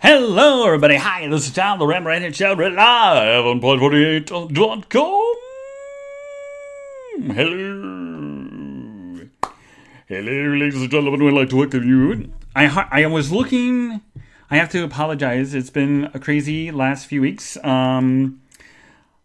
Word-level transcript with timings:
Hello, 0.00 0.64
everybody. 0.64 0.94
Hi, 0.94 1.26
this 1.26 1.48
is 1.48 1.52
Tom, 1.52 1.80
the 1.80 1.86
Ram 1.86 2.06
Right 2.06 2.32
Show, 2.34 2.52
live 2.52 3.44
on 3.44 3.60
Pod48.com. 3.60 5.32
Hello. 7.34 9.28
Hello, 10.06 10.56
ladies 10.56 10.80
and 10.80 10.88
gentlemen. 10.88 11.24
We'd 11.24 11.32
like 11.32 11.48
to 11.48 11.56
welcome 11.56 11.82
you. 11.82 12.32
I, 12.54 12.86
I 12.92 13.06
was 13.06 13.32
looking. 13.32 14.00
I 14.48 14.58
have 14.58 14.70
to 14.70 14.84
apologize. 14.84 15.52
It's 15.52 15.70
been 15.70 16.08
a 16.14 16.20
crazy 16.20 16.70
last 16.70 17.06
few 17.06 17.20
weeks 17.20 17.56
um, 17.64 18.40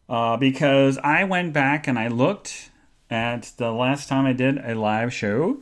uh, 0.09 0.37
because 0.37 0.97
I 0.97 1.23
went 1.25 1.53
back 1.53 1.87
and 1.87 1.99
I 1.99 2.07
looked 2.07 2.71
at 3.11 3.51
the 3.57 3.71
last 3.71 4.09
time 4.09 4.25
I 4.25 4.33
did 4.33 4.57
a 4.57 4.73
live 4.73 5.13
show, 5.13 5.59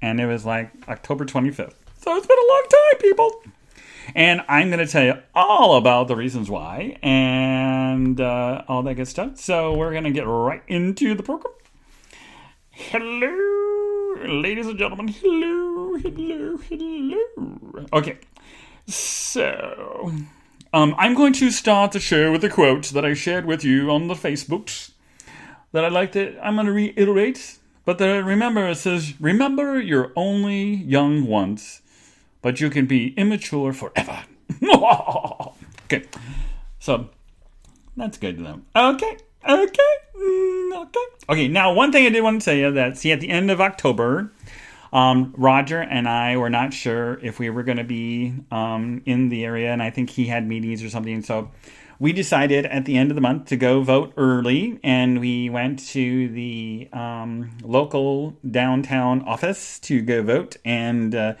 and 0.00 0.20
it 0.20 0.26
was 0.26 0.46
like 0.46 0.70
October 0.88 1.24
25th. 1.24 1.74
So 1.98 2.16
it's 2.16 2.28
been 2.28 2.38
a 2.38 2.48
long 2.48 2.66
time, 2.70 3.00
people. 3.00 3.42
And 4.14 4.42
I'm 4.48 4.68
going 4.68 4.84
to 4.84 4.90
tell 4.90 5.04
you 5.04 5.14
all 5.34 5.76
about 5.76 6.08
the 6.08 6.16
reasons 6.16 6.50
why 6.50 6.98
and 7.02 8.20
uh, 8.20 8.64
all 8.68 8.82
that 8.82 8.94
good 8.94 9.08
stuff. 9.08 9.38
So 9.38 9.74
we're 9.74 9.92
going 9.92 10.04
to 10.04 10.10
get 10.10 10.26
right 10.26 10.62
into 10.68 11.14
the 11.14 11.22
program. 11.22 11.54
Hello, 12.70 14.14
ladies 14.24 14.66
and 14.66 14.78
gentlemen. 14.78 15.08
Hello, 15.08 15.94
hello, 15.96 16.56
hello. 16.56 17.86
Okay, 17.92 18.18
so 18.86 20.10
um, 20.72 20.94
I'm 20.96 21.14
going 21.14 21.34
to 21.34 21.50
start 21.50 21.92
the 21.92 22.00
show 22.00 22.32
with 22.32 22.42
a 22.44 22.48
quote 22.48 22.86
that 22.86 23.04
I 23.04 23.12
shared 23.12 23.44
with 23.44 23.62
you 23.62 23.90
on 23.90 24.08
the 24.08 24.14
Facebooks 24.14 24.92
that 25.72 25.84
I'd 25.84 25.92
like 25.92 26.12
to, 26.12 26.38
I'm 26.42 26.54
going 26.54 26.66
to 26.66 26.72
reiterate. 26.72 27.58
But 27.84 27.98
the, 27.98 28.24
remember, 28.24 28.66
it 28.68 28.76
says, 28.76 29.20
remember 29.20 29.78
you're 29.78 30.12
only 30.16 30.74
young 30.74 31.26
once 31.26 31.81
but 32.42 32.60
you 32.60 32.68
can 32.68 32.86
be 32.86 33.14
immature 33.16 33.72
forever. 33.72 34.24
okay, 35.84 36.04
so 36.78 37.08
that's 37.96 38.18
good 38.18 38.36
to 38.36 38.42
know. 38.42 38.60
Okay, 38.76 39.16
okay, 39.48 39.92
mm, 40.16 40.82
okay. 40.82 41.00
Okay, 41.28 41.48
now 41.48 41.72
one 41.72 41.92
thing 41.92 42.04
I 42.04 42.10
did 42.10 42.22
want 42.22 42.42
to 42.42 42.44
tell 42.44 42.54
you 42.54 42.72
that 42.72 42.98
see 42.98 43.12
at 43.12 43.20
the 43.20 43.30
end 43.30 43.50
of 43.50 43.60
October, 43.60 44.32
um, 44.92 45.32
Roger 45.36 45.80
and 45.80 46.08
I 46.08 46.36
were 46.36 46.50
not 46.50 46.74
sure 46.74 47.18
if 47.22 47.38
we 47.38 47.48
were 47.48 47.62
going 47.62 47.78
to 47.78 47.84
be 47.84 48.34
um, 48.50 49.02
in 49.06 49.28
the 49.30 49.44
area, 49.44 49.72
and 49.72 49.82
I 49.82 49.90
think 49.90 50.10
he 50.10 50.26
had 50.26 50.46
meetings 50.46 50.82
or 50.82 50.90
something. 50.90 51.22
So 51.22 51.50
we 51.98 52.12
decided 52.12 52.66
at 52.66 52.84
the 52.84 52.96
end 52.96 53.10
of 53.10 53.14
the 53.14 53.20
month 53.20 53.46
to 53.46 53.56
go 53.56 53.80
vote 53.82 54.12
early, 54.16 54.80
and 54.82 55.20
we 55.20 55.48
went 55.48 55.78
to 55.90 56.28
the 56.28 56.88
um, 56.92 57.56
local 57.62 58.36
downtown 58.50 59.22
office 59.22 59.78
to 59.80 60.02
go 60.02 60.22
vote, 60.22 60.56
and 60.64 61.14
uh, 61.14 61.34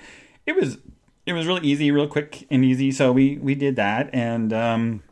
it 0.46 0.54
was 0.54 0.78
it 1.26 1.32
was 1.32 1.46
really 1.46 1.66
easy, 1.66 1.90
real 1.90 2.08
quick 2.08 2.46
and 2.50 2.64
easy. 2.64 2.90
So 2.90 3.12
we 3.12 3.38
we 3.38 3.54
did 3.54 3.76
that, 3.76 4.10
and 4.12 4.52
um, 4.52 5.02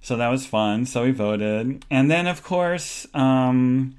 so 0.00 0.16
that 0.16 0.28
was 0.28 0.46
fun. 0.46 0.86
So 0.86 1.04
we 1.04 1.10
voted, 1.10 1.84
and 1.90 2.10
then 2.10 2.26
of 2.26 2.42
course, 2.42 3.06
um, 3.14 3.96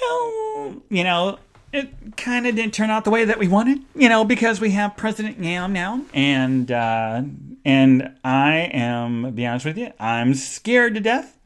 well, 0.00 0.82
you 0.90 1.04
know, 1.04 1.38
it 1.72 2.16
kind 2.16 2.46
of 2.46 2.56
didn't 2.56 2.74
turn 2.74 2.90
out 2.90 3.04
the 3.04 3.10
way 3.10 3.24
that 3.24 3.38
we 3.38 3.48
wanted, 3.48 3.80
you 3.94 4.08
know, 4.08 4.24
because 4.24 4.60
we 4.60 4.70
have 4.72 4.96
President 4.96 5.38
Yam 5.38 5.72
now, 5.72 6.04
and 6.12 6.70
uh, 6.70 7.22
and 7.64 8.14
I 8.24 8.70
am, 8.72 9.32
be 9.34 9.46
honest 9.46 9.66
with 9.66 9.78
you, 9.78 9.92
I'm 9.98 10.34
scared 10.34 10.94
to 10.94 11.00
death 11.00 11.37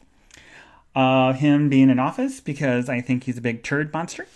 of 0.95 1.37
him 1.37 1.69
being 1.69 1.89
in 1.89 1.99
office 1.99 2.41
because 2.41 2.89
I 2.89 3.01
think 3.01 3.25
he's 3.25 3.39
a 3.39 3.41
big 3.41 3.63
turd 3.63 3.93
monster. 3.93 4.27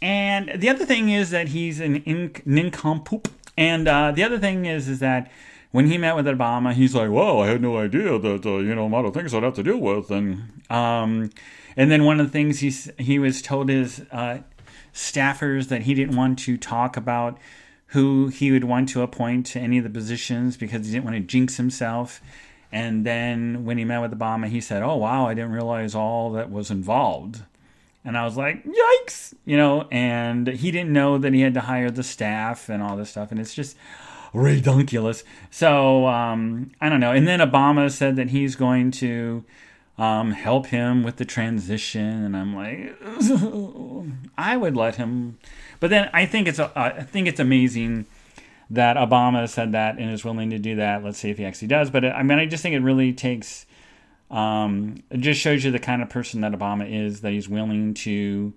And 0.00 0.60
the 0.60 0.68
other 0.68 0.86
thing 0.86 1.10
is 1.10 1.30
that 1.30 1.48
he's 1.48 1.80
an 1.80 1.96
in- 1.96 2.34
nincompoop. 2.44 3.28
And 3.56 3.88
uh, 3.88 4.12
the 4.12 4.22
other 4.22 4.38
thing 4.38 4.64
is 4.64 4.88
is 4.88 5.00
that 5.00 5.30
when 5.70 5.86
he 5.86 5.98
met 5.98 6.16
with 6.16 6.26
Obama, 6.26 6.72
he's 6.72 6.94
like, 6.94 7.10
"Whoa, 7.10 7.40
I 7.40 7.48
had 7.48 7.60
no 7.60 7.76
idea 7.76 8.18
that 8.18 8.46
uh, 8.46 8.58
you 8.58 8.74
know 8.74 8.86
a 8.86 8.88
lot 8.88 9.04
of 9.04 9.12
things 9.12 9.34
I'd 9.34 9.42
have 9.42 9.54
to 9.54 9.62
deal 9.62 9.78
with." 9.78 10.10
And 10.10 10.62
um, 10.70 11.30
and 11.76 11.90
then 11.90 12.04
one 12.04 12.20
of 12.20 12.26
the 12.26 12.32
things 12.32 12.60
he 12.60 12.70
he 13.02 13.18
was 13.18 13.42
told 13.42 13.68
his 13.68 14.00
uh, 14.10 14.38
staffers 14.94 15.68
that 15.68 15.82
he 15.82 15.94
didn't 15.94 16.16
want 16.16 16.38
to 16.40 16.56
talk 16.56 16.96
about 16.96 17.38
who 17.88 18.28
he 18.28 18.50
would 18.52 18.64
want 18.64 18.88
to 18.90 19.02
appoint 19.02 19.46
to 19.46 19.58
any 19.58 19.78
of 19.78 19.84
the 19.84 19.90
positions 19.90 20.56
because 20.56 20.86
he 20.86 20.92
didn't 20.92 21.04
want 21.04 21.16
to 21.16 21.22
jinx 21.22 21.56
himself. 21.56 22.20
And 22.70 23.04
then 23.06 23.64
when 23.64 23.78
he 23.78 23.84
met 23.84 24.00
with 24.00 24.18
Obama, 24.18 24.48
he 24.48 24.60
said, 24.60 24.82
"Oh 24.82 24.96
wow, 24.96 25.26
I 25.26 25.34
didn't 25.34 25.52
realize 25.52 25.94
all 25.94 26.32
that 26.32 26.50
was 26.50 26.70
involved." 26.70 27.42
And 28.04 28.16
I 28.16 28.24
was 28.24 28.36
like, 28.36 28.64
"Yikes!" 28.64 29.34
You 29.44 29.56
know. 29.56 29.88
And 29.90 30.46
he 30.46 30.70
didn't 30.70 30.92
know 30.92 31.18
that 31.18 31.32
he 31.32 31.40
had 31.40 31.54
to 31.54 31.60
hire 31.60 31.90
the 31.90 32.02
staff 32.02 32.68
and 32.68 32.82
all 32.82 32.96
this 32.96 33.10
stuff. 33.10 33.30
And 33.30 33.40
it's 33.40 33.54
just 33.54 33.76
redunculous. 34.32 35.24
So 35.50 36.06
um, 36.06 36.72
I 36.80 36.88
don't 36.88 37.00
know. 37.00 37.12
And 37.12 37.26
then 37.26 37.40
Obama 37.40 37.90
said 37.90 38.16
that 38.16 38.30
he's 38.30 38.54
going 38.54 38.90
to 38.92 39.44
um, 39.96 40.32
help 40.32 40.66
him 40.66 41.02
with 41.02 41.16
the 41.16 41.24
transition, 41.24 42.24
and 42.24 42.36
I'm 42.36 42.54
like, 42.54 42.96
I 44.38 44.56
would 44.56 44.76
let 44.76 44.96
him. 44.96 45.38
But 45.80 45.90
then 45.90 46.08
I 46.12 46.26
think 46.26 46.46
it's 46.48 46.58
a, 46.58 46.70
I 46.76 47.02
think 47.02 47.26
it's 47.26 47.40
amazing 47.40 48.06
that 48.70 48.96
Obama 48.96 49.48
said 49.48 49.72
that 49.72 49.98
and 49.98 50.10
is 50.10 50.24
willing 50.24 50.50
to 50.50 50.58
do 50.58 50.76
that. 50.76 51.02
Let's 51.02 51.18
see 51.18 51.30
if 51.30 51.38
he 51.38 51.44
actually 51.44 51.68
does. 51.68 51.90
But 51.90 52.04
I 52.04 52.22
mean, 52.22 52.38
I 52.38 52.46
just 52.46 52.62
think 52.62 52.74
it 52.74 52.80
really 52.80 53.12
takes, 53.12 53.66
um, 54.30 55.02
it 55.10 55.20
just 55.20 55.40
shows 55.40 55.64
you 55.64 55.70
the 55.70 55.78
kind 55.78 56.02
of 56.02 56.10
person 56.10 56.42
that 56.42 56.52
Obama 56.52 56.90
is, 56.90 57.22
that 57.22 57.32
he's 57.32 57.48
willing 57.48 57.94
to 57.94 58.52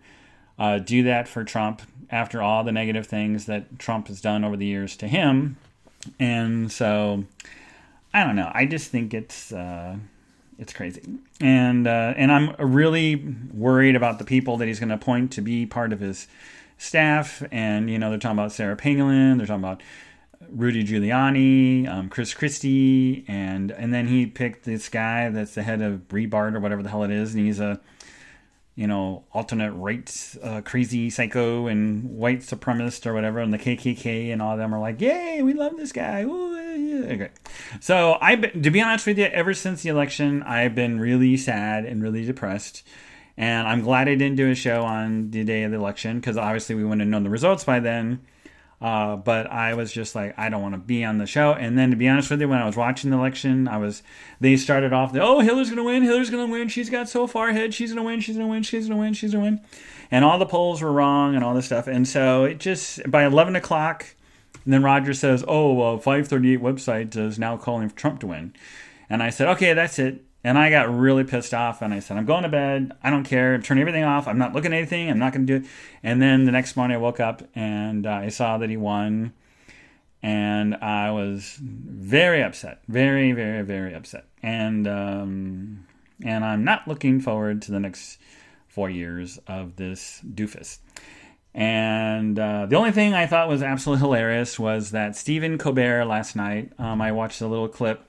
uh, 0.59 0.79
do 0.79 1.03
that 1.03 1.27
for 1.27 1.43
Trump 1.43 1.81
after 2.09 2.41
all 2.41 2.63
the 2.63 2.73
negative 2.73 3.07
things 3.07 3.45
that 3.45 3.79
Trump 3.79 4.09
has 4.09 4.19
done 4.19 4.43
over 4.43 4.57
the 4.57 4.65
years 4.65 4.97
to 4.97 5.07
him. 5.07 5.57
And 6.19 6.71
so, 6.71 7.23
I 8.13 8.25
don't 8.25 8.35
know. 8.35 8.51
I 8.53 8.65
just 8.65 8.91
think 8.91 9.13
it's. 9.13 9.51
Uh, 9.51 9.97
it's 10.61 10.73
crazy, 10.73 11.01
and 11.39 11.87
uh, 11.87 12.13
and 12.15 12.31
I'm 12.31 12.55
really 12.59 13.15
worried 13.51 13.95
about 13.95 14.19
the 14.19 14.25
people 14.25 14.57
that 14.57 14.67
he's 14.67 14.79
going 14.79 14.89
to 14.89 14.95
appoint 14.95 15.31
to 15.31 15.41
be 15.41 15.65
part 15.65 15.91
of 15.91 15.99
his 15.99 16.27
staff. 16.81 17.43
And, 17.51 17.89
you 17.89 17.99
know, 17.99 18.09
they're 18.09 18.19
talking 18.19 18.37
about 18.37 18.51
Sarah 18.51 18.75
Palin, 18.75 19.37
they're 19.37 19.47
talking 19.47 19.63
about 19.63 19.81
Rudy 20.49 20.83
Giuliani, 20.83 21.87
um, 21.87 22.09
Chris 22.09 22.33
Christie, 22.33 23.23
and 23.27 23.71
and 23.71 23.93
then 23.93 24.07
he 24.07 24.25
picked 24.25 24.65
this 24.65 24.89
guy 24.89 25.29
that's 25.29 25.53
the 25.53 25.63
head 25.63 25.81
of 25.81 26.07
Breitbart 26.07 26.55
or 26.55 26.59
whatever 26.59 26.83
the 26.83 26.89
hell 26.89 27.03
it 27.03 27.11
is, 27.11 27.33
and 27.33 27.45
he's 27.45 27.59
a 27.59 27.79
you 28.75 28.87
know 28.87 29.23
alternate 29.31 29.71
right 29.73 30.35
uh, 30.41 30.61
crazy 30.61 31.09
psycho 31.09 31.67
and 31.67 32.09
white 32.09 32.39
supremacist 32.39 33.05
or 33.05 33.13
whatever, 33.13 33.39
and 33.39 33.53
the 33.53 33.59
KKK 33.59 34.33
and 34.33 34.41
all 34.41 34.53
of 34.53 34.57
them 34.57 34.73
are 34.73 34.79
like, 34.79 34.99
yay, 34.99 35.41
we 35.41 35.53
love 35.53 35.77
this 35.77 35.91
guy. 35.91 36.23
Ooh, 36.23 36.55
yeah. 36.75 37.13
Okay, 37.13 37.29
so 37.79 38.17
I 38.19 38.35
to 38.35 38.71
be 38.71 38.81
honest 38.81 39.05
with 39.05 39.17
you, 39.19 39.25
ever 39.25 39.53
since 39.53 39.83
the 39.83 39.89
election, 39.89 40.43
I've 40.43 40.75
been 40.75 40.99
really 40.99 41.37
sad 41.37 41.85
and 41.85 42.01
really 42.01 42.25
depressed. 42.25 42.83
And 43.41 43.67
I'm 43.67 43.81
glad 43.81 44.07
I 44.07 44.13
didn't 44.13 44.35
do 44.35 44.51
a 44.51 44.55
show 44.55 44.83
on 44.83 45.31
the 45.31 45.43
day 45.43 45.63
of 45.63 45.71
the 45.71 45.77
election 45.77 46.19
because 46.19 46.37
obviously 46.37 46.75
we 46.75 46.83
wouldn't 46.83 47.01
have 47.01 47.09
known 47.09 47.23
the 47.23 47.31
results 47.31 47.63
by 47.63 47.79
then. 47.79 48.21
Uh, 48.79 49.15
but 49.15 49.47
I 49.47 49.73
was 49.73 49.91
just 49.91 50.13
like, 50.13 50.37
I 50.37 50.49
don't 50.49 50.61
want 50.61 50.75
to 50.75 50.79
be 50.79 51.03
on 51.03 51.17
the 51.17 51.25
show. 51.25 51.53
And 51.53 51.75
then 51.75 51.89
to 51.89 51.95
be 51.95 52.07
honest 52.07 52.29
with 52.29 52.39
you, 52.39 52.47
when 52.47 52.61
I 52.61 52.67
was 52.67 52.77
watching 52.77 53.09
the 53.09 53.17
election, 53.17 53.67
I 53.67 53.77
was 53.77 54.03
they 54.39 54.57
started 54.57 54.93
off, 54.93 55.11
the, 55.11 55.21
oh, 55.21 55.39
Hillary's 55.39 55.71
gonna 55.71 55.83
win, 55.83 56.03
Hillary's 56.03 56.29
gonna 56.29 56.51
win, 56.51 56.67
she's 56.67 56.91
got 56.91 57.09
so 57.09 57.25
far 57.25 57.49
ahead, 57.49 57.73
she's 57.73 57.93
gonna 57.93 58.05
win, 58.05 58.21
she's 58.21 58.37
gonna 58.37 58.47
win, 58.47 58.61
she's 58.61 58.87
gonna 58.87 58.99
win, 58.99 59.13
she's 59.13 59.31
gonna 59.31 59.43
win, 59.43 59.61
and 60.11 60.23
all 60.23 60.37
the 60.37 60.45
polls 60.45 60.81
were 60.81 60.91
wrong 60.91 61.35
and 61.35 61.43
all 61.43 61.55
this 61.55 61.65
stuff. 61.65 61.87
And 61.87 62.07
so 62.07 62.45
it 62.45 62.59
just 62.59 63.09
by 63.09 63.25
11 63.25 63.55
o'clock, 63.55 64.05
and 64.65 64.73
then 64.73 64.83
Roger 64.83 65.13
says, 65.13 65.43
oh, 65.47 65.73
well, 65.73 65.97
538 65.97 66.59
website 66.59 67.15
is 67.15 67.37
now 67.37 67.57
calling 67.57 67.89
for 67.89 67.95
Trump 67.95 68.19
to 68.21 68.27
win, 68.27 68.53
and 69.09 69.21
I 69.21 69.29
said, 69.31 69.47
okay, 69.49 69.73
that's 69.73 69.99
it. 69.99 70.25
And 70.43 70.57
I 70.57 70.71
got 70.71 70.93
really 70.93 71.23
pissed 71.23 71.53
off 71.53 71.81
and 71.81 71.93
I 71.93 71.99
said, 71.99 72.17
I'm 72.17 72.25
going 72.25 72.43
to 72.43 72.49
bed. 72.49 72.93
I 73.03 73.09
don't 73.11 73.23
care. 73.23 73.59
Turn 73.59 73.77
everything 73.77 74.03
off. 74.03 74.27
I'm 74.27 74.39
not 74.39 74.53
looking 74.53 74.73
at 74.73 74.77
anything. 74.77 75.09
I'm 75.09 75.19
not 75.19 75.33
going 75.33 75.45
to 75.45 75.59
do 75.59 75.63
it. 75.63 75.71
And 76.01 76.21
then 76.21 76.45
the 76.45 76.51
next 76.51 76.75
morning 76.75 76.95
I 76.95 76.99
woke 76.99 77.19
up 77.19 77.43
and 77.53 78.07
uh, 78.07 78.11
I 78.11 78.29
saw 78.29 78.57
that 78.57 78.69
he 78.69 78.77
won. 78.77 79.33
And 80.23 80.75
I 80.75 81.11
was 81.11 81.57
very 81.61 82.43
upset. 82.43 82.81
Very, 82.87 83.31
very, 83.33 83.63
very 83.63 83.93
upset. 83.93 84.25
And, 84.41 84.87
um, 84.87 85.87
and 86.23 86.43
I'm 86.43 86.63
not 86.63 86.87
looking 86.87 87.19
forward 87.19 87.61
to 87.63 87.71
the 87.71 87.79
next 87.79 88.19
four 88.67 88.89
years 88.89 89.39
of 89.47 89.75
this 89.75 90.21
doofus. 90.25 90.79
And 91.53 92.39
uh, 92.39 92.65
the 92.67 92.77
only 92.77 92.91
thing 92.91 93.13
I 93.13 93.27
thought 93.27 93.49
was 93.49 93.61
absolutely 93.61 94.01
hilarious 94.01 94.57
was 94.57 94.91
that 94.91 95.15
Stephen 95.15 95.57
Colbert 95.57 96.05
last 96.05 96.35
night, 96.35 96.71
um, 96.79 97.01
I 97.01 97.11
watched 97.11 97.41
a 97.41 97.47
little 97.47 97.67
clip 97.67 98.07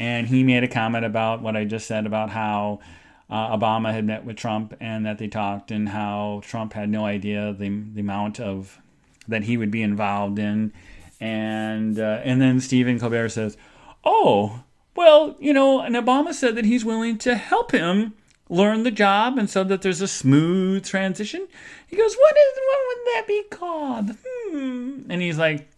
and 0.00 0.26
he 0.26 0.42
made 0.42 0.64
a 0.64 0.68
comment 0.68 1.04
about 1.04 1.42
what 1.42 1.54
I 1.54 1.66
just 1.66 1.86
said 1.86 2.06
about 2.06 2.30
how 2.30 2.80
uh, 3.28 3.54
Obama 3.56 3.92
had 3.92 4.06
met 4.06 4.24
with 4.24 4.34
Trump 4.34 4.74
and 4.80 5.04
that 5.04 5.18
they 5.18 5.28
talked, 5.28 5.70
and 5.70 5.90
how 5.90 6.40
Trump 6.42 6.72
had 6.72 6.88
no 6.88 7.04
idea 7.04 7.52
the 7.52 7.68
the 7.68 8.00
amount 8.00 8.40
of 8.40 8.80
that 9.28 9.44
he 9.44 9.56
would 9.56 9.70
be 9.70 9.82
involved 9.82 10.38
in, 10.38 10.72
and 11.20 12.00
uh, 12.00 12.22
and 12.24 12.40
then 12.40 12.60
Stephen 12.60 12.98
Colbert 12.98 13.28
says, 13.28 13.58
"Oh, 14.02 14.64
well, 14.96 15.36
you 15.38 15.52
know," 15.52 15.80
and 15.80 15.94
Obama 15.94 16.32
said 16.32 16.56
that 16.56 16.64
he's 16.64 16.84
willing 16.84 17.18
to 17.18 17.36
help 17.36 17.70
him 17.70 18.14
learn 18.48 18.82
the 18.82 18.90
job, 18.90 19.36
and 19.36 19.48
so 19.48 19.62
that 19.64 19.82
there's 19.82 20.00
a 20.00 20.08
smooth 20.08 20.84
transition. 20.84 21.46
He 21.86 21.96
goes, 21.96 22.16
"What 22.16 22.36
is 22.36 22.58
what 22.66 22.78
would 22.88 23.06
that 23.14 23.24
be 23.28 23.42
called?" 23.50 24.16
Hmm. 24.24 25.02
And 25.10 25.20
he's 25.20 25.38
like, 25.38 25.68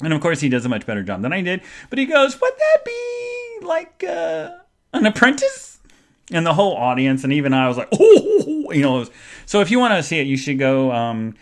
And 0.00 0.12
of 0.12 0.20
course, 0.20 0.40
he 0.40 0.48
does 0.48 0.64
a 0.64 0.68
much 0.68 0.86
better 0.86 1.02
job 1.02 1.22
than 1.22 1.32
I 1.32 1.42
did. 1.42 1.62
But 1.90 1.98
he 1.98 2.06
goes, 2.06 2.40
Would 2.40 2.52
that 2.58 2.84
be 2.84 3.41
like 3.62 4.04
uh, 4.04 4.50
an 4.92 5.06
apprentice? 5.06 5.78
And 6.30 6.46
the 6.46 6.54
whole 6.54 6.74
audience, 6.76 7.24
and 7.24 7.32
even 7.32 7.52
I 7.52 7.68
was 7.68 7.76
like, 7.76 7.88
Oh, 7.92 8.70
you 8.72 8.82
know. 8.82 9.06
So 9.44 9.60
if 9.60 9.70
you 9.70 9.78
want 9.78 9.94
to 9.94 10.02
see 10.02 10.18
it, 10.18 10.26
you 10.26 10.36
should 10.36 10.58
go. 10.58 10.92
Um, 10.92 11.34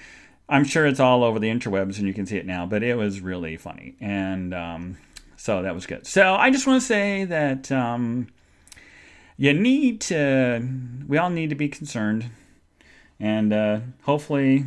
I'm 0.50 0.64
sure 0.64 0.84
it's 0.84 0.98
all 0.98 1.22
over 1.22 1.38
the 1.38 1.48
interwebs 1.48 1.98
and 1.98 2.08
you 2.08 2.12
can 2.12 2.26
see 2.26 2.36
it 2.36 2.44
now, 2.44 2.66
but 2.66 2.82
it 2.82 2.96
was 2.96 3.20
really 3.20 3.56
funny. 3.56 3.94
And 4.00 4.52
um, 4.52 4.98
so 5.36 5.62
that 5.62 5.74
was 5.74 5.86
good. 5.86 6.08
So 6.08 6.34
I 6.34 6.50
just 6.50 6.66
want 6.66 6.82
to 6.82 6.86
say 6.86 7.24
that 7.24 7.70
um, 7.70 8.26
you 9.36 9.52
need 9.52 10.00
to, 10.02 10.68
we 11.06 11.18
all 11.18 11.30
need 11.30 11.50
to 11.50 11.54
be 11.54 11.68
concerned. 11.68 12.30
And 13.20 13.52
uh, 13.52 13.80
hopefully, 14.02 14.64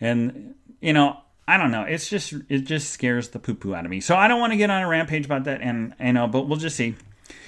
and, 0.00 0.54
you 0.80 0.92
know, 0.92 1.20
I 1.50 1.56
don't 1.56 1.72
know. 1.72 1.82
It's 1.82 2.08
just, 2.08 2.32
it 2.48 2.60
just 2.60 2.90
scares 2.90 3.30
the 3.30 3.40
poo 3.40 3.54
poo 3.54 3.74
out 3.74 3.84
of 3.84 3.90
me. 3.90 4.00
So 4.00 4.14
I 4.14 4.28
don't 4.28 4.38
want 4.38 4.52
to 4.52 4.56
get 4.56 4.70
on 4.70 4.82
a 4.82 4.88
rampage 4.88 5.24
about 5.24 5.44
that. 5.44 5.60
And, 5.60 5.94
you 5.98 6.12
know, 6.12 6.28
but 6.28 6.42
we'll 6.42 6.58
just 6.58 6.76
see. 6.76 6.94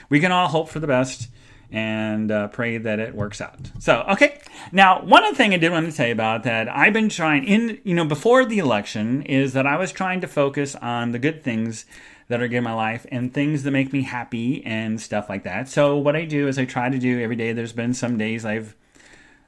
We 0.08 0.18
can 0.18 0.32
all 0.32 0.48
hope 0.48 0.68
for 0.68 0.80
the 0.80 0.88
best 0.88 1.28
and 1.70 2.32
uh, 2.32 2.48
pray 2.48 2.78
that 2.78 2.98
it 2.98 3.14
works 3.14 3.40
out. 3.40 3.70
So, 3.78 4.04
okay. 4.10 4.40
Now, 4.72 5.02
one 5.02 5.24
other 5.24 5.36
thing 5.36 5.54
I 5.54 5.56
did 5.56 5.70
want 5.70 5.88
to 5.88 5.96
tell 5.96 6.06
you 6.06 6.12
about 6.12 6.42
that 6.42 6.68
I've 6.68 6.92
been 6.92 7.08
trying 7.08 7.44
in, 7.44 7.80
you 7.84 7.94
know, 7.94 8.04
before 8.04 8.44
the 8.44 8.58
election 8.58 9.22
is 9.22 9.52
that 9.52 9.68
I 9.68 9.76
was 9.76 9.92
trying 9.92 10.20
to 10.22 10.26
focus 10.26 10.74
on 10.74 11.12
the 11.12 11.20
good 11.20 11.44
things 11.44 11.86
that 12.26 12.42
are 12.42 12.48
good 12.48 12.56
in 12.56 12.64
my 12.64 12.74
life 12.74 13.06
and 13.12 13.32
things 13.32 13.62
that 13.62 13.70
make 13.70 13.92
me 13.92 14.02
happy 14.02 14.64
and 14.66 15.00
stuff 15.00 15.28
like 15.28 15.44
that. 15.44 15.68
So, 15.68 15.96
what 15.96 16.16
I 16.16 16.24
do 16.24 16.48
is 16.48 16.58
I 16.58 16.64
try 16.64 16.88
to 16.90 16.98
do 16.98 17.22
every 17.22 17.36
day. 17.36 17.52
There's 17.52 17.72
been 17.72 17.94
some 17.94 18.18
days 18.18 18.44
I've 18.44 18.74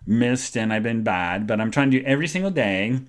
missed 0.06 0.56
and 0.56 0.72
I've 0.72 0.82
been 0.82 1.02
bad, 1.02 1.46
but 1.46 1.60
I'm 1.60 1.70
trying 1.70 1.90
to 1.90 2.00
do 2.00 2.06
every 2.06 2.28
single 2.28 2.50
day. 2.50 3.00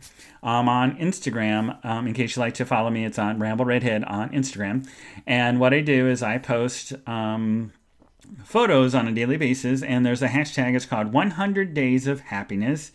Um, 0.44 0.69
on 0.69 0.95
Instagram. 0.97 1.83
Um, 1.83 2.06
in 2.06 2.13
case 2.13 2.36
you 2.36 2.39
like 2.39 2.53
to 2.56 2.68
follow 2.68 2.92
me, 2.92 3.03
it's 3.03 3.18
on 3.18 3.39
Ramble 3.39 3.65
Redhead 3.65 4.03
on 4.03 4.30
Instagram. 4.30 4.88
And 5.25 5.59
what 5.59 5.74
I 5.74 5.81
do 5.81 6.07
is 6.07 6.21
I 6.21 6.38
post 6.38 6.94
um, 7.07 7.71
photos 8.44 8.94
on 8.94 9.07
a 9.07 9.12
daily 9.12 9.38
basis, 9.38 9.81
and 9.81 10.06
there's 10.06 10.21
a 10.21 10.27
hashtag. 10.27 10.75
It's 10.75 10.86
called 10.86 11.13
100 11.13 11.74
Days 11.74 12.06
of 12.06 12.19
Happiness. 12.19 12.92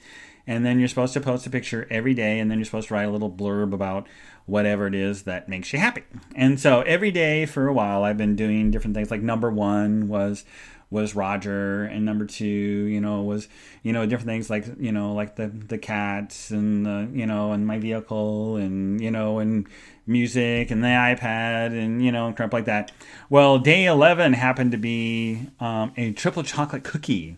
And 0.47 0.65
then 0.65 0.79
you're 0.79 0.89
supposed 0.89 1.13
to 1.15 1.21
post 1.21 1.47
a 1.47 1.51
picture 1.51 1.87
every 1.91 2.15
day, 2.15 2.39
and 2.39 2.51
then 2.51 2.59
you're 2.59 2.65
supposed 2.65 2.89
to 2.89 2.95
write 2.95 3.09
a 3.09 3.11
little 3.11 3.31
blurb 3.31 3.73
about 3.73 4.07
whatever 4.47 4.87
it 4.87 4.95
is 4.95 5.23
that 5.23 5.49
makes 5.49 5.73
you 5.73 5.79
happy. 5.79 6.03
And 6.35 6.59
so 6.59 6.83
every 6.83 7.11
day 7.11 7.47
for 7.47 7.69
a 7.69 7.73
while, 7.73 8.05
I've 8.05 8.17
been 8.17 8.37
doing 8.37 8.71
different 8.71 8.97
things. 8.97 9.11
Like 9.11 9.23
number 9.23 9.51
one 9.51 10.09
was 10.09 10.45
was 10.91 11.15
Roger, 11.15 11.85
and 11.85 12.05
number 12.05 12.27
two, 12.27 12.45
you 12.45 13.01
know, 13.01 13.23
was 13.23 13.49
you 13.83 13.93
know 13.93 14.07
different 14.07 14.29
things 14.29 14.51
like 14.51 14.67
you 14.79 14.93
know 14.93 15.15
like 15.15 15.37
the 15.37 15.49
the 15.49 15.79
cats 15.79 16.51
and 16.51 16.85
the 16.85 17.09
you 17.13 17.27
know 17.27 17.53
and 17.53 17.67
my 17.67 17.79
vehicle 17.79 18.57
and 18.57 19.01
you 19.01 19.11
know 19.11 19.39
and 19.39 19.69
music 20.07 20.71
and 20.71 20.83
the 20.83 20.89
iPad 20.89 21.79
and 21.79 22.05
you 22.05 22.11
know 22.11 22.27
and 22.27 22.37
crap 22.37 22.53
like 22.53 22.65
that. 22.65 22.93
Well, 23.29 23.59
day 23.59 23.87
eleven 23.87 24.33
happened 24.33 24.73
to 24.73 24.79
be 24.79 25.47
um, 25.61 25.93
a 25.97 26.13
triple 26.13 26.43
chocolate 26.43 26.85
cookie 26.85 27.37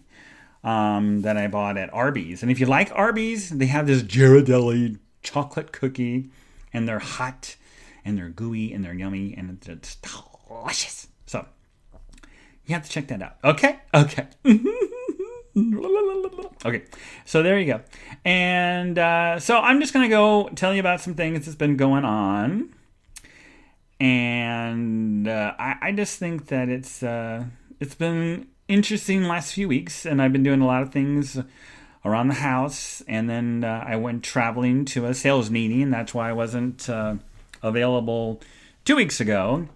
um, 0.65 1.23
that 1.23 1.37
I 1.37 1.47
bought 1.47 1.77
at 1.77 1.93
Arby's, 1.93 2.43
and 2.43 2.51
if 2.51 2.59
you 2.59 2.67
like 2.67 2.91
Arby's, 2.95 3.51
they 3.51 3.67
have 3.67 3.87
this 3.87 4.03
Ghirardelli 4.03 4.99
chocolate 5.23 5.73
cookie, 5.73 6.31
and 6.73 6.89
they're 6.89 6.99
hot 6.99 7.57
and 8.05 8.19
they're 8.19 8.29
gooey 8.29 8.73
and 8.73 8.85
they're 8.85 8.95
yummy 8.95 9.35
and 9.37 9.59
it's 9.67 9.97
delicious. 9.97 11.09
You 12.67 12.75
have 12.75 12.85
to 12.85 12.91
check 12.91 13.09
that 13.09 13.23
out. 13.23 13.37
Okay? 13.45 13.79
Okay. 13.93 14.27
okay. 16.65 16.83
So 17.25 17.43
there 17.43 17.59
you 17.59 17.67
go. 17.67 17.81
And 18.25 18.99
uh, 18.99 19.39
so 19.41 19.59
I'm 19.59 19.81
just 19.81 19.93
going 19.93 20.09
to 20.09 20.15
go 20.15 20.49
tell 20.55 20.73
you 20.73 20.81
about 20.81 21.01
some 21.01 21.15
things 21.15 21.45
that's 21.45 21.57
been 21.57 21.77
going 21.77 22.05
on. 22.05 22.73
And 24.01 25.29
uh, 25.29 25.55
I, 25.59 25.77
I, 25.81 25.93
just 25.93 26.19
think 26.19 26.47
that 26.47 26.69
it's 26.69 27.03
uh, 27.05 27.45
it's 27.79 27.95
been 27.95 28.49
interesting 28.67 29.25
last 29.25 29.55
few 29.55 29.69
weeks, 29.69 30.05
and 30.05 30.21
I've 30.21 30.33
been 30.33 30.43
doing 30.43 30.61
a 30.61 30.67
lot 30.67 30.83
of 30.83 30.93
things 30.93 31.39
around 32.05 32.29
the 32.29 32.35
house. 32.35 33.03
And 33.07 33.31
then 33.31 33.63
uh, 33.65 33.85
I 33.87 33.97
went 33.97 34.25
traveling 34.25 34.85
to 34.87 35.07
a 35.07 35.15
sales 35.15 35.51
meeting. 35.51 35.83
and 35.83 35.93
That's 35.93 36.15
why 36.15 36.31
I 36.31 36.33
wasn't 36.33 36.89
uh, 36.89 37.17
available 37.63 38.41
two 38.85 38.97
weeks 38.97 39.21
ago 39.21 39.69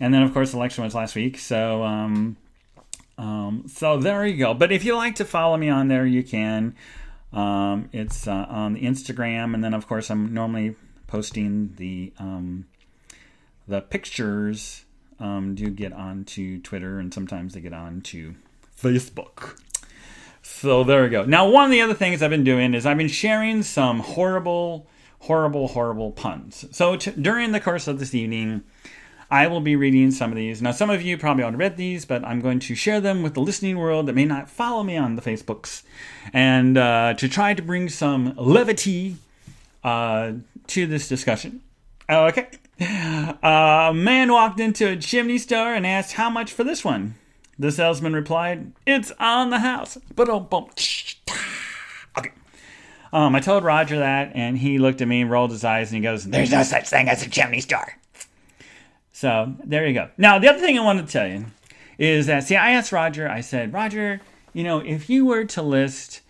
and 0.00 0.12
then 0.12 0.22
of 0.22 0.32
course 0.32 0.52
the 0.52 0.56
election 0.56 0.84
was 0.84 0.94
last 0.94 1.14
week. 1.14 1.38
So 1.38 1.82
um, 1.82 2.36
um, 3.18 3.64
so 3.66 3.98
there 3.98 4.24
you 4.26 4.36
go. 4.36 4.54
But 4.54 4.72
if 4.72 4.84
you 4.84 4.94
like 4.94 5.16
to 5.16 5.24
follow 5.24 5.56
me 5.56 5.68
on 5.68 5.88
there, 5.88 6.06
you 6.06 6.22
can. 6.22 6.74
Um, 7.32 7.90
it's 7.92 8.26
uh, 8.26 8.46
on 8.48 8.74
the 8.74 8.82
Instagram, 8.82 9.54
and 9.54 9.62
then 9.62 9.74
of 9.74 9.86
course 9.86 10.10
I'm 10.10 10.32
normally 10.32 10.76
posting 11.06 11.74
the 11.76 12.12
um, 12.18 12.66
the 13.66 13.80
pictures. 13.80 14.84
Um, 15.20 15.56
do 15.56 15.68
get 15.68 15.92
onto 15.92 16.60
Twitter, 16.60 17.00
and 17.00 17.12
sometimes 17.12 17.54
they 17.54 17.60
get 17.60 17.72
onto 17.72 18.34
Facebook. 18.80 19.58
So 20.42 20.84
there 20.84 21.02
we 21.02 21.08
go. 21.08 21.24
Now, 21.24 21.48
one 21.48 21.64
of 21.64 21.70
the 21.72 21.82
other 21.82 21.94
things 21.94 22.22
I've 22.22 22.30
been 22.30 22.44
doing 22.44 22.72
is 22.72 22.86
I've 22.86 22.96
been 22.96 23.08
sharing 23.08 23.64
some 23.64 23.98
horrible, 23.98 24.86
horrible, 25.20 25.68
horrible 25.68 26.12
puns. 26.12 26.64
So 26.70 26.96
t- 26.96 27.10
during 27.10 27.50
the 27.50 27.60
course 27.60 27.88
of 27.88 27.98
this 27.98 28.14
evening, 28.14 28.62
I 29.30 29.46
will 29.46 29.60
be 29.60 29.76
reading 29.76 30.10
some 30.10 30.30
of 30.30 30.36
these. 30.36 30.62
Now, 30.62 30.70
some 30.70 30.88
of 30.88 31.02
you 31.02 31.18
probably 31.18 31.44
already 31.44 31.58
read 31.58 31.76
these, 31.76 32.06
but 32.06 32.24
I'm 32.24 32.40
going 32.40 32.60
to 32.60 32.74
share 32.74 33.00
them 33.00 33.22
with 33.22 33.34
the 33.34 33.40
listening 33.40 33.76
world 33.76 34.06
that 34.06 34.14
may 34.14 34.24
not 34.24 34.48
follow 34.48 34.82
me 34.82 34.96
on 34.96 35.16
the 35.16 35.22
Facebooks 35.22 35.82
and 36.32 36.78
uh, 36.78 37.14
to 37.14 37.28
try 37.28 37.52
to 37.52 37.62
bring 37.62 37.90
some 37.90 38.34
levity 38.36 39.16
uh, 39.84 40.32
to 40.68 40.86
this 40.86 41.08
discussion. 41.08 41.60
Okay. 42.08 42.48
Uh, 42.80 43.88
a 43.90 43.94
man 43.94 44.32
walked 44.32 44.60
into 44.60 44.88
a 44.88 44.96
chimney 44.96 45.36
store 45.36 45.74
and 45.74 45.86
asked 45.86 46.12
how 46.12 46.30
much 46.30 46.52
for 46.52 46.64
this 46.64 46.84
one. 46.84 47.14
The 47.58 47.70
salesman 47.72 48.14
replied, 48.14 48.72
It's 48.86 49.12
on 49.18 49.50
the 49.50 49.58
house. 49.58 49.98
But 50.14 50.28
Okay. 52.16 52.30
Um, 53.12 53.34
I 53.34 53.40
told 53.40 53.64
Roger 53.64 53.98
that, 53.98 54.32
and 54.34 54.56
he 54.56 54.78
looked 54.78 55.02
at 55.02 55.08
me 55.08 55.20
rolled 55.24 55.50
his 55.50 55.64
eyes 55.64 55.90
and 55.90 55.96
he 55.96 56.02
goes, 56.02 56.24
There's 56.24 56.52
no 56.52 56.62
such 56.62 56.88
thing 56.88 57.08
as 57.08 57.26
a 57.26 57.28
chimney 57.28 57.60
store. 57.60 57.98
So 59.18 59.52
there 59.64 59.84
you 59.84 59.94
go. 59.94 60.10
Now, 60.16 60.38
the 60.38 60.46
other 60.46 60.60
thing 60.60 60.78
I 60.78 60.84
wanted 60.84 61.08
to 61.08 61.12
tell 61.12 61.26
you 61.26 61.46
is 61.98 62.26
that, 62.26 62.44
see, 62.44 62.54
I 62.54 62.70
asked 62.70 62.92
Roger, 62.92 63.28
I 63.28 63.40
said, 63.40 63.72
Roger, 63.72 64.20
you 64.52 64.62
know, 64.62 64.78
if 64.78 65.10
you 65.10 65.26
were 65.26 65.44
to 65.44 65.60
list, 65.60 66.20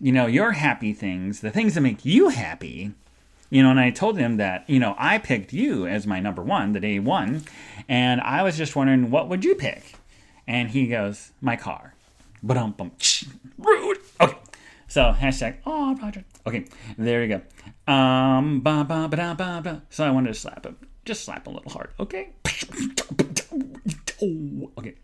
you 0.00 0.12
know, 0.12 0.26
your 0.26 0.52
happy 0.52 0.92
things, 0.92 1.40
the 1.40 1.50
things 1.50 1.74
that 1.74 1.80
make 1.80 2.04
you 2.04 2.28
happy, 2.28 2.92
you 3.50 3.64
know, 3.64 3.70
and 3.70 3.80
I 3.80 3.90
told 3.90 4.16
him 4.16 4.36
that, 4.36 4.62
you 4.70 4.78
know, 4.78 4.94
I 4.96 5.18
picked 5.18 5.52
you 5.52 5.88
as 5.88 6.06
my 6.06 6.20
number 6.20 6.40
one 6.40 6.72
the 6.72 6.78
day 6.78 7.00
one, 7.00 7.42
and 7.88 8.20
I 8.20 8.44
was 8.44 8.56
just 8.56 8.76
wondering, 8.76 9.10
what 9.10 9.28
would 9.28 9.44
you 9.44 9.56
pick? 9.56 9.96
And 10.46 10.70
he 10.70 10.86
goes, 10.86 11.32
my 11.40 11.56
car. 11.56 11.94
But 12.44 12.56
um, 12.56 12.76
rude. 13.58 13.98
Okay. 14.20 14.38
So 14.86 15.12
hashtag, 15.18 15.56
oh, 15.66 15.96
Roger. 15.96 16.22
Okay, 16.46 16.66
there 16.96 17.24
you 17.24 17.40
go. 17.88 17.92
Um, 17.92 18.60
ba 18.60 18.84
ba 18.88 19.08
ba 19.08 19.34
ba 19.36 19.60
ba. 19.64 19.82
So 19.90 20.04
I 20.04 20.10
wanted 20.10 20.28
to 20.28 20.34
slap 20.38 20.64
him 20.64 20.76
just 21.06 21.24
slap 21.24 21.46
a 21.46 21.50
little 21.50 21.70
hard, 21.70 21.90
okay? 21.98 22.30
okay, 24.78 24.94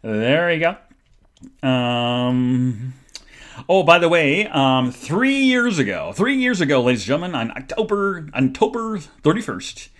there 0.00 0.52
you 0.52 0.60
go. 0.60 0.76
Um, 1.68 2.94
oh, 3.68 3.82
by 3.82 3.98
the 3.98 4.08
way, 4.08 4.46
um, 4.48 4.90
three 4.90 5.40
years 5.40 5.78
ago, 5.78 6.12
three 6.14 6.36
years 6.36 6.60
ago, 6.60 6.82
ladies 6.82 7.02
and 7.02 7.06
gentlemen, 7.06 7.34
on 7.34 7.50
October 7.56 8.28
October 8.34 8.98
thirty 8.98 9.42
first, 9.42 9.90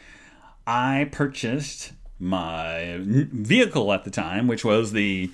I 0.67 1.09
purchased 1.13 1.93
my 2.19 2.99
vehicle 3.01 3.93
at 3.93 4.05
the 4.05 4.11
time, 4.11 4.47
which 4.47 4.65
was 4.65 4.93
the 4.93 5.31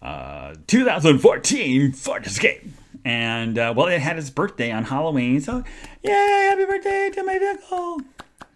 uh, 0.00 0.54
2014 0.66 1.92
Ford 1.92 2.26
Escape. 2.26 2.62
And 3.04 3.58
uh, 3.58 3.74
well, 3.76 3.88
it 3.88 4.00
had 4.00 4.18
its 4.18 4.30
birthday 4.30 4.70
on 4.70 4.84
Halloween, 4.84 5.40
so 5.40 5.64
yay! 6.02 6.12
Happy 6.50 6.64
birthday 6.64 7.10
to 7.10 7.24
my 7.24 7.38
vehicle! 7.38 8.00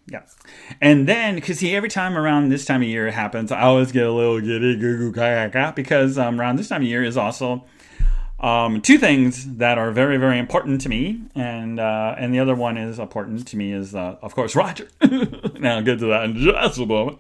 Yeah. 0.09 0.23
And 0.81 1.09
then, 1.09 1.35
because 1.35 1.59
see, 1.59 1.75
every 1.75 1.89
time 1.89 2.17
around 2.17 2.49
this 2.49 2.65
time 2.65 2.83
of 2.83 2.89
year 2.89 3.09
it 3.09 3.15
happens, 3.15 3.51
I 3.51 3.63
always 3.63 3.91
get 3.91 4.07
a 4.07 4.13
little 4.13 4.41
giddy 4.41 4.77
goo 4.77 4.99
goo 4.99 5.13
gaga 5.13 5.73
because 5.75 6.17
um, 6.17 6.41
around 6.41 6.57
this 6.57 6.69
time 6.69 6.83
of 6.83 6.89
year 6.89 7.03
is 7.03 7.17
also 7.17 7.65
um, 8.39 8.83
two 8.83 8.99
things 8.99 9.57
that 9.57 9.79
are 9.79 9.91
very, 9.91 10.17
very 10.17 10.39
important 10.39 10.81
to 10.83 10.89
me. 10.89 11.23
And 11.35 11.81
uh, 11.81 12.15
and 12.19 12.33
the 12.33 12.39
other 12.39 12.55
one 12.55 12.77
is 12.77 13.01
important 13.01 13.49
to 13.49 13.57
me 13.57 13.73
is, 13.73 13.97
uh, 13.97 14.17
of 14.23 14.35
course, 14.35 14.55
Roger. 14.55 14.89
now, 15.59 15.77
I'll 15.77 15.83
get 15.83 15.99
to 15.99 16.07
that 16.07 16.25
in 16.25 16.37
just 16.37 16.79
a 16.79 16.87
moment. 16.87 17.19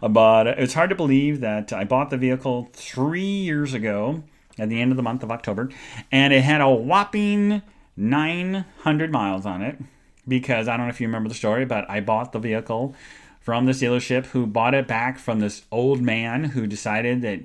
But 0.00 0.46
it's 0.46 0.74
hard 0.74 0.88
to 0.88 0.96
believe 0.96 1.40
that 1.40 1.72
I 1.72 1.84
bought 1.84 2.08
the 2.08 2.16
vehicle 2.16 2.70
three 2.72 3.20
years 3.20 3.74
ago 3.74 4.22
at 4.58 4.70
the 4.70 4.80
end 4.80 4.90
of 4.90 4.96
the 4.96 5.02
month 5.02 5.22
of 5.22 5.30
October, 5.30 5.70
and 6.10 6.32
it 6.32 6.42
had 6.42 6.60
a 6.60 6.68
whopping 6.68 7.62
900 7.96 9.12
miles 9.12 9.44
on 9.44 9.62
it 9.62 9.78
because 10.26 10.68
I 10.68 10.76
don't 10.76 10.86
know 10.86 10.90
if 10.90 11.00
you 11.00 11.06
remember 11.06 11.28
the 11.28 11.34
story, 11.34 11.64
but 11.64 11.88
I 11.90 12.00
bought 12.00 12.32
the 12.32 12.38
vehicle 12.38 12.94
from 13.40 13.66
this 13.66 13.80
dealership 13.80 14.26
who 14.26 14.46
bought 14.46 14.74
it 14.74 14.86
back 14.86 15.18
from 15.18 15.40
this 15.40 15.62
old 15.72 16.00
man 16.00 16.44
who 16.44 16.66
decided 16.66 17.22
that 17.22 17.40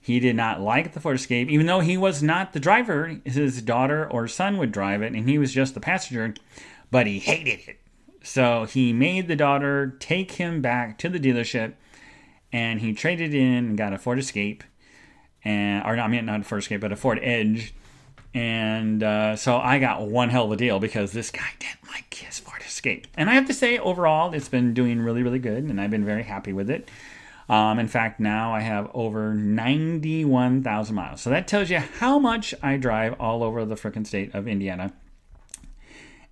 he 0.00 0.20
did 0.20 0.36
not 0.36 0.60
like 0.60 0.92
the 0.92 1.00
Ford 1.00 1.16
Escape, 1.16 1.48
even 1.48 1.66
though 1.66 1.80
he 1.80 1.96
was 1.96 2.22
not 2.22 2.52
the 2.52 2.60
driver. 2.60 3.20
His 3.24 3.62
daughter 3.62 4.10
or 4.10 4.26
son 4.26 4.56
would 4.58 4.72
drive 4.72 5.02
it, 5.02 5.12
and 5.12 5.28
he 5.28 5.38
was 5.38 5.52
just 5.52 5.74
the 5.74 5.80
passenger, 5.80 6.34
but 6.90 7.06
he 7.06 7.18
hated 7.18 7.60
it. 7.68 7.78
So 8.22 8.64
he 8.64 8.92
made 8.92 9.28
the 9.28 9.36
daughter 9.36 9.96
take 10.00 10.32
him 10.32 10.60
back 10.60 10.98
to 10.98 11.08
the 11.08 11.20
dealership 11.20 11.74
and 12.52 12.80
he 12.80 12.92
traded 12.92 13.34
in 13.34 13.54
and 13.54 13.78
got 13.78 13.92
a 13.92 13.98
Ford 13.98 14.18
Escape 14.18 14.64
and 15.44 15.84
or 15.86 15.96
not, 15.96 16.06
I 16.06 16.08
mean 16.08 16.26
not 16.26 16.40
a 16.40 16.44
Ford 16.44 16.62
Escape, 16.62 16.80
but 16.80 16.92
a 16.92 16.96
Ford 16.96 17.20
Edge. 17.22 17.74
And 18.34 19.02
uh, 19.02 19.36
so 19.36 19.58
I 19.58 19.78
got 19.78 20.06
one 20.06 20.28
hell 20.28 20.44
of 20.44 20.52
a 20.52 20.56
deal 20.56 20.78
because 20.78 21.12
this 21.12 21.30
guy 21.30 21.48
didn't 21.58 21.88
like 21.88 22.12
his 22.12 22.38
Ford 22.38 22.62
Escape. 22.64 23.06
And 23.16 23.30
I 23.30 23.34
have 23.34 23.46
to 23.46 23.54
say, 23.54 23.78
overall, 23.78 24.34
it's 24.34 24.48
been 24.48 24.74
doing 24.74 25.00
really, 25.00 25.22
really 25.22 25.38
good, 25.38 25.64
and 25.64 25.80
I've 25.80 25.90
been 25.90 26.04
very 26.04 26.22
happy 26.22 26.52
with 26.52 26.70
it. 26.70 26.90
Um, 27.48 27.78
in 27.78 27.88
fact, 27.88 28.20
now 28.20 28.54
I 28.54 28.60
have 28.60 28.90
over 28.92 29.34
91,000 29.34 30.94
miles. 30.94 31.22
So 31.22 31.30
that 31.30 31.48
tells 31.48 31.70
you 31.70 31.78
how 31.78 32.18
much 32.18 32.54
I 32.62 32.76
drive 32.76 33.18
all 33.18 33.42
over 33.42 33.64
the 33.64 33.74
freaking 33.74 34.06
state 34.06 34.34
of 34.34 34.46
Indiana 34.46 34.92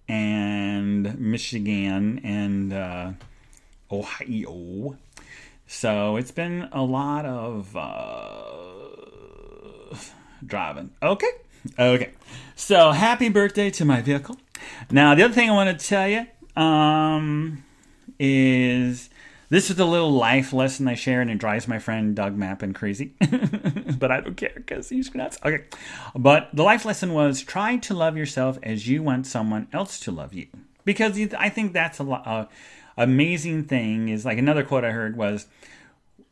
and 0.08 1.18
Michigan 1.18 2.20
and 2.22 2.72
uh, 2.72 3.12
Ohio. 3.90 4.98
So 5.66 6.16
it's 6.16 6.30
been 6.30 6.68
a 6.70 6.82
lot 6.82 7.24
of 7.24 7.74
uh, 7.74 9.96
driving. 10.44 10.90
Okay. 11.02 11.30
Okay. 11.78 12.10
So 12.54 12.92
happy 12.92 13.28
birthday 13.28 13.70
to 13.70 13.84
my 13.84 14.00
vehicle. 14.00 14.36
Now, 14.90 15.14
the 15.14 15.22
other 15.24 15.34
thing 15.34 15.50
I 15.50 15.52
want 15.52 15.78
to 15.78 15.86
tell 15.86 16.08
you 16.08 16.26
um, 16.60 17.64
is 18.18 19.10
this 19.48 19.70
is 19.70 19.78
a 19.78 19.84
little 19.84 20.10
life 20.10 20.52
lesson 20.52 20.88
I 20.88 20.94
share, 20.94 21.20
and 21.20 21.30
it 21.30 21.38
drives 21.38 21.68
my 21.68 21.78
friend 21.78 22.16
Doug 22.16 22.36
Mappin 22.36 22.74
crazy. 22.74 23.14
but 23.98 24.10
I 24.10 24.20
don't 24.20 24.36
care 24.36 24.52
because 24.54 24.88
he's 24.88 25.14
nuts. 25.14 25.38
Okay. 25.44 25.64
But 26.14 26.50
the 26.52 26.62
life 26.62 26.84
lesson 26.84 27.12
was 27.12 27.42
try 27.42 27.76
to 27.76 27.94
love 27.94 28.16
yourself 28.16 28.58
as 28.62 28.88
you 28.88 29.02
want 29.02 29.26
someone 29.26 29.68
else 29.72 30.00
to 30.00 30.10
love 30.10 30.34
you. 30.34 30.48
Because 30.84 31.18
I 31.34 31.48
think 31.48 31.72
that's 31.72 32.00
a 32.00 32.04
uh, 32.04 32.46
amazing 32.96 33.64
thing. 33.64 34.08
Is 34.08 34.24
like 34.24 34.38
another 34.38 34.64
quote 34.64 34.84
I 34.84 34.90
heard 34.90 35.16
was 35.16 35.46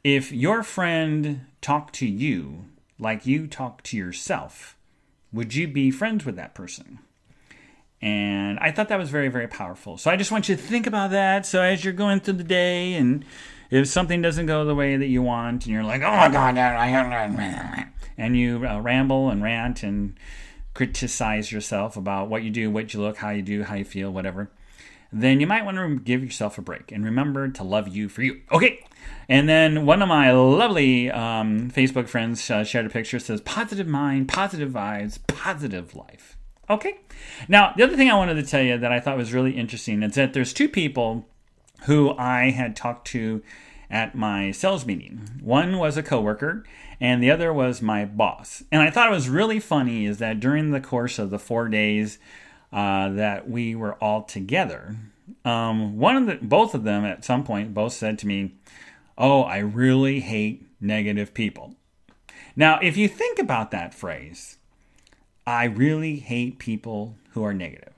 if 0.03 0.33
your 0.33 0.63
friend 0.63 1.47
talked 1.61 1.95
to 1.97 2.07
you 2.07 2.67
like 2.99 3.27
you 3.27 3.47
talk 3.47 3.83
to 3.85 3.97
yourself, 3.97 4.77
would 5.35 5.55
you 5.55 5.69
be 5.69 5.91
friends 5.91 6.25
with 6.25 6.37
that 6.37 6.55
person? 6.55 7.01
And 8.01 8.59
I 8.59 8.71
thought 8.71 8.89
that 8.89 8.99
was 8.99 9.11
very, 9.11 9.29
very 9.29 9.49
powerful. 9.49 9.97
So 9.99 10.11
I 10.11 10.17
just 10.17 10.31
want 10.31 10.49
you 10.49 10.57
to 10.57 10.63
think 10.63 10.87
about 10.87 11.11
that. 11.11 11.47
So 11.47 11.63
as 11.63 11.85
you're 11.85 11.95
going 11.95 12.21
through 12.21 12.35
the 12.35 12.45
day, 12.45 12.95
and 12.95 13.25
if 13.71 13.89
something 13.89 14.21
doesn't 14.21 14.47
go 14.47 14.65
the 14.65 14.75
way 14.75 14.97
that 14.97 15.07
you 15.07 15.23
want, 15.23 15.65
and 15.65 15.73
you're 15.73 15.85
like, 15.85 16.03
oh 16.03 16.15
my 16.17 16.29
God, 16.29 16.55
and 18.17 18.37
you 18.37 18.67
uh, 18.67 18.79
ramble 18.81 19.31
and 19.31 19.43
rant 19.43 19.83
and 19.83 20.17
criticize 20.75 21.51
yourself 21.51 21.97
about 21.97 22.29
what 22.29 22.43
you 22.43 22.51
do, 22.51 22.71
what 22.71 22.93
you 22.93 23.01
look, 23.01 23.17
how 23.17 23.31
you 23.31 23.43
do, 23.43 23.63
how 23.63 23.75
you 23.75 23.85
feel, 23.85 24.11
whatever, 24.11 24.51
then 25.15 25.41
you 25.41 25.47
might 25.47 25.65
want 25.65 25.77
to 25.77 25.99
give 26.01 26.25
yourself 26.25 26.59
a 26.59 26.63
break 26.63 26.91
and 26.91 27.05
remember 27.05 27.49
to 27.49 27.63
love 27.63 27.89
you 27.89 28.09
for 28.09 28.23
you. 28.23 28.41
Okay. 28.51 28.85
And 29.29 29.49
then 29.49 29.87
one 29.87 30.03
of 30.03 30.09
my 30.09 30.33
lovely 30.33 31.11
um, 31.11 31.71
Facebook 31.71 32.09
friends 32.09 32.51
uh, 32.51 32.65
shared 32.65 32.87
a 32.87 32.91
picture 32.91 33.19
says, 33.19 33.41
positive 33.43 33.87
mind, 33.87 34.29
positive 34.29 34.73
vibes, 34.73 35.19
positive 35.27 35.95
life. 35.95 36.37
Okay. 36.69 36.99
Now, 37.49 37.73
the 37.77 37.85
other 37.85 37.97
thing 37.97 38.11
I 38.11 38.17
wanted 38.17 38.35
to 38.35 38.43
tell 38.43 38.63
you 38.63 38.77
that 38.77 38.93
I 38.93 39.01
thought 39.01 39.17
was 39.17 39.33
really 39.33 39.53
interesting 39.53 40.03
is 40.03 40.15
that 40.15 40.33
there's 40.33 40.53
two 40.53 40.69
people 40.69 41.27
who 41.85 42.17
I 42.17 42.51
had 42.51 42.75
talked 42.75 43.07
to 43.09 43.43
at 43.91 44.15
my 44.15 44.51
sales 44.51 44.85
meeting. 44.87 45.29
One 45.43 45.79
was 45.79 45.97
a 45.97 46.03
coworker, 46.03 46.65
and 47.01 47.23
the 47.23 47.31
other 47.31 47.53
was 47.53 47.83
my 47.83 48.05
boss. 48.05 48.65
And 48.73 48.83
I 48.83 48.91
thought 48.91 49.09
it 49.09 49.15
was 49.15 49.29
really 49.29 49.61
funny 49.61 50.07
is 50.07 50.19
that 50.19 50.41
during 50.41 50.71
the 50.71 50.81
course 50.81 51.19
of 51.19 51.31
the 51.31 51.39
four 51.39 51.69
days 51.69 52.19
uh, 52.75 53.09
that 53.11 53.49
we 53.49 53.75
were 53.77 53.95
all 53.95 54.25
together, 54.25 54.97
um, 55.45 55.97
one 55.97 56.17
of 56.17 56.27
the 56.27 56.35
both 56.45 56.75
of 56.75 56.83
them 56.83 57.05
at 57.05 57.25
some 57.25 57.45
point 57.45 57.73
both 57.73 57.93
said 57.93 58.19
to 58.19 58.27
me, 58.27 58.57
"Oh, 59.17 59.43
I 59.43 59.59
really 59.59 60.21
hate 60.21 60.67
negative 60.81 61.33
people." 61.33 61.77
Now, 62.57 62.81
if 62.83 62.97
you 62.97 63.09
think 63.09 63.39
about 63.39 63.71
that 63.71 63.95
phrase, 63.95 64.59
I 65.47 65.65
really 65.65 66.17
hate 66.17 66.59
people 66.59 67.17
who 67.31 67.45
are 67.45 67.55
negative. 67.55 67.94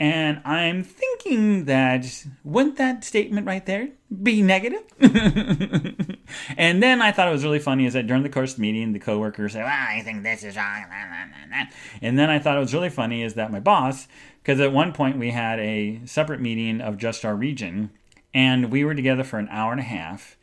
And 0.00 0.40
I'm 0.44 0.84
thinking 0.84 1.64
that 1.64 2.24
wouldn't 2.44 2.76
that 2.76 3.02
statement 3.02 3.46
right 3.48 3.66
there 3.66 3.88
be 4.22 4.42
negative? 4.42 4.84
and 6.56 6.80
then 6.80 7.02
I 7.02 7.10
thought 7.10 7.26
it 7.26 7.32
was 7.32 7.42
really 7.42 7.58
funny 7.58 7.84
is 7.84 7.94
that 7.94 8.06
during 8.06 8.22
the 8.22 8.28
course 8.28 8.52
of 8.52 8.56
the 8.56 8.62
meeting, 8.62 8.92
the 8.92 9.00
coworker 9.00 9.48
said, 9.48 9.62
ah, 9.62 9.66
well, 9.66 9.98
I 9.98 10.02
think 10.02 10.22
this 10.22 10.44
is 10.44 10.56
ah, 10.56 10.84
wrong. 10.88 11.66
And 12.00 12.16
then 12.16 12.30
I 12.30 12.38
thought 12.38 12.56
it 12.56 12.60
was 12.60 12.74
really 12.74 12.90
funny 12.90 13.24
is 13.24 13.34
that 13.34 13.50
my 13.50 13.58
boss, 13.58 14.06
because 14.42 14.60
at 14.60 14.72
one 14.72 14.92
point 14.92 15.18
we 15.18 15.30
had 15.30 15.58
a 15.58 16.00
separate 16.04 16.40
meeting 16.40 16.80
of 16.80 16.96
just 16.96 17.24
our 17.24 17.34
region, 17.34 17.90
and 18.32 18.70
we 18.70 18.84
were 18.84 18.94
together 18.94 19.24
for 19.24 19.40
an 19.40 19.48
hour 19.50 19.72
and 19.72 19.80
a 19.80 19.84
half. 19.84 20.36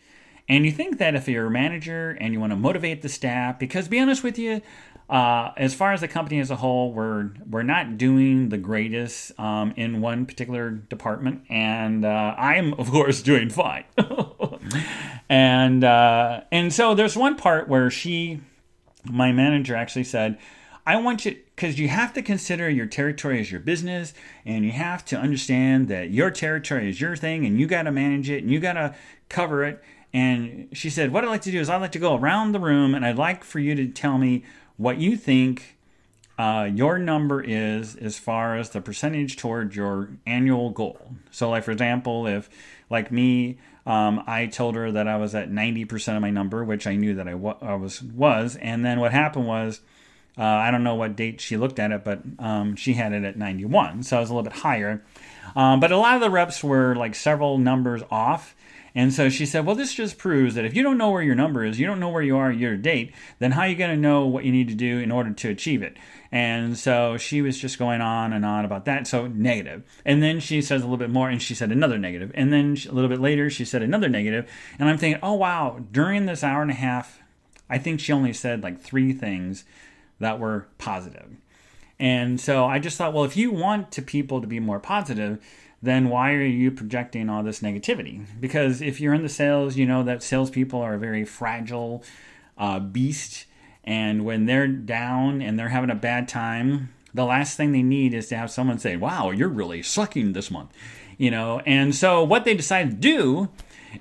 And 0.50 0.66
you 0.66 0.72
think 0.72 0.98
that 0.98 1.16
if 1.16 1.30
you're 1.30 1.48
a 1.48 1.52
manager 1.52 2.18
and 2.20 2.34
you 2.34 2.40
want 2.42 2.52
to 2.52 2.58
motivate 2.58 3.02
the 3.02 3.10
staff, 3.10 3.58
because 3.58 3.88
be 3.88 4.00
honest 4.00 4.22
with 4.22 4.38
you, 4.38 4.62
uh, 5.10 5.52
as 5.56 5.76
far 5.76 5.94
as 5.94 6.02
the 6.02 6.08
company 6.08 6.40
as 6.40 6.50
a 6.50 6.56
whole, 6.56 6.92
we're 6.92 7.30
we're 7.48 7.64
not 7.64 7.98
doing 7.98 8.50
the 8.50 8.58
greatest 8.58 9.38
um, 9.40 9.74
in 9.78 10.02
one 10.02 10.26
particular 10.26 10.72
department, 10.72 11.44
and 11.48 12.04
uh, 12.04 12.36
I'm 12.38 12.74
of 12.74 12.90
course 12.90 13.22
doing 13.22 13.50
fine. 13.50 13.84
and 15.30 15.84
uh, 15.84 16.42
and 16.52 16.74
so 16.74 16.96
there's 16.96 17.16
one 17.16 17.36
part 17.36 17.68
where 17.68 17.92
she, 17.92 18.42
my 19.04 19.32
manager, 19.32 19.76
actually 19.76 20.06
said, 20.06 20.40
"I 20.88 20.96
want 20.98 21.26
you." 21.26 21.38
Because 21.56 21.80
you 21.80 21.88
have 21.88 22.12
to 22.14 22.22
consider 22.22 22.70
your 22.70 22.86
territory 22.86 23.40
as 23.40 23.50
your 23.50 23.62
business, 23.62 24.14
and 24.44 24.66
you 24.66 24.72
have 24.72 25.06
to 25.06 25.18
understand 25.18 25.88
that 25.88 26.10
your 26.10 26.30
territory 26.30 26.90
is 26.90 27.00
your 27.00 27.16
thing, 27.16 27.46
and 27.46 27.60
you 27.60 27.68
got 27.68 27.84
to 27.84 27.92
manage 27.92 28.30
it, 28.30 28.44
and 28.44 28.52
you 28.52 28.60
got 28.60 28.74
to 28.74 28.96
cover 29.30 29.64
it. 29.64 29.82
And 30.12 30.70
she 30.72 30.90
said, 30.90 31.12
What 31.12 31.24
I'd 31.24 31.30
like 31.30 31.42
to 31.42 31.52
do 31.52 31.60
is 31.60 31.70
I'd 31.70 31.82
like 31.82 31.92
to 31.92 32.00
go 32.00 32.16
around 32.16 32.54
the 32.54 32.60
room 32.60 32.96
and 32.96 33.06
I'd 33.06 33.18
like 33.18 33.44
for 33.44 33.60
you 33.60 33.76
to 33.76 33.88
tell 33.88 34.18
me 34.18 34.46
what 34.78 34.98
you 34.98 35.18
think 35.18 35.76
uh, 36.38 36.70
your 36.74 36.98
number 36.98 37.42
is 37.42 37.96
as 37.96 38.18
far 38.18 38.58
as 38.58 38.72
the 38.72 38.82
percentage 38.82 39.38
toward 39.38 39.76
your 39.76 40.10
annual 40.26 40.70
goal. 40.70 41.16
So, 41.32 41.50
like 41.50 41.64
for 41.64 41.72
example, 41.72 42.28
if 42.28 42.50
like 42.90 43.12
me, 43.12 43.58
um, 43.86 44.24
I 44.28 44.48
told 44.48 44.76
her 44.76 44.92
that 44.92 45.08
I 45.08 45.18
was 45.18 45.34
at 45.36 45.50
90% 45.50 46.16
of 46.16 46.22
my 46.22 46.32
number, 46.32 46.64
which 46.64 46.88
I 46.88 46.96
knew 46.96 47.16
that 47.16 47.28
I 47.28 47.36
was 47.36 48.02
was, 48.02 48.56
and 48.58 48.84
then 48.84 49.00
what 49.00 49.12
happened 49.12 49.48
was. 49.48 49.82
Uh, 50.38 50.44
I 50.44 50.70
don't 50.70 50.84
know 50.84 50.96
what 50.96 51.16
date 51.16 51.40
she 51.40 51.56
looked 51.56 51.80
at 51.80 51.94
it, 51.94 52.04
but 52.04 52.20
um, 52.40 52.76
she 52.76 52.92
had 52.92 53.14
it 53.14 53.24
at 53.24 53.38
91, 53.38 54.04
so 54.04 54.18
I 54.18 54.20
was 54.20 54.30
a 54.30 54.34
little 54.34 54.44
bit 54.44 54.60
higher. 54.60 55.02
Um, 55.56 55.80
but 55.80 55.94
a 55.94 55.98
lot 55.98 56.16
of 56.16 56.22
the 56.22 56.30
reps 56.30 56.62
were 56.62 56.94
like 56.96 57.16
several 57.16 57.58
numbers 57.58 58.02
off, 58.12 58.55
and 58.96 59.14
so 59.14 59.28
she 59.28 59.46
said, 59.46 59.66
Well, 59.66 59.76
this 59.76 59.94
just 59.94 60.18
proves 60.18 60.56
that 60.56 60.64
if 60.64 60.74
you 60.74 60.82
don't 60.82 60.98
know 60.98 61.12
where 61.12 61.22
your 61.22 61.36
number 61.36 61.66
is, 61.66 61.80
you 61.80 61.86
don't 61.86 62.00
know 62.00 62.10
where 62.10 62.22
you 62.22 62.38
are 62.38 62.54
to 62.54 62.78
date, 62.78 63.14
then 63.40 63.52
how 63.52 63.62
are 63.62 63.68
you 63.68 63.76
going 63.76 63.94
to 63.94 64.02
know 64.02 64.26
what 64.26 64.46
you 64.46 64.54
need 64.54 64.70
to 64.70 64.74
do 64.74 65.00
in 65.00 65.12
order 65.12 65.32
to 65.34 65.50
achieve 65.50 65.84
it? 65.84 65.98
And 66.32 66.78
so 66.78 67.18
she 67.18 67.42
was 67.42 67.58
just 67.58 67.78
going 67.78 68.00
on 68.00 68.32
and 68.32 68.46
on 68.46 68.64
about 68.64 68.86
that. 68.86 69.06
So 69.06 69.28
negative. 69.28 69.84
And 70.06 70.24
then 70.24 70.40
she 70.40 70.62
says 70.62 70.82
a 70.82 70.86
little 70.86 70.98
bit 70.98 71.10
more 71.10 71.30
and 71.30 71.42
she 71.42 71.54
said 71.54 71.74
another 71.74 72.00
negative. 72.00 72.32
And 72.34 72.54
then 72.54 72.78
a 72.90 72.94
little 72.94 73.10
bit 73.10 73.20
later, 73.20 73.50
she 73.50 73.66
said 73.66 73.84
another 73.84 74.08
negative. 74.08 74.50
And 74.80 74.88
I'm 74.88 74.98
thinking, 74.98 75.20
oh, 75.22 75.34
wow, 75.34 75.82
during 75.92 76.26
this 76.26 76.44
hour 76.44 76.62
and 76.62 76.72
a 76.72 76.76
half, 76.76 77.22
I 77.70 77.78
think 77.78 78.00
she 78.00 78.14
only 78.14 78.32
said 78.34 78.64
like 78.64 78.80
three 78.80 79.12
things 79.12 79.66
that 80.20 80.40
were 80.40 80.68
positive. 80.78 81.36
And 82.00 82.40
so 82.40 82.66
I 82.66 82.80
just 82.80 82.98
thought, 82.98 83.14
well, 83.14 83.24
if 83.24 83.38
you 83.38 83.52
want 83.52 83.92
to 83.94 84.02
people 84.02 84.42
to 84.42 84.48
be 84.48 84.60
more 84.60 84.80
positive, 84.80 85.44
then 85.82 86.10
why 86.10 86.34
are 86.34 86.44
you 86.44 86.72
projecting 86.72 87.30
all 87.30 87.44
this 87.44 87.60
negativity? 87.60 88.26
Because 88.40 88.82
if 88.82 89.00
you're 89.00 89.14
in 89.14 89.24
the 89.24 89.30
sales, 89.30 89.78
you 89.78 89.86
know 89.86 90.04
that 90.04 90.24
salespeople 90.24 90.82
are 90.82 90.96
a 90.96 91.00
very 91.00 91.26
fragile 91.26 92.04
uh, 92.58 92.80
beast. 92.80 93.46
And 93.84 94.26
when 94.26 94.46
they're 94.46 94.68
down 94.68 95.42
and 95.42 95.60
they're 95.60 95.70
having 95.70 95.92
a 95.92 95.96
bad 95.96 96.28
time, 96.28 96.90
the 97.14 97.26
last 97.26 97.56
thing 97.56 97.72
they 97.72 97.84
need 97.84 98.14
is 98.14 98.28
to 98.30 98.38
have 98.38 98.52
someone 98.52 98.80
say, 98.80 98.98
Wow, 98.98 99.32
you're 99.32 99.50
really 99.50 99.84
sucking 99.84 100.34
this 100.34 100.50
month. 100.50 100.72
You 101.18 101.32
know, 101.32 101.62
and 101.66 101.96
so 101.96 102.24
what 102.24 102.44
they 102.44 102.56
decide 102.56 102.90
to 102.90 102.96
do 102.98 103.50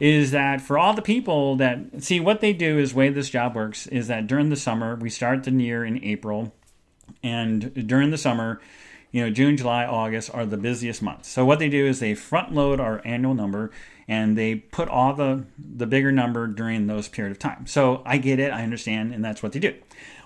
is 0.00 0.32
that 0.32 0.60
for 0.60 0.78
all 0.78 0.94
the 0.94 1.02
people 1.02 1.56
that 1.56 2.02
see 2.02 2.18
what 2.18 2.40
they 2.40 2.52
do 2.52 2.78
is 2.78 2.92
way 2.92 3.08
this 3.10 3.30
job 3.30 3.54
works 3.54 3.86
is 3.86 4.08
that 4.08 4.26
during 4.26 4.48
the 4.48 4.56
summer 4.56 4.96
we 4.96 5.08
start 5.08 5.44
the 5.44 5.52
year 5.52 5.84
in 5.84 6.02
April 6.02 6.52
and 7.22 7.86
during 7.86 8.10
the 8.10 8.18
summer 8.18 8.60
you 9.14 9.22
know, 9.22 9.30
June, 9.30 9.56
July, 9.56 9.86
August 9.86 10.28
are 10.34 10.44
the 10.44 10.56
busiest 10.56 11.00
months. 11.00 11.28
So 11.28 11.44
what 11.44 11.60
they 11.60 11.68
do 11.68 11.86
is 11.86 12.00
they 12.00 12.16
front 12.16 12.52
load 12.52 12.80
our 12.80 13.00
annual 13.04 13.32
number 13.32 13.70
and 14.08 14.36
they 14.36 14.56
put 14.56 14.88
all 14.88 15.14
the 15.14 15.44
the 15.56 15.86
bigger 15.86 16.10
number 16.10 16.48
during 16.48 16.88
those 16.88 17.06
period 17.06 17.30
of 17.30 17.38
time. 17.38 17.64
So 17.68 18.02
I 18.04 18.18
get 18.18 18.40
it, 18.40 18.52
I 18.52 18.64
understand, 18.64 19.14
and 19.14 19.24
that's 19.24 19.40
what 19.40 19.52
they 19.52 19.60
do. 19.60 19.72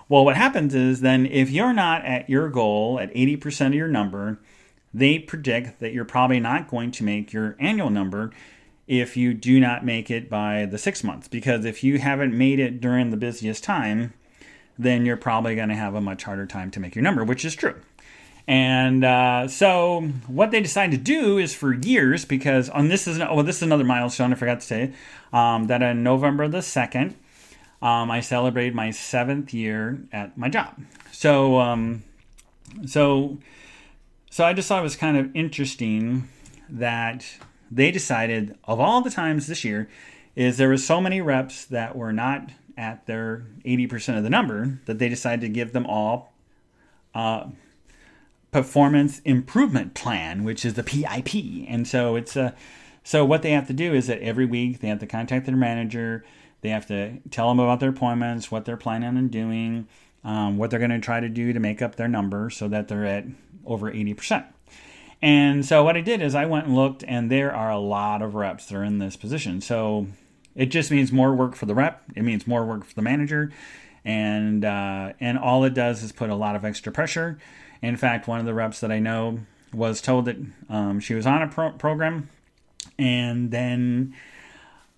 Well, 0.09 0.25
what 0.25 0.37
happens 0.37 0.73
is 0.73 1.01
then 1.01 1.27
if 1.27 1.51
you're 1.51 1.71
not 1.71 2.03
at 2.03 2.31
your 2.31 2.49
goal 2.49 2.99
at 2.99 3.13
80% 3.13 3.67
of 3.67 3.73
your 3.75 3.87
number, 3.87 4.39
they 4.91 5.19
predict 5.19 5.79
that 5.81 5.93
you're 5.93 6.03
probably 6.03 6.39
not 6.39 6.67
going 6.67 6.89
to 6.93 7.03
make 7.03 7.31
your 7.31 7.55
annual 7.59 7.91
number 7.91 8.31
if 8.87 9.15
you 9.15 9.35
do 9.35 9.59
not 9.59 9.85
make 9.85 10.09
it 10.09 10.31
by 10.31 10.65
the 10.65 10.79
six 10.79 11.03
months. 11.03 11.27
Because 11.27 11.63
if 11.63 11.83
you 11.83 11.99
haven't 11.99 12.35
made 12.35 12.59
it 12.59 12.81
during 12.81 13.11
the 13.11 13.17
busiest 13.17 13.63
time, 13.63 14.13
then 14.79 15.05
you're 15.05 15.15
probably 15.15 15.53
going 15.53 15.69
to 15.69 15.75
have 15.75 15.93
a 15.93 16.01
much 16.01 16.23
harder 16.23 16.47
time 16.47 16.71
to 16.71 16.79
make 16.79 16.95
your 16.95 17.03
number, 17.03 17.23
which 17.23 17.45
is 17.45 17.53
true. 17.53 17.75
And 18.49 19.05
uh, 19.05 19.47
so 19.47 20.01
what 20.25 20.49
they 20.49 20.59
decided 20.59 20.97
to 20.97 21.03
do 21.03 21.37
is 21.37 21.53
for 21.53 21.71
years, 21.71 22.25
because 22.25 22.67
on 22.67 22.87
this 22.87 23.07
is 23.07 23.19
well, 23.19 23.43
this 23.43 23.57
is 23.57 23.61
another 23.61 23.83
milestone 23.83 24.33
I 24.33 24.35
forgot 24.37 24.61
to 24.61 24.65
say 24.65 24.93
um, 25.31 25.67
that 25.67 25.83
on 25.83 26.01
November 26.01 26.47
the 26.47 26.63
second, 26.63 27.13
um, 27.79 28.09
I 28.09 28.21
celebrated 28.21 28.73
my 28.73 28.89
seventh 28.89 29.53
year 29.53 29.99
at 30.11 30.35
my 30.35 30.49
job. 30.49 30.81
So 31.11 31.59
um, 31.59 32.01
so 32.87 33.37
so 34.31 34.45
I 34.45 34.53
just 34.53 34.67
thought 34.67 34.79
it 34.79 34.83
was 34.83 34.95
kind 34.95 35.15
of 35.15 35.29
interesting 35.35 36.27
that 36.69 37.23
they 37.69 37.91
decided 37.91 38.57
of 38.63 38.79
all 38.79 39.01
the 39.01 39.11
times 39.11 39.45
this 39.45 39.63
year 39.63 39.87
is 40.35 40.57
there 40.57 40.69
was 40.69 40.83
so 40.83 40.99
many 40.99 41.21
reps 41.21 41.65
that 41.65 41.95
were 41.95 42.11
not 42.11 42.49
at 42.75 43.05
their 43.05 43.45
80% 43.63 44.17
of 44.17 44.23
the 44.23 44.29
number 44.31 44.79
that 44.85 44.97
they 44.97 45.07
decided 45.07 45.41
to 45.41 45.49
give 45.49 45.71
them 45.71 45.85
all 45.85 46.33
uh, 47.13 47.45
performance 48.51 49.19
improvement 49.19 49.93
plan, 49.93 50.43
which 50.43 50.65
is 50.65 50.73
the 50.73 50.83
PIP. 50.83 51.67
And 51.67 51.87
so 51.87 52.15
it's 52.15 52.35
a 52.35 52.55
so 53.03 53.25
what 53.25 53.41
they 53.41 53.51
have 53.51 53.67
to 53.67 53.73
do 53.73 53.93
is 53.93 54.07
that 54.07 54.21
every 54.21 54.45
week 54.45 54.79
they 54.79 54.87
have 54.87 54.99
to 54.99 55.07
contact 55.07 55.45
their 55.45 55.55
manager. 55.55 56.23
They 56.61 56.69
have 56.69 56.85
to 56.87 57.17
tell 57.31 57.49
them 57.49 57.59
about 57.59 57.79
their 57.79 57.89
appointments, 57.89 58.51
what 58.51 58.65
they're 58.65 58.77
planning 58.77 59.17
on 59.17 59.29
doing, 59.29 59.87
um, 60.23 60.57
what 60.57 60.69
they're 60.69 60.79
going 60.79 60.91
to 60.91 60.99
try 60.99 61.19
to 61.19 61.29
do 61.29 61.53
to 61.53 61.59
make 61.59 61.81
up 61.81 61.95
their 61.95 62.07
number 62.07 62.49
so 62.49 62.67
that 62.67 62.87
they're 62.87 63.05
at 63.05 63.25
over 63.65 63.91
80%. 63.91 64.45
And 65.21 65.65
so 65.65 65.83
what 65.83 65.97
I 65.97 66.01
did 66.01 66.21
is 66.21 66.35
I 66.35 66.45
went 66.45 66.67
and 66.67 66.75
looked, 66.75 67.03
and 67.07 67.31
there 67.31 67.53
are 67.53 67.71
a 67.71 67.79
lot 67.79 68.21
of 68.21 68.35
reps 68.35 68.67
that 68.67 68.75
are 68.75 68.83
in 68.83 68.99
this 68.99 69.15
position. 69.15 69.59
So 69.59 70.07
it 70.55 70.67
just 70.67 70.91
means 70.91 71.11
more 71.11 71.33
work 71.33 71.55
for 71.55 71.65
the 71.65 71.75
rep. 71.75 72.03
It 72.15 72.23
means 72.23 72.47
more 72.47 72.65
work 72.65 72.85
for 72.85 72.93
the 72.93 73.01
manager, 73.01 73.51
and 74.05 74.63
uh, 74.63 75.13
and 75.19 75.37
all 75.37 75.63
it 75.65 75.73
does 75.73 76.03
is 76.03 76.11
put 76.11 76.29
a 76.29 76.35
lot 76.35 76.55
of 76.55 76.63
extra 76.63 76.91
pressure 76.91 77.39
in 77.81 77.97
fact, 77.97 78.27
one 78.27 78.39
of 78.39 78.45
the 78.45 78.53
reps 78.53 78.79
that 78.81 78.91
I 78.91 78.99
know 78.99 79.39
was 79.73 80.01
told 80.01 80.25
that 80.25 80.37
um, 80.69 80.99
she 80.99 81.13
was 81.13 81.25
on 81.25 81.41
a 81.41 81.47
pro- 81.47 81.71
program, 81.71 82.29
and 82.97 83.51
then 83.51 84.15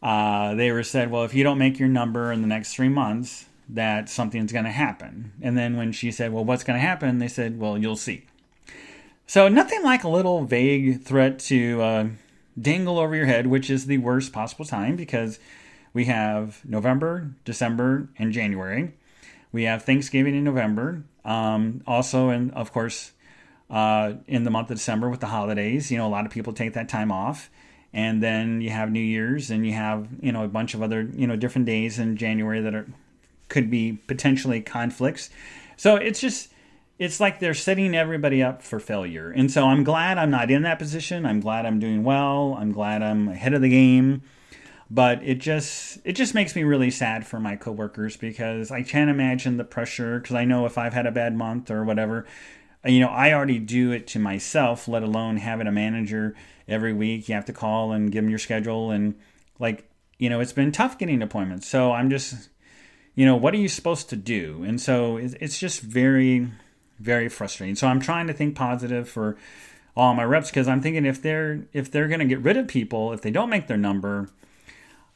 uh, 0.02 0.56
they 0.56 0.72
were 0.72 0.84
said, 0.84 1.12
"Well, 1.12 1.24
if 1.24 1.34
you 1.34 1.44
don't 1.44 1.58
make 1.58 1.80
your 1.80 1.90
number 1.90 2.32
in 2.32 2.42
the 2.42 2.48
next 2.48 2.74
three 2.74 2.90
months, 2.90 3.46
that 3.70 4.10
something's 4.10 4.52
going 4.52 4.66
to 4.66 4.72
happen." 4.72 5.34
And 5.42 5.58
then 5.58 5.78
when 5.78 5.92
she 5.92 6.12
said, 6.12 6.34
"Well, 6.34 6.46
what's 6.46 6.64
going 6.64 6.80
to 6.80 6.86
happen?" 6.86 7.20
they 7.20 7.28
said, 7.28 7.60
"Well, 7.60 7.78
you'll 7.78 7.96
see." 7.96 8.26
So 9.28 9.48
nothing 9.48 9.84
like 9.84 10.04
a 10.04 10.10
little 10.10 10.44
vague 10.44 11.04
threat 11.04 11.40
to 11.40 11.82
uh, 11.82 12.08
dangle 12.60 13.00
over 13.00 13.16
your 13.16 13.28
head, 13.28 13.48
which 13.48 13.70
is 13.70 13.86
the 13.86 13.98
worst 13.98 14.34
possible 14.34 14.66
time 14.66 14.96
because 14.96 15.40
we 15.94 16.06
have 16.06 16.62
November, 16.66 17.32
December, 17.46 18.10
and 18.18 18.32
January. 18.32 18.94
We 19.52 19.64
have 19.64 19.84
Thanksgiving 19.84 20.36
in 20.36 20.44
November. 20.44 21.04
Um, 21.24 21.82
also, 21.86 22.30
and 22.30 22.52
of 22.54 22.72
course, 22.72 23.12
uh, 23.70 24.14
in 24.28 24.44
the 24.44 24.52
month 24.52 24.70
of 24.70 24.78
December 24.78 25.10
with 25.10 25.20
the 25.20 25.28
holidays, 25.28 25.92
you 25.92 25.98
know, 25.98 26.08
a 26.08 26.10
lot 26.10 26.26
of 26.26 26.32
people 26.32 26.54
take 26.54 26.74
that 26.74 26.90
time 26.90 27.12
off. 27.12 27.50
And 27.94 28.24
then 28.24 28.62
you 28.62 28.70
have 28.70 28.90
New 28.90 29.02
Year's, 29.02 29.52
and 29.52 29.66
you 29.66 29.74
have 29.74 30.08
you 30.22 30.32
know 30.32 30.46
a 30.46 30.48
bunch 30.48 30.74
of 30.74 30.82
other 30.82 31.02
you 31.14 31.28
know 31.28 31.36
different 31.36 31.66
days 31.66 32.00
in 32.00 32.16
January 32.16 32.62
that 32.62 32.74
are 32.74 32.88
could 33.50 33.70
be 33.70 34.00
potentially 34.08 34.62
conflicts. 34.62 35.30
So 35.76 35.98
it's 35.98 36.22
just 36.22 36.54
it's 37.00 37.20
like 37.20 37.40
they're 37.40 37.54
setting 37.54 37.94
everybody 37.94 38.42
up 38.42 38.62
for 38.62 38.80
failure. 38.80 39.30
And 39.30 39.52
so 39.52 39.66
I'm 39.66 39.84
glad 39.84 40.18
I'm 40.18 40.32
not 40.32 40.50
in 40.50 40.62
that 40.62 40.80
position. 40.80 41.26
I'm 41.26 41.42
glad 41.42 41.66
I'm 41.66 41.80
doing 41.80 42.04
well. 42.04 42.56
I'm 42.58 42.72
glad 42.72 43.02
I'm 43.02 43.28
ahead 43.28 43.54
of 43.54 43.62
the 43.62 43.70
game 43.70 44.22
but 44.94 45.24
it 45.24 45.36
just 45.36 46.00
it 46.04 46.14
just 46.14 46.36
makes 46.36 46.54
me 46.54 46.64
really 46.64 46.92
sad 46.92 47.26
for 47.26 47.40
my 47.40 47.56
coworkers 47.56 48.18
because 48.18 48.72
I 48.72 48.84
can't 48.84 49.10
imagine 49.10 49.56
the 49.56 49.64
pressure 49.64 50.20
because 50.20 50.36
I 50.36 50.44
know 50.44 50.66
if 50.66 50.78
I've 50.78 50.94
had 50.94 51.06
a 51.06 51.12
bad 51.12 51.36
month 51.36 51.72
or 51.72 51.86
whatever 51.86 52.26
you 52.86 53.00
know 53.00 53.08
I 53.08 53.32
already 53.32 53.58
do 53.58 53.92
it 53.92 54.06
to 54.08 54.20
myself 54.20 54.90
let 54.90 55.02
alone 55.02 55.38
having 55.38 55.66
a 55.66 55.72
manager 55.72 56.36
every 56.68 56.92
week. 56.92 57.30
You 57.30 57.36
have 57.36 57.46
to 57.46 57.54
call 57.54 57.94
and 57.94 58.12
give 58.12 58.24
them 58.24 58.30
your 58.30 58.40
schedule 58.40 58.92
and 58.92 59.16
like 59.60 59.90
you 60.20 60.30
know 60.30 60.42
it's 60.42 60.54
been 60.54 60.74
tough 60.74 60.98
getting 60.98 61.22
appointments. 61.22 61.68
So 61.68 61.94
I'm 61.94 62.10
just 62.10 62.50
you 63.16 63.26
know 63.26 63.38
what 63.38 63.54
are 63.54 63.58
you 63.58 63.70
supposed 63.70 64.10
to 64.10 64.18
do? 64.18 64.64
And 64.68 64.82
so 64.82 65.16
it's 65.16 65.58
just 65.58 65.80
very 65.82 66.52
very 67.00 67.30
frustrating. 67.30 67.76
So 67.76 67.88
I'm 67.88 68.02
trying 68.02 68.28
to 68.28 68.34
think 68.34 68.56
positive 68.56 69.08
for 69.08 69.38
all 69.96 70.14
my 70.14 70.24
reps 70.24 70.50
because 70.50 70.68
I'm 70.68 70.82
thinking 70.82 71.06
if 71.06 71.22
they're 71.22 71.66
if 71.72 71.90
they're 71.90 72.10
going 72.10 72.20
to 72.20 72.26
get 72.26 72.42
rid 72.42 72.58
of 72.58 72.68
people 72.68 73.14
if 73.14 73.22
they 73.22 73.32
don't 73.32 73.50
make 73.50 73.68
their 73.68 73.78
number 73.78 74.28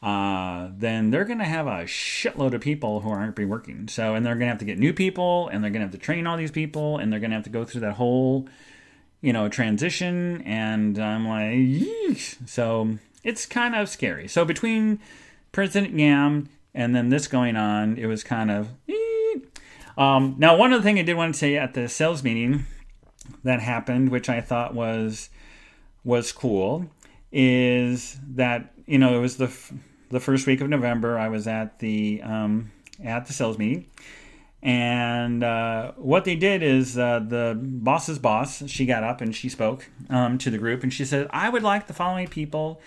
uh, 0.06 0.70
then 0.78 1.10
they're 1.10 1.26
going 1.26 1.40
to 1.40 1.46
have 1.46 1.66
a 1.66 1.84
shitload 1.86 2.54
of 2.54 2.62
people 2.62 3.00
who 3.00 3.10
aren't 3.10 3.36
be 3.36 3.44
working. 3.44 3.88
So, 3.88 4.14
and 4.14 4.24
they're 4.24 4.36
going 4.36 4.46
to 4.46 4.50
have 4.50 4.60
to 4.60 4.66
get 4.66 4.78
new 4.78 4.94
people, 4.94 5.48
and 5.48 5.64
they're 5.64 5.72
going 5.72 5.82
to 5.82 5.88
have 5.88 5.94
to 5.94 5.98
train 5.98 6.28
all 6.28 6.38
these 6.38 6.52
people, 6.52 7.00
and 7.00 7.12
they're 7.12 7.20
going 7.20 7.32
to 7.32 7.36
have 7.36 7.46
to 7.46 7.50
go 7.50 7.66
through 7.66 7.82
that 7.82 7.94
whole, 7.94 8.48
you 9.22 9.34
know, 9.34 9.50
transition. 9.50 10.44
And 10.44 11.00
I'm 11.00 11.28
like, 11.28 11.56
Yeesh. 11.56 12.48
so 12.48 13.00
it's 13.24 13.48
kind 13.48 13.74
of 13.74 13.90
scary. 13.90 14.28
So 14.28 14.46
between 14.46 15.00
President 15.52 15.98
Yam 15.98 16.50
and 16.76 16.96
then 16.96 17.10
this 17.10 17.28
going 17.28 17.56
on, 17.56 17.98
it 17.98 18.06
was 18.06 18.24
kind 18.24 18.52
of. 18.52 18.70
Um, 19.98 20.36
now, 20.38 20.56
one 20.56 20.72
other 20.72 20.84
thing 20.84 21.00
I 21.00 21.02
did 21.02 21.18
want 21.18 21.34
to 21.34 21.40
say 21.40 21.58
at 21.58 21.74
the 21.74 21.90
sales 21.90 22.22
meeting 22.22 22.68
that 23.44 23.60
happened, 23.60 24.10
which 24.10 24.30
I 24.30 24.40
thought 24.40 24.76
was 24.76 25.32
was 26.04 26.32
cool, 26.32 26.86
is 27.32 28.20
that 28.36 28.72
you 28.86 29.00
know 29.00 29.18
it 29.18 29.22
was 29.22 29.38
the 29.38 29.48
the 30.10 30.20
first 30.20 30.48
week 30.48 30.62
of 30.62 30.70
November, 30.70 31.18
I 31.18 31.30
was 31.30 31.48
at 31.48 31.80
the 31.80 32.22
um, 32.24 32.72
at 33.04 33.26
the 33.26 33.34
sales 33.34 33.58
meeting, 33.58 33.88
and 34.62 35.44
uh, 35.44 35.92
what 35.96 36.26
they 36.26 36.36
did 36.36 36.64
is 36.64 36.98
uh, 36.98 37.20
the 37.20 37.58
boss's 37.62 38.20
boss 38.20 38.68
she 38.68 38.86
got 38.86 39.04
up 39.04 39.22
and 39.22 39.36
she 39.36 39.50
spoke 39.50 39.90
um, 40.10 40.38
to 40.40 40.50
the 40.50 40.58
group 40.58 40.84
and 40.84 40.94
she 40.94 41.06
said, 41.06 41.28
"I 41.30 41.50
would 41.50 41.64
like 41.64 41.88
the 41.88 41.94
following 41.94 42.28
people 42.28 42.82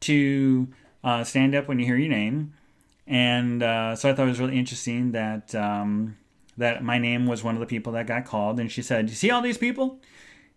to 0.00 0.68
uh, 1.04 1.24
stand 1.24 1.54
up 1.54 1.68
when 1.68 1.78
you 1.78 1.86
hear 1.86 1.96
your 1.96 2.10
name." 2.10 2.54
And 3.06 3.62
uh, 3.62 3.96
so 3.96 4.10
I 4.10 4.14
thought 4.14 4.26
it 4.26 4.30
was 4.30 4.40
really 4.40 4.58
interesting 4.58 5.12
that 5.12 5.54
um, 5.54 6.16
that 6.58 6.82
my 6.82 6.98
name 6.98 7.26
was 7.26 7.42
one 7.42 7.54
of 7.54 7.60
the 7.60 7.66
people 7.66 7.92
that 7.94 8.06
got 8.06 8.24
called, 8.24 8.60
and 8.60 8.70
she 8.70 8.82
said, 8.82 9.08
"You 9.08 9.14
see 9.14 9.30
all 9.30 9.42
these 9.42 9.58
people?" 9.58 10.00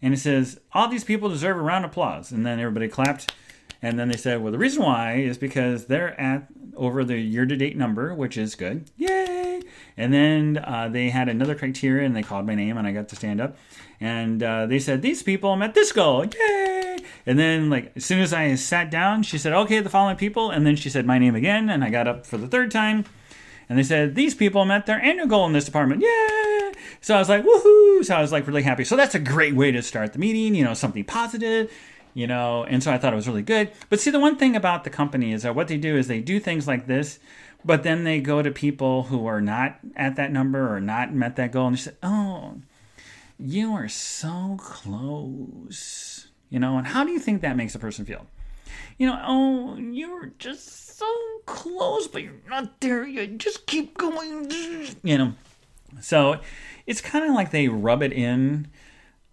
And 0.01 0.13
it 0.13 0.17
says, 0.17 0.59
"All 0.73 0.87
these 0.87 1.03
people 1.03 1.29
deserve 1.29 1.57
a 1.57 1.61
round 1.61 1.85
of 1.85 1.91
applause." 1.91 2.31
And 2.31 2.45
then 2.45 2.59
everybody 2.59 2.87
clapped. 2.87 3.33
And 3.81 3.97
then 3.97 4.09
they 4.09 4.17
said, 4.17 4.41
well, 4.41 4.51
the 4.51 4.59
reason 4.59 4.83
why 4.83 5.15
is 5.15 5.37
because 5.37 5.85
they're 5.85 6.19
at 6.19 6.47
over 6.75 7.03
the 7.03 7.17
year 7.17 7.45
to 7.45 7.55
date 7.55 7.75
number, 7.75 8.13
which 8.13 8.37
is 8.37 8.55
good. 8.55 8.89
Yay! 8.95 9.61
And 9.97 10.13
then 10.13 10.63
uh, 10.63 10.87
they 10.89 11.09
had 11.09 11.29
another 11.29 11.55
criteria 11.55 12.05
and 12.05 12.15
they 12.15 12.23
called 12.23 12.45
my 12.45 12.55
name 12.55 12.77
and 12.77 12.87
I 12.87 12.91
got 12.91 13.09
to 13.09 13.15
stand 13.15 13.41
up. 13.41 13.57
And 13.99 14.41
uh, 14.41 14.65
they 14.67 14.79
said, 14.79 15.01
these 15.01 15.23
people 15.23 15.55
met 15.55 15.73
this 15.73 15.91
goal. 15.91 16.25
Yay! 16.25 16.97
And 17.25 17.37
then, 17.37 17.69
like, 17.69 17.91
as 17.95 18.05
soon 18.05 18.19
as 18.19 18.33
I 18.33 18.55
sat 18.55 18.89
down, 18.89 19.23
she 19.23 19.37
said, 19.37 19.53
okay, 19.53 19.79
the 19.79 19.89
following 19.89 20.15
people. 20.15 20.49
And 20.49 20.65
then 20.65 20.75
she 20.75 20.89
said 20.89 21.05
my 21.05 21.19
name 21.19 21.35
again 21.35 21.69
and 21.69 21.83
I 21.83 21.89
got 21.89 22.07
up 22.07 22.25
for 22.25 22.37
the 22.37 22.47
third 22.47 22.71
time. 22.71 23.05
And 23.67 23.79
they 23.79 23.83
said, 23.83 24.15
these 24.15 24.35
people 24.35 24.65
met 24.65 24.85
their 24.85 25.01
annual 25.01 25.27
goal 25.27 25.45
in 25.45 25.53
this 25.53 25.65
department. 25.65 26.01
Yay! 26.01 26.71
So 26.99 27.15
I 27.15 27.19
was 27.19 27.29
like, 27.29 27.43
woohoo! 27.43 28.05
So 28.05 28.15
I 28.15 28.21
was 28.21 28.31
like 28.31 28.45
really 28.45 28.63
happy. 28.63 28.83
So 28.83 28.95
that's 28.95 29.15
a 29.15 29.19
great 29.19 29.55
way 29.55 29.71
to 29.71 29.81
start 29.81 30.13
the 30.13 30.19
meeting, 30.19 30.55
you 30.55 30.63
know, 30.63 30.73
something 30.73 31.03
positive 31.03 31.71
you 32.13 32.27
know 32.27 32.63
and 32.65 32.83
so 32.83 32.91
i 32.91 32.97
thought 32.97 33.13
it 33.13 33.15
was 33.15 33.27
really 33.27 33.41
good. 33.41 33.71
But 33.89 33.99
see 33.99 34.11
the 34.11 34.19
one 34.19 34.37
thing 34.37 34.55
about 34.55 34.83
the 34.83 34.89
company 34.89 35.31
is 35.31 35.43
that 35.43 35.55
what 35.55 35.67
they 35.67 35.77
do 35.77 35.95
is 35.97 36.07
they 36.07 36.21
do 36.21 36.39
things 36.39 36.67
like 36.67 36.87
this 36.87 37.19
but 37.63 37.83
then 37.83 38.03
they 38.03 38.19
go 38.19 38.41
to 38.41 38.49
people 38.51 39.03
who 39.03 39.27
are 39.27 39.41
not 39.41 39.79
at 39.95 40.15
that 40.15 40.31
number 40.31 40.73
or 40.75 40.79
not 40.81 41.13
met 41.13 41.35
that 41.35 41.51
goal 41.51 41.67
and 41.67 41.77
they 41.77 41.81
say 41.81 41.91
oh 42.03 42.55
you 43.39 43.73
are 43.73 43.87
so 43.87 44.57
close 44.59 46.27
you 46.49 46.59
know 46.59 46.77
and 46.77 46.87
how 46.87 47.03
do 47.03 47.11
you 47.11 47.19
think 47.19 47.41
that 47.41 47.55
makes 47.55 47.75
a 47.75 47.79
person 47.79 48.05
feel? 48.05 48.27
You 48.97 49.07
know 49.07 49.21
oh 49.25 49.77
you're 49.77 50.31
just 50.37 50.97
so 50.97 51.07
close 51.45 52.07
but 52.07 52.23
you're 52.23 52.33
not 52.49 52.79
there 52.81 53.05
yet. 53.05 53.37
Just 53.37 53.65
keep 53.65 53.97
going. 53.97 54.51
You 55.03 55.17
know 55.17 55.33
so 55.99 56.39
it's 56.87 57.01
kind 57.01 57.25
of 57.25 57.35
like 57.35 57.51
they 57.51 57.67
rub 57.67 58.01
it 58.01 58.13
in 58.13 58.67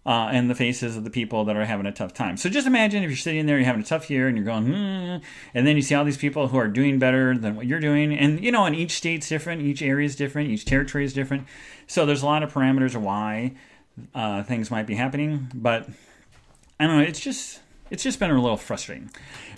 uh, 0.05 0.29
and 0.31 0.49
the 0.49 0.55
faces 0.55 0.95
of 0.95 1.03
the 1.03 1.09
people 1.09 1.45
that 1.45 1.55
are 1.55 1.65
having 1.65 1.85
a 1.85 1.91
tough 1.91 2.13
time. 2.13 2.37
So 2.37 2.49
just 2.49 2.65
imagine 2.65 3.03
if 3.03 3.09
you're 3.09 3.17
sitting 3.17 3.45
there, 3.45 3.57
you're 3.57 3.65
having 3.65 3.81
a 3.81 3.85
tough 3.85 4.09
year, 4.09 4.27
and 4.27 4.37
you're 4.37 4.45
going, 4.45 4.65
hmm, 4.65 5.23
and 5.53 5.67
then 5.67 5.75
you 5.75 5.81
see 5.81 5.95
all 5.95 6.05
these 6.05 6.17
people 6.17 6.47
who 6.47 6.57
are 6.57 6.67
doing 6.67 6.99
better 6.99 7.37
than 7.37 7.55
what 7.55 7.65
you're 7.65 7.79
doing, 7.79 8.13
and 8.17 8.43
you 8.43 8.51
know, 8.51 8.65
and 8.65 8.75
each 8.75 8.91
state's 8.91 9.27
different, 9.27 9.61
each 9.61 9.81
area 9.81 10.05
is 10.05 10.15
different, 10.15 10.49
each 10.49 10.65
territory 10.65 11.05
is 11.05 11.13
different. 11.13 11.45
So 11.87 12.05
there's 12.05 12.23
a 12.23 12.25
lot 12.25 12.43
of 12.43 12.53
parameters 12.53 12.95
of 12.95 13.01
why 13.01 13.55
uh, 14.15 14.43
things 14.43 14.71
might 14.71 14.87
be 14.87 14.95
happening, 14.95 15.51
but 15.53 15.87
I 16.79 16.87
don't 16.87 16.97
know. 16.97 17.03
It's 17.03 17.19
just 17.19 17.59
it's 17.89 18.03
just 18.03 18.19
been 18.19 18.31
a 18.31 18.41
little 18.41 18.57
frustrating. 18.57 19.09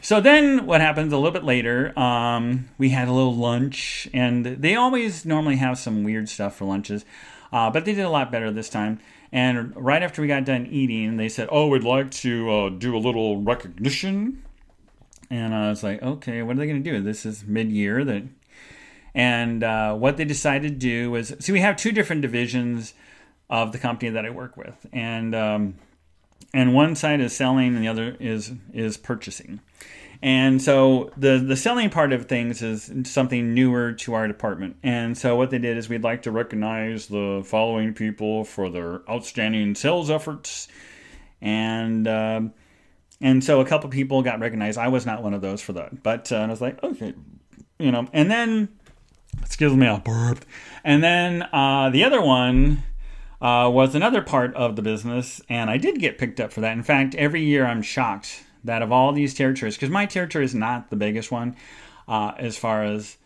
So 0.02 0.22
then 0.22 0.66
what 0.66 0.82
happens 0.82 1.14
a 1.14 1.18
little 1.18 1.32
bit 1.32 1.44
later, 1.44 1.98
um, 2.00 2.70
we 2.78 2.90
had 2.90 3.08
a 3.08 3.12
little 3.12 3.36
lunch, 3.36 4.08
and 4.14 4.46
they 4.46 4.76
always 4.76 5.26
normally 5.26 5.58
have 5.58 5.78
some 5.78 6.04
weird 6.04 6.30
stuff 6.30 6.56
for 6.56 6.66
lunches, 6.66 7.06
uh, 7.52 7.70
but 7.70 7.86
they 7.86 7.94
did 7.94 8.06
a 8.06 8.10
lot 8.10 8.32
better 8.32 8.52
this 8.52 8.70
time. 8.70 9.00
And 9.32 9.74
right 9.76 10.04
after 10.04 10.22
we 10.22 10.28
got 10.28 10.44
done 10.46 10.68
eating, 10.68 11.18
they 11.18 11.30
said, 11.30 11.48
"Oh, 11.52 11.68
we'd 11.68 11.84
like 11.84 12.12
to 12.12 12.52
uh, 12.52 12.70
do 12.70 12.96
a 12.96 13.00
little 13.00 13.42
recognition." 13.42 14.44
And 15.30 15.56
I 15.56 15.70
was 15.70 15.84
like, 15.84 16.02
"Okay, 16.04 16.42
what 16.42 16.56
are 16.56 16.60
they 16.60 16.68
going 16.68 16.84
to 16.84 16.92
do? 16.92 17.02
This 17.02 17.26
is 17.26 17.46
mid-year." 17.46 18.04
That, 18.04 18.24
and 19.16 19.64
uh, 19.64 19.96
what 19.96 20.18
they 20.18 20.26
decided 20.26 20.74
to 20.74 20.78
do 20.78 21.12
was, 21.12 21.34
see, 21.40 21.54
we 21.54 21.62
have 21.62 21.78
two 21.78 21.92
different 21.92 22.22
divisions 22.22 22.94
of 23.50 23.72
the 23.72 23.78
company 23.78 24.10
that 24.12 24.26
I 24.26 24.30
work 24.30 24.58
with, 24.58 24.86
and 24.92 25.34
um, 25.34 25.76
and 26.54 26.74
one 26.74 26.96
side 26.96 27.22
is 27.22 27.36
selling 27.36 27.76
and 27.76 27.84
the 27.84 27.88
other 27.88 28.18
is 28.20 28.52
is 28.74 28.98
purchasing. 28.98 29.62
And 30.24 30.62
so 30.62 31.12
the 31.18 31.40
the 31.40 31.56
selling 31.56 31.90
part 31.90 32.14
of 32.14 32.28
things 32.28 32.62
is 32.62 32.92
something 33.06 33.56
newer 33.56 33.94
to 33.94 34.14
our 34.14 34.28
department. 34.28 34.76
And 34.84 35.18
so 35.18 35.36
what 35.36 35.50
they 35.50 35.58
did 35.58 35.78
is 35.78 35.90
we'd 35.90 36.04
like 36.04 36.22
to 36.24 36.32
recognize 36.32 37.08
the 37.08 37.42
following 37.44 37.94
people 37.94 38.44
for 38.44 38.70
their 38.70 39.02
outstanding 39.10 39.74
sales 39.74 40.12
efforts. 40.12 40.68
And 41.42 42.08
um, 42.08 42.54
and 43.20 43.44
so 43.44 43.62
a 43.62 43.66
couple 43.66 43.90
people 43.90 44.22
got 44.22 44.40
recognized. 44.40 44.78
I 44.78 44.90
was 44.90 45.06
not 45.06 45.24
one 45.24 45.34
of 45.34 45.42
those 45.42 45.62
for 45.62 45.74
that, 45.74 46.04
but 46.04 46.32
uh, 46.32 46.38
I 46.38 46.48
was 46.48 46.62
like, 46.62 46.84
okay, 46.84 47.14
you 47.80 47.92
know. 47.92 48.08
And 48.14 48.30
then, 48.30 48.70
excuse 49.42 49.74
me, 49.74 49.88
I 49.88 49.98
burped. 49.98 50.46
And 50.84 51.04
then 51.04 51.44
uh, 51.52 51.90
the 51.90 52.04
other 52.04 52.22
one 52.22 52.84
uh, 53.42 53.70
was 53.72 53.96
another 53.96 54.22
part 54.22 54.54
of 54.56 54.76
the 54.76 54.84
business, 54.84 55.42
and 55.50 55.70
I 55.70 55.78
did 55.78 56.00
get 56.00 56.20
picked 56.20 56.40
up 56.40 56.54
for 56.54 56.62
that. 56.62 56.74
In 56.74 56.84
fact, 56.84 57.16
every 57.16 57.44
year 57.44 57.66
I'm 57.66 57.82
shocked 57.82 58.44
that 58.64 58.82
of 58.82 58.92
all 58.92 59.12
these 59.14 59.34
territories, 59.34 59.76
because 59.76 59.90
my 59.90 60.06
territory 60.06 60.46
is 60.46 60.56
not 60.56 60.90
the 60.90 60.96
biggest 60.96 61.32
one 61.32 61.56
uh, 62.08 62.34
as 62.38 62.58
far 62.58 62.84
as 62.84 63.18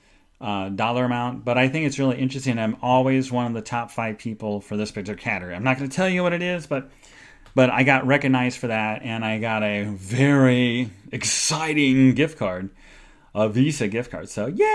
uh, 0.41 0.69
dollar 0.69 1.06
amount, 1.06 1.45
but 1.45 1.58
I 1.58 1.69
think 1.69 1.86
it's 1.88 1.98
really 1.98 2.17
interesting. 2.17 2.60
I'm 2.60 2.78
always 2.82 3.32
one 3.32 3.45
of 3.48 3.54
the 3.54 3.62
top 3.62 3.89
five 3.91 4.17
people 4.17 4.62
for 4.62 4.76
this 4.78 4.91
particular 4.91 5.17
category. 5.17 5.56
I'm 5.56 5.63
not 5.63 5.78
going 5.78 5.89
to 5.89 5.95
tell 5.95 6.10
you 6.10 6.24
what 6.24 6.34
it 6.34 6.41
is, 6.41 6.67
but 6.67 6.91
but 7.56 7.69
I 7.69 7.84
got 7.84 8.06
recognized 8.06 8.58
for 8.60 8.67
that, 8.67 9.02
and 9.02 9.24
I 9.24 9.39
got 9.39 9.63
a 9.63 9.86
very 9.86 10.89
exciting 11.12 12.13
gift 12.13 12.38
card, 12.38 12.69
a 13.34 13.48
Visa 13.48 13.88
gift 13.88 14.12
card. 14.12 14.28
So 14.30 14.48
yay! 14.48 14.65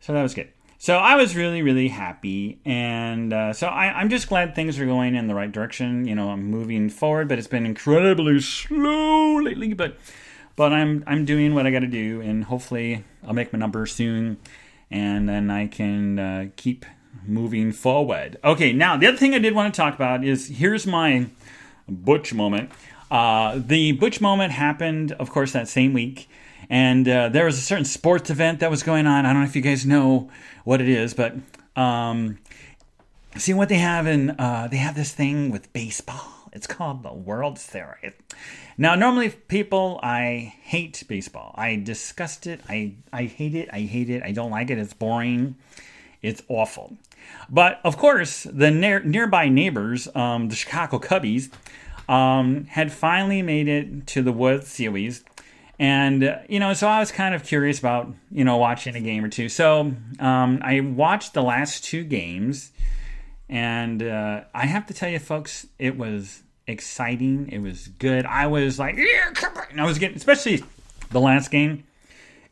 So 0.00 0.12
that 0.12 0.22
was 0.22 0.34
good. 0.34 0.50
So 0.82 0.96
I 0.96 1.14
was 1.14 1.36
really, 1.36 1.62
really 1.62 1.86
happy, 1.86 2.58
and 2.64 3.32
uh, 3.32 3.52
so 3.52 3.68
I, 3.68 4.00
am 4.00 4.08
just 4.08 4.28
glad 4.28 4.56
things 4.56 4.80
are 4.80 4.84
going 4.84 5.14
in 5.14 5.28
the 5.28 5.34
right 5.36 5.52
direction. 5.52 6.08
You 6.08 6.16
know, 6.16 6.30
I'm 6.30 6.42
moving 6.50 6.90
forward, 6.90 7.28
but 7.28 7.38
it's 7.38 7.46
been 7.46 7.64
incredibly 7.64 8.40
slow 8.40 9.36
lately. 9.40 9.74
But 9.74 9.96
but 10.56 10.72
I'm 10.72 11.04
I'm 11.06 11.24
doing 11.24 11.54
what 11.54 11.68
I 11.68 11.70
got 11.70 11.82
to 11.82 11.86
do, 11.86 12.20
and 12.20 12.42
hopefully 12.42 13.04
I'll 13.24 13.32
make 13.32 13.52
my 13.52 13.60
number 13.60 13.86
soon, 13.86 14.38
and 14.90 15.28
then 15.28 15.52
I 15.52 15.68
can 15.68 16.18
uh, 16.18 16.48
keep 16.56 16.84
moving 17.24 17.70
forward. 17.70 18.40
Okay, 18.42 18.72
now 18.72 18.96
the 18.96 19.06
other 19.06 19.18
thing 19.18 19.34
I 19.34 19.38
did 19.38 19.54
want 19.54 19.72
to 19.72 19.80
talk 19.80 19.94
about 19.94 20.24
is 20.24 20.48
here's 20.48 20.84
my 20.84 21.28
Butch 21.88 22.34
moment. 22.34 22.72
Uh, 23.08 23.60
the 23.64 23.92
Butch 23.92 24.20
moment 24.20 24.50
happened, 24.50 25.12
of 25.12 25.30
course, 25.30 25.52
that 25.52 25.68
same 25.68 25.92
week 25.92 26.28
and 26.72 27.06
uh, 27.06 27.28
there 27.28 27.44
was 27.44 27.58
a 27.58 27.60
certain 27.60 27.84
sports 27.84 28.30
event 28.30 28.60
that 28.60 28.70
was 28.70 28.82
going 28.82 29.06
on. 29.06 29.26
I 29.26 29.34
don't 29.34 29.42
know 29.42 29.46
if 29.46 29.54
you 29.54 29.60
guys 29.60 29.84
know 29.84 30.30
what 30.64 30.80
it 30.80 30.88
is, 30.88 31.12
but 31.12 31.34
um, 31.76 32.38
see 33.36 33.52
what 33.52 33.68
they 33.68 33.76
have 33.76 34.06
in 34.06 34.30
uh, 34.30 34.68
they 34.70 34.78
have 34.78 34.94
this 34.94 35.12
thing 35.12 35.50
with 35.50 35.70
baseball. 35.74 36.48
It's 36.50 36.66
called 36.66 37.02
the 37.02 37.12
World 37.12 37.58
Series. 37.58 38.14
Now, 38.78 38.94
normally 38.94 39.28
people, 39.28 40.00
I 40.02 40.54
hate 40.62 41.02
baseball. 41.06 41.54
I 41.58 41.76
disgust 41.76 42.46
it. 42.46 42.62
I 42.70 42.94
I 43.12 43.24
hate 43.24 43.54
it. 43.54 43.68
I 43.70 43.80
hate 43.80 44.08
it. 44.08 44.22
I 44.22 44.32
don't 44.32 44.50
like 44.50 44.70
it. 44.70 44.78
It's 44.78 44.94
boring. 44.94 45.56
It's 46.22 46.42
awful. 46.48 46.96
But 47.50 47.80
of 47.84 47.98
course, 47.98 48.44
the 48.44 48.70
near, 48.70 49.00
nearby 49.00 49.50
neighbors, 49.50 50.08
um, 50.14 50.48
the 50.48 50.56
Chicago 50.56 50.98
Cubbies, 50.98 51.50
um, 52.08 52.64
had 52.64 52.90
finally 52.92 53.42
made 53.42 53.68
it 53.68 54.06
to 54.06 54.22
the 54.22 54.32
World 54.32 54.64
Series 54.64 55.22
and, 55.82 56.40
you 56.48 56.60
know, 56.60 56.74
so 56.74 56.86
I 56.86 57.00
was 57.00 57.10
kind 57.10 57.34
of 57.34 57.42
curious 57.42 57.80
about, 57.80 58.14
you 58.30 58.44
know, 58.44 58.56
watching 58.56 58.94
a 58.94 59.00
game 59.00 59.24
or 59.24 59.28
two. 59.28 59.48
So 59.48 59.92
um, 60.20 60.60
I 60.62 60.78
watched 60.78 61.34
the 61.34 61.42
last 61.42 61.84
two 61.84 62.04
games. 62.04 62.70
And 63.48 64.02
uh, 64.02 64.44
I 64.54 64.64
have 64.64 64.86
to 64.86 64.94
tell 64.94 65.10
you, 65.10 65.18
folks, 65.18 65.66
it 65.78 65.98
was 65.98 66.42
exciting. 66.66 67.50
It 67.50 67.58
was 67.58 67.88
good. 67.88 68.24
I 68.24 68.46
was 68.46 68.78
like, 68.78 68.96
yeah, 68.96 69.30
I 69.76 69.84
was 69.84 69.98
getting, 69.98 70.16
especially 70.16 70.64
the 71.10 71.20
last 71.20 71.50
game. 71.50 71.84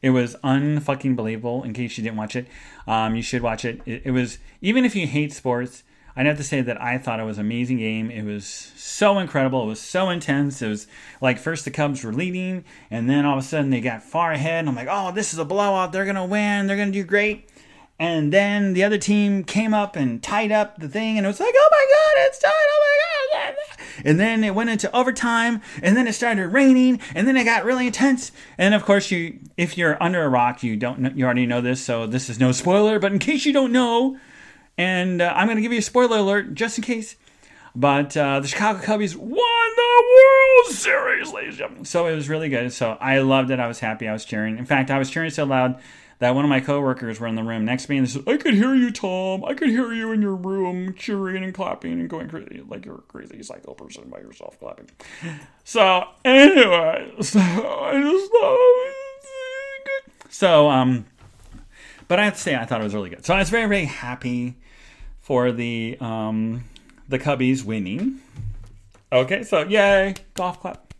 It 0.03 0.11
was 0.11 0.37
unfucking 0.43 1.16
believable. 1.16 1.62
In 1.62 1.73
case 1.73 1.97
you 1.97 2.05
didn't 2.05 2.19
watch 2.19 2.37
it, 2.37 2.49
um, 2.87 3.14
you 3.14 3.23
should 3.23 3.43
watch 3.43 3.64
it. 3.64 3.81
it. 3.87 4.03
It 4.07 4.11
was 4.11 4.38
even 4.61 4.85
if 4.85 4.95
you 4.97 5.07
hate 5.07 5.33
sports, 5.33 5.85
I'd 6.16 6.27
have 6.27 6.37
to 6.38 6.44
say 6.44 6.61
that 6.61 6.81
I 6.81 6.99
thought 6.99 7.20
it 7.20 7.25
was 7.25 7.38
an 7.38 7.46
amazing 7.46 7.79
game. 7.79 8.11
It 8.11 8.25
was 8.25 8.44
so 8.44 9.18
incredible. 9.18 9.62
It 9.62 9.66
was 9.66 9.81
so 9.81 10.11
intense. 10.11 10.61
It 10.61 10.68
was 10.68 10.87
like 11.20 11.38
first 11.38 11.64
the 11.64 11.70
Cubs 11.70 12.05
were 12.05 12.12
leading, 12.12 12.64
and 12.90 13.09
then 13.09 13.25
all 13.25 13.38
of 13.38 13.44
a 13.44 13.46
sudden 13.46 13.70
they 13.70 13.81
got 13.81 14.03
far 14.03 14.33
ahead. 14.33 14.61
And 14.61 14.68
I'm 14.68 14.75
like, 14.75 14.88
oh, 14.90 15.12
this 15.12 15.33
is 15.33 15.38
a 15.38 15.44
blowout. 15.44 15.92
They're 15.92 16.05
gonna 16.05 16.27
win. 16.27 16.66
They're 16.66 16.77
gonna 16.77 16.90
do 16.90 17.05
great. 17.05 17.49
And 18.01 18.33
then 18.33 18.73
the 18.73 18.83
other 18.83 18.96
team 18.96 19.44
came 19.44 19.75
up 19.75 19.94
and 19.94 20.23
tied 20.23 20.51
up 20.51 20.79
the 20.79 20.88
thing, 20.88 21.18
and 21.18 21.27
it 21.27 21.29
was 21.29 21.38
like, 21.38 21.55
oh 21.55 21.68
my 21.70 21.87
god, 21.90 22.27
it's 22.27 22.38
tied! 22.38 22.51
Oh 22.51 22.96
my 23.35 23.51
god! 23.51 23.57
And 24.07 24.18
then 24.18 24.42
it 24.42 24.55
went 24.55 24.70
into 24.70 24.96
overtime, 24.96 25.61
and 25.83 25.94
then 25.94 26.07
it 26.09 26.14
started 26.14 26.49
raining, 26.49 26.99
and 27.14 27.29
then 27.29 27.37
it 27.37 27.44
got 27.44 27.66
really 27.66 27.87
intense. 27.87 28.33
And 28.57 28.73
of 28.73 28.87
course, 28.87 29.11
you, 29.11 29.38
if 29.59 29.77
you're 29.77 30.03
under 30.03 30.23
a 30.23 30.31
rock, 30.31 30.62
you 30.62 30.79
don't, 30.79 31.14
you 31.14 31.27
already 31.27 31.44
know 31.44 31.61
this, 31.61 31.85
so 31.85 32.07
this 32.07 32.31
is 32.31 32.40
no 32.40 32.53
spoiler. 32.53 32.99
But 32.99 33.12
in 33.12 33.18
case 33.18 33.44
you 33.44 33.53
don't 33.53 33.70
know, 33.70 34.16
and 34.81 35.21
uh, 35.21 35.31
I'm 35.37 35.47
going 35.47 35.57
to 35.57 35.62
give 35.62 35.73
you 35.73 35.81
a 35.81 35.83
spoiler 35.83 36.16
alert 36.16 36.55
just 36.55 36.79
in 36.79 36.85
case. 36.85 37.16
But 37.75 38.16
uh, 38.16 38.40
the 38.40 38.49
Chicago 38.49 38.81
Cubbies 38.81 39.14
won 39.14 39.69
the 39.77 40.05
World 40.14 40.75
Series, 40.75 41.31
ladies 41.35 41.51
and 41.51 41.59
gentlemen. 41.59 41.85
So 41.85 42.07
it 42.07 42.14
was 42.14 42.31
really 42.31 42.49
good. 42.49 42.73
So 42.73 42.97
I 42.99 43.19
loved 43.19 43.51
it. 43.51 43.61
I 43.61 43.69
was 43.69 43.79
happy. 43.79 44.09
I 44.09 44.14
was 44.14 44.25
cheering. 44.25 44.57
In 44.57 44.64
fact, 44.64 44.90
I 44.90 44.99
was 44.99 45.11
cheering 45.11 45.29
so 45.29 45.45
loud 45.45 45.79
that 46.19 46.35
one 46.35 46.47
of 46.47 46.49
my 46.49 46.61
coworkers 46.61 47.21
were 47.21 47.27
in 47.27 47.35
the 47.35 47.43
room 47.43 47.66
next 47.66 47.85
to 47.85 47.90
me 47.90 47.99
and 47.99 48.07
they 48.07 48.11
said, 48.11 48.23
I 48.27 48.38
could 48.38 48.55
hear 48.55 48.75
you, 48.75 48.90
Tom. 48.90 49.45
I 49.45 49.53
could 49.53 49.69
hear 49.69 49.93
you 49.93 50.12
in 50.12 50.23
your 50.23 50.35
room 50.35 50.95
cheering 50.95 51.45
and 51.45 51.53
clapping 51.53 51.93
and 51.93 52.09
going 52.09 52.31
crazy 52.31 52.62
like 52.66 52.87
you're 52.87 52.97
a 52.97 53.03
crazy 53.03 53.43
psycho 53.43 53.75
person 53.75 54.09
by 54.09 54.21
yourself 54.21 54.59
clapping. 54.59 54.88
So 55.64 56.05
anyway, 56.25 57.12
so 57.21 57.38
I 57.40 58.01
just 58.01 58.33
thought 58.33 58.83
So 60.31 60.71
um 60.71 61.05
but 62.09 62.19
I 62.19 62.25
have 62.25 62.35
to 62.35 62.40
say 62.40 62.57
I 62.57 62.64
thought 62.64 62.81
it 62.81 62.85
was 62.85 62.95
really 62.95 63.11
good. 63.11 63.25
So 63.25 63.35
I 63.35 63.38
was 63.38 63.51
very, 63.51 63.69
very 63.69 63.85
happy 63.85 64.57
for 65.31 65.53
the 65.53 65.97
um, 66.01 66.64
the 67.09 67.16
Cubbies 67.16 67.62
winning. 67.62 68.21
Okay, 69.12 69.45
so 69.45 69.62
yay, 69.62 70.16
golf 70.35 70.59
clap. 70.59 70.93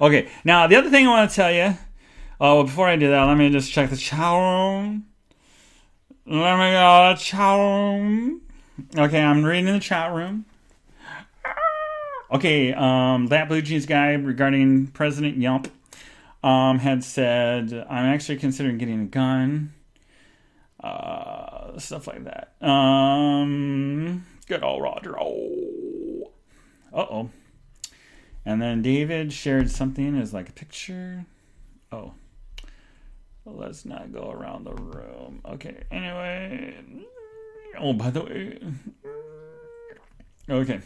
Okay, 0.00 0.28
now 0.44 0.66
the 0.66 0.74
other 0.74 0.90
thing 0.90 1.06
I 1.06 1.10
want 1.10 1.30
to 1.30 1.36
tell 1.36 1.52
you. 1.52 1.78
Oh, 2.40 2.56
well, 2.56 2.64
before 2.64 2.88
I 2.88 2.96
do 2.96 3.08
that, 3.10 3.22
let 3.22 3.36
me 3.36 3.50
just 3.50 3.70
check 3.70 3.90
the 3.90 3.96
chat 3.96 4.32
room. 4.32 5.06
Let 6.26 6.58
me 6.58 6.72
go 6.72 7.14
to 7.14 7.22
chat 7.22 7.56
room. 7.56 8.40
Okay, 8.98 9.22
I'm 9.22 9.44
reading 9.44 9.68
in 9.68 9.74
the 9.74 9.80
chat 9.80 10.12
room. 10.12 10.44
Okay, 12.32 12.74
um, 12.74 13.28
that 13.28 13.48
Blue 13.48 13.62
Jeans 13.62 13.86
guy 13.86 14.14
regarding 14.14 14.88
President 14.88 15.36
Yump 15.36 15.70
um, 16.42 16.80
had 16.80 17.04
said, 17.04 17.72
I'm 17.88 18.06
actually 18.06 18.38
considering 18.38 18.76
getting 18.76 19.02
a 19.02 19.06
gun. 19.06 19.72
Uh, 20.82 21.53
stuff 21.80 22.06
like 22.06 22.24
that. 22.24 22.54
Um, 22.66 24.26
good 24.46 24.62
old 24.62 24.82
Roger. 24.82 25.18
Oh, 25.18 26.30
uh 26.92 27.06
oh. 27.10 27.30
And 28.46 28.60
then 28.60 28.82
David 28.82 29.32
shared 29.32 29.70
something 29.70 30.18
as 30.18 30.34
like 30.34 30.48
a 30.48 30.52
picture. 30.52 31.24
Oh, 31.90 32.12
let's 33.46 33.84
not 33.84 34.12
go 34.12 34.30
around 34.30 34.64
the 34.64 34.74
room. 34.74 35.40
Okay. 35.46 35.84
Anyway. 35.90 36.74
Oh, 37.78 37.92
by 37.92 38.10
the 38.10 38.22
way. 38.22 38.58
Okay. 40.48 40.80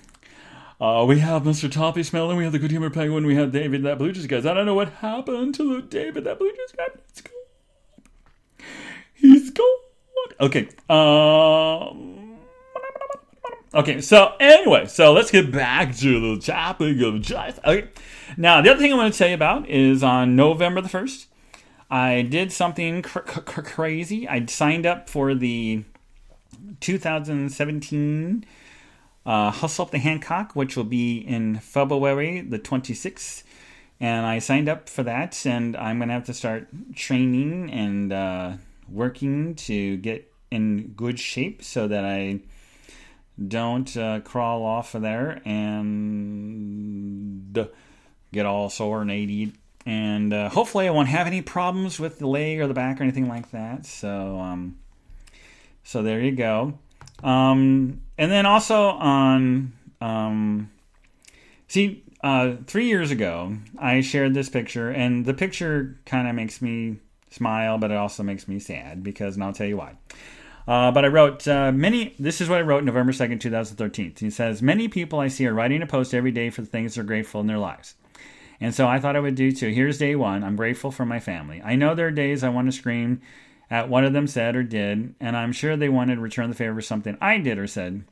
Uh, 0.81 1.05
we 1.09 1.19
have 1.19 1.43
Mr. 1.43 1.71
Toppy 1.71 2.05
Smelling, 2.05 2.37
we 2.37 2.45
have 2.45 2.53
the 2.53 2.59
Good 2.61 2.71
Humor 2.71 2.91
Penguin, 2.91 3.27
we 3.27 3.35
have 3.35 3.51
David 3.51 3.83
that 3.83 3.99
Blue 3.99 4.13
Jays 4.13 4.29
guys. 4.29 4.47
I 4.47 4.55
don't 4.55 4.65
know 4.65 4.77
what 4.77 4.89
happened 4.89 5.57
to 5.57 5.75
the 5.75 5.83
David 5.83 6.23
that 6.23 6.39
Blue 6.39 6.53
Jays 6.53 6.73
guy. 6.77 6.87
He's 7.13 7.21
gone. 7.21 7.33
He's 9.15 9.51
gone. 9.51 9.67
Okay. 10.41 10.69
Um. 10.89 12.37
Okay. 13.75 14.01
So 14.01 14.35
anyway, 14.41 14.87
so 14.87 15.13
let's 15.13 15.31
get 15.31 15.51
back 15.51 15.97
to 15.97 16.37
the 16.37 16.41
topic 16.41 17.01
of 17.01 17.21
just. 17.21 17.59
Okay. 17.65 17.89
Now 18.37 18.61
the 18.61 18.71
other 18.71 18.81
thing 18.81 18.93
I 18.93 18.97
want 18.97 19.13
to 19.13 19.19
tell 19.19 19.29
you 19.29 19.35
about 19.35 19.69
is 19.69 20.03
on 20.03 20.37
November 20.37 20.81
the 20.81 20.89
first, 20.89 21.27
I 21.91 22.23
did 22.23 22.53
something 22.53 23.03
cr- 23.03 23.21
cr- 23.21 23.63
crazy. 23.63 24.29
I 24.29 24.45
signed 24.47 24.87
up 24.87 25.09
for 25.09 25.35
the 25.35 25.85
2017 26.81 28.45
uh, 29.27 29.51
Hustle 29.51 29.85
Up 29.85 29.91
the 29.91 29.99
Hancock, 29.99 30.57
which 30.57 30.77
will 30.77 30.85
be 30.85 31.19
in 31.19 31.59
February 31.59 32.41
the 32.41 32.59
26th. 32.59 33.43
And 34.01 34.25
I 34.25 34.39
signed 34.39 34.69
up 34.69 34.89
for 34.89 35.03
that, 35.03 35.45
and 35.45 35.77
I'm 35.77 35.99
going 35.99 36.09
to 36.09 36.15
have 36.15 36.25
to 36.27 36.35
start 36.35 36.69
training 36.95 37.71
and 37.71 38.13
uh, 38.13 38.53
working 38.91 39.55
to 39.55 39.97
get 39.99 40.33
in 40.51 40.95
good 40.97 41.21
shape 41.21 41.63
so 41.63 41.89
that 41.89 42.05
I 42.05 42.41
don't 43.47 43.97
uh, 43.97 44.21
crawl 44.21 44.65
off 44.65 44.95
of 44.95 45.03
there 45.03 45.41
and 45.45 47.69
get 48.33 48.47
all 48.47 48.69
sore 48.69 49.03
and 49.03 49.11
80 49.11 49.53
and 49.89 50.35
uh, 50.35 50.51
hopefully 50.51 50.87
I 50.87 50.91
won't 50.91 51.09
have 51.09 51.27
any 51.27 51.41
problems 51.41 51.99
with 51.99 52.19
the 52.19 52.27
leg 52.27 52.61
or 52.61 52.67
the 52.67 52.75
back 52.75 53.01
or 53.01 53.05
anything 53.05 53.27
like 53.27 53.53
that. 53.53 53.87
So, 53.87 54.39
um, 54.39 54.77
So 55.83 56.03
there 56.03 56.21
you 56.21 56.33
go. 56.33 56.79
Um, 57.23 58.03
and 58.19 58.31
then 58.31 58.45
also 58.45 58.89
on, 58.89 59.73
um, 60.03 60.71
see, 61.69 62.05
uh, 62.23 62.57
three 62.67 62.87
years 62.87 63.11
ago, 63.11 63.57
I 63.79 64.03
shared 64.03 64.35
this 64.35 64.51
picture, 64.51 64.91
and 64.91 65.25
the 65.25 65.33
picture 65.33 65.99
kind 66.05 66.29
of 66.29 66.35
makes 66.35 66.61
me 66.61 66.99
smile, 67.31 67.79
but 67.79 67.91
it 67.91 67.97
also 67.97 68.23
makes 68.23 68.49
me 68.49 68.59
sad 68.59 69.03
because, 69.03 69.35
and 69.35 69.45
I'll 69.45 69.53
tell 69.53 69.67
you 69.67 69.77
why. 69.77 69.97
Uh, 70.67 70.91
but 70.91 71.05
I 71.05 71.09
wrote 71.09 71.49
uh, 71.49 71.73
many. 71.73 72.15
This 72.19 72.41
is 72.41 72.49
what 72.49 72.59
I 72.59 72.63
wrote 72.63 72.85
November 72.85 73.13
second, 73.13 73.41
two 73.41 73.51
thousand 73.51 73.77
thirteen. 73.77 74.15
He 74.19 74.31
says 74.31 74.61
many 74.61 74.89
people 74.89 75.19
I 75.19 75.29
see 75.29 75.47
are 75.47 75.55
writing 75.55 75.83
a 75.83 75.87
post 75.87 76.13
every 76.13 76.31
day 76.31 76.51
for 76.51 76.61
the 76.61 76.69
things 76.69 76.95
they're 76.95 77.05
grateful 77.05 77.41
in 77.41 77.47
their 77.47 77.59
lives, 77.59 77.95
and 78.61 78.75
so 78.75 78.87
I 78.87 79.01
thought 79.01 79.17
I 79.17 79.21
would 79.21 79.35
do 79.35 79.51
too. 79.51 79.71
Here's 79.71 79.97
day 79.97 80.15
one. 80.15 80.45
I'm 80.45 80.57
grateful 80.57 80.91
for 80.91 81.07
my 81.07 81.21
family. 81.21 81.63
I 81.65 81.77
know 81.77 81.95
there 81.95 82.09
are 82.09 82.11
days 82.11 82.45
I 82.45 82.51
want 82.51 82.69
to 82.69 82.77
scream 82.77 83.23
at 83.71 83.89
what 83.89 84.05
of 84.05 84.13
them 84.13 84.27
said 84.27 84.57
or 84.57 84.63
did, 84.63 85.15
and 85.21 85.37
I'm 85.37 85.53
sure 85.53 85.77
they 85.77 85.89
wanted 85.89 86.17
to 86.17 86.21
return 86.21 86.51
the 86.51 86.57
favor 86.57 86.75
for 86.75 86.83
something 86.83 87.17
I 87.21 87.39
did 87.39 87.59
or 87.59 87.67
said. 87.67 88.05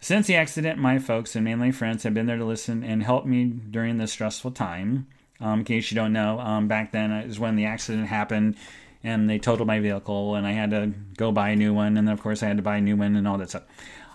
Since 0.00 0.26
the 0.28 0.36
accident, 0.36 0.78
my 0.78 0.98
folks 0.98 1.34
and 1.34 1.44
mainly 1.44 1.72
friends 1.72 2.04
have 2.04 2.14
been 2.14 2.26
there 2.26 2.36
to 2.36 2.44
listen 2.44 2.84
and 2.84 3.02
help 3.02 3.26
me 3.26 3.44
during 3.46 3.96
this 3.96 4.12
stressful 4.12 4.52
time. 4.52 5.06
Um, 5.40 5.60
in 5.60 5.64
case 5.64 5.90
you 5.90 5.94
don't 5.94 6.12
know, 6.12 6.40
um, 6.40 6.68
back 6.68 6.92
then 6.92 7.12
is 7.12 7.38
when 7.38 7.56
the 7.56 7.66
accident 7.66 8.08
happened 8.08 8.56
and 9.04 9.30
they 9.30 9.38
totaled 9.38 9.68
my 9.68 9.78
vehicle 9.78 10.34
and 10.34 10.46
I 10.46 10.52
had 10.52 10.70
to 10.70 10.92
go 11.16 11.30
buy 11.30 11.50
a 11.50 11.56
new 11.56 11.72
one 11.72 11.96
and 11.96 12.08
of 12.08 12.20
course 12.20 12.42
I 12.42 12.46
had 12.46 12.56
to 12.56 12.62
buy 12.62 12.78
a 12.78 12.80
new 12.80 12.96
one 12.96 13.14
and 13.14 13.28
all 13.28 13.38
that 13.38 13.50
stuff. 13.50 13.62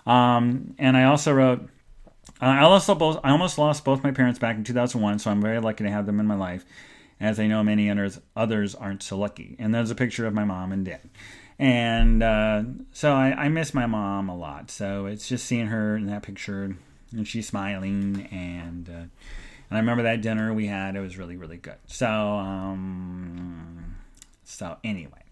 Um, 0.06 0.74
and 0.78 0.96
I 0.96 1.04
also 1.04 1.32
wrote 1.32 1.68
I 2.40 2.60
also 2.62 2.94
both 2.94 3.20
I 3.24 3.30
almost 3.30 3.58
lost 3.58 3.84
both 3.84 4.02
my 4.02 4.10
parents 4.10 4.38
back 4.38 4.56
in 4.56 4.64
2001, 4.64 5.18
so 5.18 5.30
I'm 5.30 5.40
very 5.40 5.60
lucky 5.60 5.84
to 5.84 5.90
have 5.90 6.06
them 6.06 6.20
in 6.20 6.26
my 6.26 6.34
life, 6.34 6.64
as 7.20 7.38
I 7.38 7.46
know 7.46 7.62
many 7.62 7.90
others 7.90 8.20
others 8.36 8.74
aren't 8.74 9.02
so 9.02 9.16
lucky. 9.16 9.56
And 9.58 9.74
there's 9.74 9.90
a 9.90 9.94
picture 9.94 10.26
of 10.26 10.34
my 10.34 10.44
mom 10.44 10.72
and 10.72 10.84
dad, 10.84 11.08
and 11.58 12.22
uh, 12.22 12.62
so 12.92 13.14
I, 13.14 13.44
I 13.44 13.48
miss 13.48 13.72
my 13.72 13.86
mom 13.86 14.28
a 14.28 14.36
lot. 14.36 14.70
So 14.70 15.06
it's 15.06 15.28
just 15.28 15.46
seeing 15.46 15.68
her 15.68 15.96
in 15.96 16.06
that 16.06 16.22
picture, 16.22 16.76
and 17.12 17.26
she's 17.26 17.46
smiling, 17.46 18.28
and 18.30 18.88
uh, 18.90 19.04
and 19.70 19.76
I 19.76 19.80
remember 19.80 20.02
that 20.04 20.20
dinner 20.20 20.52
we 20.52 20.66
had; 20.66 20.96
it 20.96 21.00
was 21.00 21.16
really 21.16 21.36
really 21.36 21.56
good. 21.56 21.78
So 21.86 22.08
um, 22.08 23.96
so 24.44 24.76
anyway, 24.84 25.24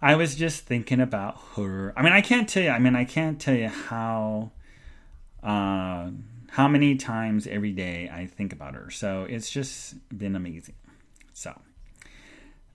I 0.00 0.14
was 0.16 0.34
just 0.34 0.66
thinking 0.66 1.00
about 1.00 1.38
her. 1.56 1.92
I 1.96 2.02
mean, 2.02 2.12
I 2.12 2.20
can't 2.20 2.48
tell 2.48 2.62
you. 2.62 2.70
I 2.70 2.78
mean, 2.78 2.96
I 2.96 3.04
can't 3.04 3.40
tell 3.40 3.54
you 3.54 3.68
how 3.68 4.52
uh, 5.42 6.10
how 6.50 6.68
many 6.68 6.96
times 6.96 7.46
every 7.46 7.72
day 7.72 8.10
I 8.12 8.26
think 8.26 8.52
about 8.52 8.74
her. 8.74 8.90
So 8.90 9.26
it's 9.28 9.50
just 9.50 9.94
been 10.16 10.36
amazing. 10.36 10.76
So 11.32 11.58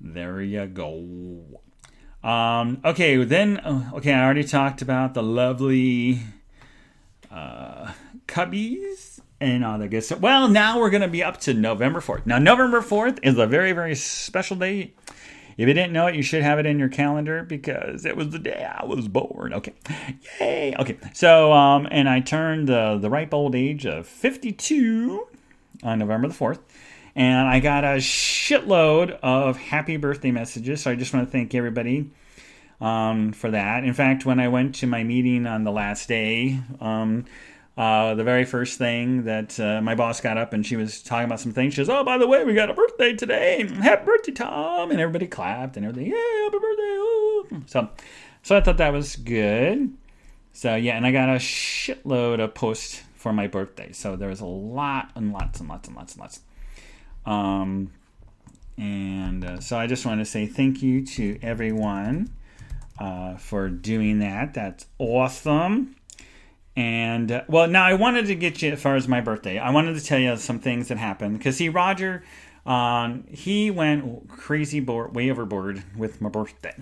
there 0.02 0.42
you 0.42 0.66
go. 0.66 1.62
Um, 2.24 2.82
okay, 2.84 3.24
then 3.24 3.58
uh, 3.58 3.92
okay, 3.94 4.14
I 4.14 4.26
already 4.26 4.44
talked 4.44 4.82
about 4.82 5.14
the 5.14 5.24
lovely 5.24 6.20
uh, 7.32 7.94
cubbies 8.28 9.22
and 9.42 9.64
all 9.64 9.78
that 9.78 9.90
good 9.90 10.04
stuff. 10.04 10.20
Well, 10.20 10.48
now 10.48 10.80
we're 10.80 10.90
gonna 10.90 11.08
be 11.08 11.24
up 11.24 11.40
to 11.42 11.54
November 11.54 12.02
fourth. 12.02 12.26
Now, 12.26 12.40
November 12.40 12.82
fourth 12.82 13.20
is 13.24 13.38
a 13.38 13.48
very 13.48 13.72
very 13.74 13.96
special 13.96 14.56
day 14.56 14.94
if 15.60 15.68
you 15.68 15.74
didn't 15.74 15.92
know 15.92 16.08
it, 16.08 16.16
you 16.16 16.24
should 16.24 16.42
have 16.42 16.58
it 16.58 16.66
in 16.66 16.80
your 16.80 16.88
calendar 16.88 17.44
because 17.44 18.06
it 18.06 18.16
was 18.16 18.30
the 18.30 18.40
day 18.40 18.64
I 18.64 18.86
was 18.86 19.10
born. 19.10 19.54
Okay. 19.56 19.74
Yay. 20.40 20.74
Okay. 20.80 20.98
So, 21.12 21.52
um, 21.52 21.86
and 21.92 22.08
I 22.08 22.22
turned 22.22 22.70
the, 22.70 22.98
the 22.98 23.10
ripe 23.10 23.34
old 23.34 23.56
age 23.56 23.86
of 23.86 24.08
52 24.08 25.28
on 25.84 26.00
November 26.00 26.30
the 26.30 26.34
4th. 26.34 26.60
And 27.14 27.50
I 27.50 27.60
got 27.60 27.84
a 27.84 27.98
shitload 27.98 29.20
of 29.22 29.58
happy 29.58 29.98
birthday 29.98 30.32
messages. 30.32 30.84
So 30.84 30.92
I 30.92 30.96
just 30.96 31.14
want 31.14 31.28
to 31.28 31.32
thank 31.32 31.54
everybody 31.54 32.10
um, 32.80 33.34
for 33.34 33.52
that. 33.52 33.84
In 33.84 33.94
fact, 33.94 34.26
when 34.26 34.40
I 34.40 34.48
went 34.48 34.76
to 34.76 34.88
my 34.88 35.04
meeting 35.04 35.46
on 35.46 35.66
the 35.66 35.72
last 35.74 36.08
day, 36.08 36.62
um, 36.80 37.26
uh, 37.80 38.14
the 38.14 38.26
very 38.26 38.44
first 38.44 38.78
thing 38.78 39.24
that 39.24 39.58
uh, 39.58 39.80
my 39.82 39.96
boss 39.96 40.20
got 40.20 40.38
up 40.38 40.52
and 40.52 40.66
she 40.66 40.76
was 40.76 41.02
talking 41.02 41.24
about 41.24 41.40
some 41.40 41.54
things. 41.54 41.74
She 41.74 41.78
goes, 41.78 41.88
"Oh, 41.88 42.04
by 42.04 42.18
the 42.18 42.28
way, 42.28 42.44
we 42.44 42.54
got 42.54 42.70
a 42.70 42.74
birthday 42.74 43.14
today. 43.14 43.66
Happy 43.82 44.06
birthday, 44.06 44.34
Tom!" 44.34 44.92
And 44.92 45.00
everybody 45.00 45.28
clapped 45.28 45.78
and 45.78 45.86
everything. 45.86 46.12
Yeah, 46.12 46.44
happy 46.44 46.58
birthday! 46.60 47.64
So, 47.68 47.90
so 48.44 48.58
I 48.58 48.60
thought 48.60 48.76
that 48.80 48.92
was 48.92 49.16
good. 49.16 49.94
So 50.52 50.76
yeah, 50.76 50.98
and 50.98 51.06
I 51.06 51.14
got 51.14 51.30
a 51.30 51.36
shitload 51.36 52.44
of 52.44 52.54
posts 52.54 53.02
for 53.16 53.32
my 53.32 53.48
birthday. 53.48 53.94
So 53.94 54.18
there 54.18 54.28
was 54.28 54.42
a 54.42 54.46
lot 54.46 55.12
and 55.16 55.32
lots 55.32 55.62
and 55.62 55.70
lots 55.70 55.88
and 55.88 55.96
lots 55.96 56.16
and 56.16 56.22
lots. 56.22 56.42
Um, 57.26 57.94
and 58.78 59.46
uh, 59.46 59.60
so 59.62 59.78
I 59.78 59.88
just 59.88 60.06
want 60.06 60.20
to 60.20 60.26
say 60.26 60.48
thank 60.48 60.84
you 60.84 61.06
to 61.06 61.40
everyone 61.42 62.34
uh, 63.00 63.38
for 63.38 63.70
doing 63.70 64.20
that. 64.20 64.54
That's 64.54 64.86
awesome. 64.98 65.96
And 66.80 67.30
uh, 67.30 67.44
well, 67.50 67.68
now 67.68 67.84
I 67.84 67.96
wanted 67.96 68.28
to 68.28 68.36
get 68.36 68.62
you 68.62 68.72
as 68.72 68.82
far 68.82 68.96
as 68.96 69.06
my 69.06 69.20
birthday. 69.20 69.60
I 69.60 69.70
wanted 69.72 69.96
to 69.96 70.02
tell 70.02 70.18
you 70.18 70.38
some 70.38 70.60
things 70.60 70.88
that 70.88 70.98
happened 70.98 71.38
because 71.38 71.58
see, 71.58 71.68
Roger, 71.68 72.24
um, 72.66 73.26
he 73.28 73.70
went 73.70 74.30
crazy 74.30 74.80
board, 74.80 75.14
way 75.14 75.30
overboard 75.30 75.84
with 75.98 76.22
my 76.22 76.30
birthday, 76.30 76.74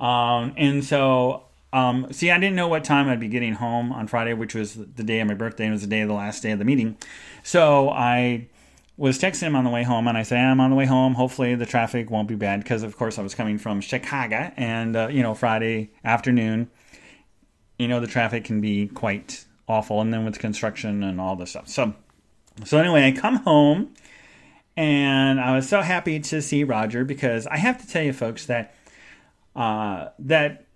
um, 0.00 0.54
and 0.56 0.82
so 0.82 1.44
um, 1.74 2.10
see, 2.14 2.30
I 2.30 2.38
didn't 2.38 2.56
know 2.56 2.68
what 2.68 2.82
time 2.82 3.10
I'd 3.10 3.20
be 3.20 3.28
getting 3.28 3.52
home 3.52 3.92
on 3.92 4.06
Friday, 4.06 4.32
which 4.32 4.54
was 4.54 4.72
the 4.72 5.04
day 5.04 5.20
of 5.20 5.28
my 5.28 5.34
birthday. 5.34 5.66
It 5.66 5.70
was 5.70 5.82
the 5.82 5.86
day 5.86 6.00
of 6.00 6.08
the 6.08 6.14
last 6.14 6.42
day 6.42 6.52
of 6.52 6.58
the 6.58 6.64
meeting, 6.64 6.96
so 7.42 7.90
I 7.90 8.46
was 8.96 9.18
texting 9.18 9.48
him 9.48 9.56
on 9.56 9.64
the 9.64 9.70
way 9.70 9.82
home, 9.82 10.08
and 10.08 10.16
I 10.16 10.22
said, 10.22 10.38
"I'm 10.38 10.60
on 10.60 10.70
the 10.70 10.76
way 10.76 10.86
home. 10.86 11.12
Hopefully, 11.12 11.54
the 11.56 11.66
traffic 11.66 12.10
won't 12.10 12.28
be 12.28 12.36
bad 12.36 12.62
because, 12.62 12.82
of 12.82 12.96
course, 12.96 13.18
I 13.18 13.22
was 13.22 13.34
coming 13.34 13.58
from 13.58 13.82
Chicago, 13.82 14.50
and 14.56 14.96
uh, 14.96 15.08
you 15.08 15.22
know, 15.22 15.34
Friday 15.34 15.90
afternoon." 16.06 16.70
You 17.78 17.88
know 17.88 18.00
the 18.00 18.06
traffic 18.06 18.44
can 18.44 18.60
be 18.60 18.88
quite 18.88 19.44
awful 19.68 20.00
and 20.00 20.12
then 20.12 20.24
with 20.24 20.38
construction 20.38 21.02
and 21.02 21.20
all 21.20 21.36
this 21.36 21.50
stuff. 21.50 21.68
So 21.68 21.94
so 22.64 22.78
anyway 22.78 23.06
i 23.06 23.12
come 23.12 23.36
home 23.36 23.92
and 24.76 25.40
i 25.40 25.54
was 25.54 25.68
so 25.68 25.82
happy 25.82 26.18
to 26.18 26.40
see 26.40 26.64
roger 26.64 27.04
because 27.04 27.46
i 27.48 27.56
have 27.56 27.78
to 27.80 27.86
tell 27.86 28.02
you 28.02 28.12
folks 28.12 28.46
that 28.46 28.74
uh, 29.54 30.08
that 30.18 30.66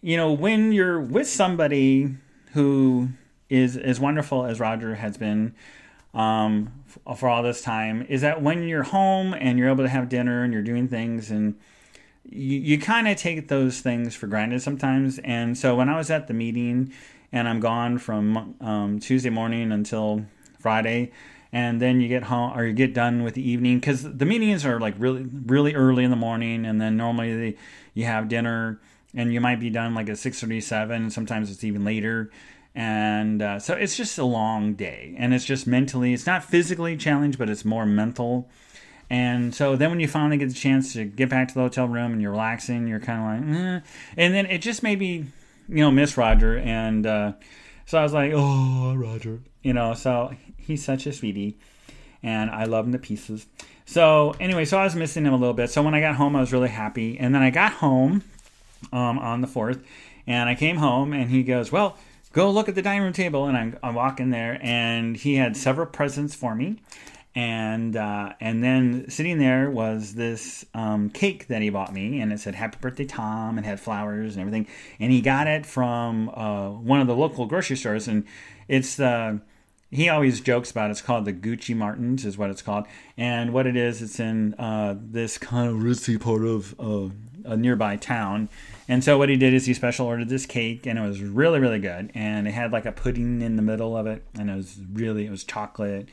you 0.00 0.16
know 0.16 0.32
when 0.32 0.72
you're 0.72 1.00
with 1.00 1.26
somebody 1.26 2.14
who 2.52 3.08
is 3.48 3.76
as 3.76 3.98
wonderful 3.98 4.44
as 4.44 4.60
roger 4.60 4.94
has 4.94 5.16
been 5.16 5.54
um, 6.14 6.84
for 7.16 7.28
all 7.28 7.42
this 7.42 7.62
time 7.62 8.02
is 8.08 8.20
that 8.20 8.42
when 8.42 8.64
you're 8.64 8.82
home 8.82 9.32
and 9.34 9.58
you're 9.58 9.70
able 9.70 9.82
to 9.82 9.88
have 9.88 10.08
dinner 10.08 10.44
and 10.44 10.52
you're 10.52 10.62
doing 10.62 10.86
things 10.86 11.30
and 11.30 11.56
you, 12.24 12.58
you 12.58 12.78
kind 12.78 13.08
of 13.08 13.16
take 13.16 13.48
those 13.48 13.80
things 13.80 14.14
for 14.14 14.26
granted 14.26 14.62
sometimes. 14.62 15.18
And 15.20 15.56
so 15.56 15.74
when 15.74 15.88
I 15.88 15.96
was 15.96 16.10
at 16.10 16.26
the 16.28 16.34
meeting 16.34 16.92
and 17.32 17.48
I'm 17.48 17.60
gone 17.60 17.98
from 17.98 18.54
um, 18.60 18.98
Tuesday 19.00 19.30
morning 19.30 19.72
until 19.72 20.24
Friday, 20.58 21.12
and 21.52 21.80
then 21.80 22.00
you 22.00 22.08
get 22.08 22.24
home 22.24 22.58
or 22.58 22.64
you 22.64 22.72
get 22.72 22.94
done 22.94 23.24
with 23.24 23.34
the 23.34 23.46
evening 23.46 23.78
because 23.78 24.02
the 24.02 24.24
meetings 24.24 24.64
are 24.64 24.80
like 24.80 24.94
really 24.98 25.26
really 25.46 25.74
early 25.74 26.04
in 26.04 26.10
the 26.10 26.16
morning, 26.16 26.64
and 26.64 26.80
then 26.80 26.96
normally 26.96 27.36
they, 27.36 27.58
you 27.94 28.06
have 28.06 28.28
dinner 28.28 28.80
and 29.14 29.34
you 29.34 29.40
might 29.40 29.60
be 29.60 29.68
done 29.68 29.94
like 29.94 30.08
at 30.08 30.16
six 30.18 30.40
thirty 30.40 30.60
seven. 30.60 31.10
Sometimes 31.10 31.50
it's 31.50 31.64
even 31.64 31.84
later. 31.84 32.30
And 32.74 33.42
uh, 33.42 33.58
so 33.58 33.74
it's 33.74 33.98
just 33.98 34.16
a 34.16 34.24
long 34.24 34.72
day, 34.72 35.14
and 35.18 35.34
it's 35.34 35.44
just 35.44 35.66
mentally, 35.66 36.14
it's 36.14 36.24
not 36.24 36.42
physically 36.42 36.96
challenged, 36.96 37.38
but 37.38 37.50
it's 37.50 37.66
more 37.66 37.84
mental 37.84 38.48
and 39.10 39.54
so 39.54 39.76
then 39.76 39.90
when 39.90 40.00
you 40.00 40.08
finally 40.08 40.38
get 40.38 40.48
the 40.48 40.54
chance 40.54 40.94
to 40.94 41.04
get 41.04 41.28
back 41.28 41.48
to 41.48 41.54
the 41.54 41.60
hotel 41.60 41.86
room 41.86 42.12
and 42.12 42.22
you're 42.22 42.30
relaxing, 42.30 42.86
you're 42.86 43.00
kind 43.00 43.20
of 43.20 43.46
like, 43.46 43.56
eh. 43.56 43.80
and 44.16 44.34
then 44.34 44.46
it 44.46 44.58
just 44.58 44.82
made 44.82 44.98
me, 44.98 45.26
you 45.68 45.76
know, 45.76 45.90
miss 45.90 46.16
Roger. 46.16 46.56
And 46.56 47.06
uh, 47.06 47.32
so 47.84 47.98
I 47.98 48.02
was 48.02 48.14
like, 48.14 48.32
oh, 48.34 48.94
Roger, 48.94 49.40
you 49.62 49.74
know, 49.74 49.92
so 49.94 50.32
he's 50.56 50.84
such 50.84 51.06
a 51.06 51.12
sweetie 51.12 51.58
and 52.22 52.50
I 52.50 52.64
love 52.64 52.86
him 52.86 52.92
to 52.92 52.98
pieces. 52.98 53.46
So 53.84 54.34
anyway, 54.40 54.64
so 54.64 54.78
I 54.78 54.84
was 54.84 54.94
missing 54.94 55.26
him 55.26 55.34
a 55.34 55.36
little 55.36 55.54
bit. 55.54 55.70
So 55.70 55.82
when 55.82 55.94
I 55.94 56.00
got 56.00 56.14
home, 56.14 56.34
I 56.34 56.40
was 56.40 56.52
really 56.52 56.70
happy. 56.70 57.18
And 57.18 57.34
then 57.34 57.42
I 57.42 57.50
got 57.50 57.72
home 57.72 58.22
um, 58.92 59.18
on 59.18 59.42
the 59.42 59.48
4th 59.48 59.82
and 60.26 60.48
I 60.48 60.54
came 60.54 60.76
home 60.76 61.12
and 61.12 61.30
he 61.30 61.42
goes, 61.42 61.70
well, 61.70 61.98
go 62.32 62.50
look 62.50 62.68
at 62.68 62.74
the 62.74 62.82
dining 62.82 63.02
room 63.02 63.12
table. 63.12 63.46
And 63.46 63.56
I, 63.58 63.88
I 63.88 63.90
walk 63.90 64.20
in 64.20 64.30
there 64.30 64.58
and 64.62 65.16
he 65.16 65.34
had 65.34 65.56
several 65.56 65.86
presents 65.86 66.34
for 66.34 66.54
me 66.54 66.78
and 67.34 67.96
uh, 67.96 68.34
and 68.40 68.62
then 68.62 69.08
sitting 69.08 69.38
there 69.38 69.70
was 69.70 70.14
this 70.14 70.66
um, 70.74 71.08
cake 71.08 71.48
that 71.48 71.62
he 71.62 71.70
bought 71.70 71.92
me, 71.92 72.20
and 72.20 72.32
it 72.32 72.40
said 72.40 72.54
"Happy 72.54 72.76
Birthday, 72.80 73.06
Tom," 73.06 73.56
and 73.56 73.66
had 73.66 73.80
flowers 73.80 74.36
and 74.36 74.40
everything. 74.40 74.66
And 75.00 75.12
he 75.12 75.20
got 75.20 75.46
it 75.46 75.64
from 75.64 76.28
uh, 76.30 76.70
one 76.70 77.00
of 77.00 77.06
the 77.06 77.16
local 77.16 77.46
grocery 77.46 77.76
stores, 77.76 78.06
and 78.06 78.24
it's 78.68 78.96
the 78.96 79.06
uh, 79.06 79.38
he 79.90 80.08
always 80.08 80.40
jokes 80.40 80.70
about 80.70 80.88
it. 80.88 80.92
it's 80.92 81.02
called 81.02 81.26
the 81.26 81.32
Gucci 81.32 81.76
Martins 81.76 82.24
is 82.24 82.36
what 82.36 82.50
it's 82.50 82.62
called, 82.62 82.86
and 83.16 83.52
what 83.52 83.66
it 83.66 83.76
is, 83.76 84.02
it's 84.02 84.20
in 84.20 84.54
uh, 84.54 84.94
this 84.98 85.38
kind 85.38 85.68
of 85.68 85.76
ritzy 85.76 86.20
part 86.20 86.44
of 86.44 86.74
a 87.44 87.56
nearby 87.56 87.96
town. 87.96 88.48
And 88.88 89.02
so 89.02 89.16
what 89.16 89.28
he 89.28 89.36
did 89.36 89.54
is 89.54 89.66
he 89.66 89.74
special 89.74 90.06
ordered 90.06 90.28
this 90.28 90.44
cake, 90.44 90.86
and 90.86 90.98
it 90.98 91.02
was 91.02 91.22
really 91.22 91.60
really 91.60 91.78
good, 91.78 92.10
and 92.14 92.46
it 92.46 92.52
had 92.52 92.72
like 92.72 92.84
a 92.84 92.92
pudding 92.92 93.40
in 93.40 93.56
the 93.56 93.62
middle 93.62 93.96
of 93.96 94.06
it, 94.06 94.22
and 94.38 94.50
it 94.50 94.54
was 94.54 94.78
really 94.92 95.24
it 95.24 95.30
was 95.30 95.44
chocolate 95.44 96.10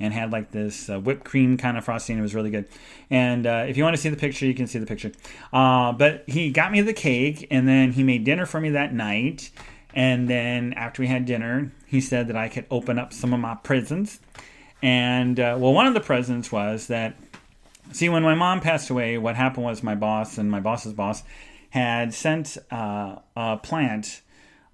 and 0.00 0.12
had 0.12 0.32
like 0.32 0.50
this 0.50 0.88
uh, 0.88 0.98
whipped 0.98 1.24
cream 1.24 1.56
kind 1.56 1.76
of 1.76 1.84
frosting. 1.84 2.18
It 2.18 2.22
was 2.22 2.34
really 2.34 2.50
good. 2.50 2.66
And 3.10 3.46
uh, 3.46 3.64
if 3.68 3.76
you 3.76 3.84
want 3.84 3.96
to 3.96 4.02
see 4.02 4.08
the 4.08 4.16
picture, 4.16 4.46
you 4.46 4.54
can 4.54 4.66
see 4.66 4.78
the 4.78 4.86
picture. 4.86 5.12
Uh, 5.52 5.92
but 5.92 6.24
he 6.26 6.50
got 6.50 6.72
me 6.72 6.80
the 6.80 6.92
cake, 6.92 7.46
and 7.50 7.66
then 7.66 7.92
he 7.92 8.02
made 8.02 8.24
dinner 8.24 8.46
for 8.46 8.60
me 8.60 8.70
that 8.70 8.94
night. 8.94 9.50
And 9.94 10.28
then 10.28 10.72
after 10.74 11.02
we 11.02 11.08
had 11.08 11.24
dinner, 11.24 11.72
he 11.86 12.00
said 12.00 12.28
that 12.28 12.36
I 12.36 12.48
could 12.48 12.66
open 12.70 12.98
up 12.98 13.12
some 13.12 13.32
of 13.32 13.40
my 13.40 13.54
presents. 13.56 14.20
And 14.82 15.40
uh, 15.40 15.56
well, 15.58 15.72
one 15.72 15.86
of 15.86 15.94
the 15.94 16.00
presents 16.00 16.52
was 16.52 16.86
that, 16.86 17.16
see, 17.92 18.08
when 18.08 18.22
my 18.22 18.34
mom 18.34 18.60
passed 18.60 18.90
away, 18.90 19.18
what 19.18 19.34
happened 19.34 19.64
was 19.64 19.82
my 19.82 19.94
boss 19.94 20.38
and 20.38 20.50
my 20.50 20.60
boss's 20.60 20.92
boss 20.92 21.24
had 21.70 22.14
sent 22.14 22.56
uh, 22.70 23.16
a 23.36 23.56
plant. 23.56 24.20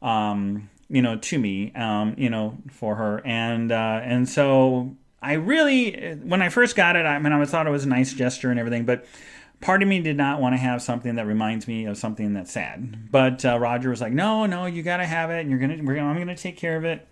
Um, 0.02 0.68
you 0.90 1.00
know, 1.00 1.16
to 1.16 1.38
me, 1.38 1.72
um, 1.74 2.14
you 2.18 2.28
know, 2.28 2.58
for 2.70 2.96
her, 2.96 3.22
and 3.24 3.72
uh, 3.72 4.00
and 4.02 4.28
so 4.28 4.94
I 5.24 5.34
really, 5.34 6.14
when 6.22 6.42
I 6.42 6.50
first 6.50 6.76
got 6.76 6.96
it, 6.96 7.06
I 7.06 7.18
mean, 7.18 7.32
I 7.32 7.44
thought 7.46 7.66
it 7.66 7.70
was 7.70 7.84
a 7.84 7.88
nice 7.88 8.12
gesture 8.12 8.50
and 8.50 8.60
everything, 8.60 8.84
but 8.84 9.06
part 9.62 9.82
of 9.82 9.88
me 9.88 10.00
did 10.00 10.18
not 10.18 10.40
want 10.40 10.52
to 10.52 10.58
have 10.58 10.82
something 10.82 11.14
that 11.14 11.26
reminds 11.26 11.66
me 11.66 11.86
of 11.86 11.96
something 11.96 12.34
that's 12.34 12.52
sad. 12.52 13.10
But 13.10 13.44
uh, 13.44 13.58
Roger 13.58 13.88
was 13.88 14.02
like, 14.02 14.12
"No, 14.12 14.44
no, 14.44 14.66
you 14.66 14.82
got 14.82 14.98
to 14.98 15.06
have 15.06 15.30
it, 15.30 15.40
and 15.40 15.50
you're 15.50 15.58
gonna, 15.58 15.74
I'm 15.74 16.18
gonna 16.18 16.36
take 16.36 16.58
care 16.58 16.76
of 16.76 16.84
it." 16.84 17.08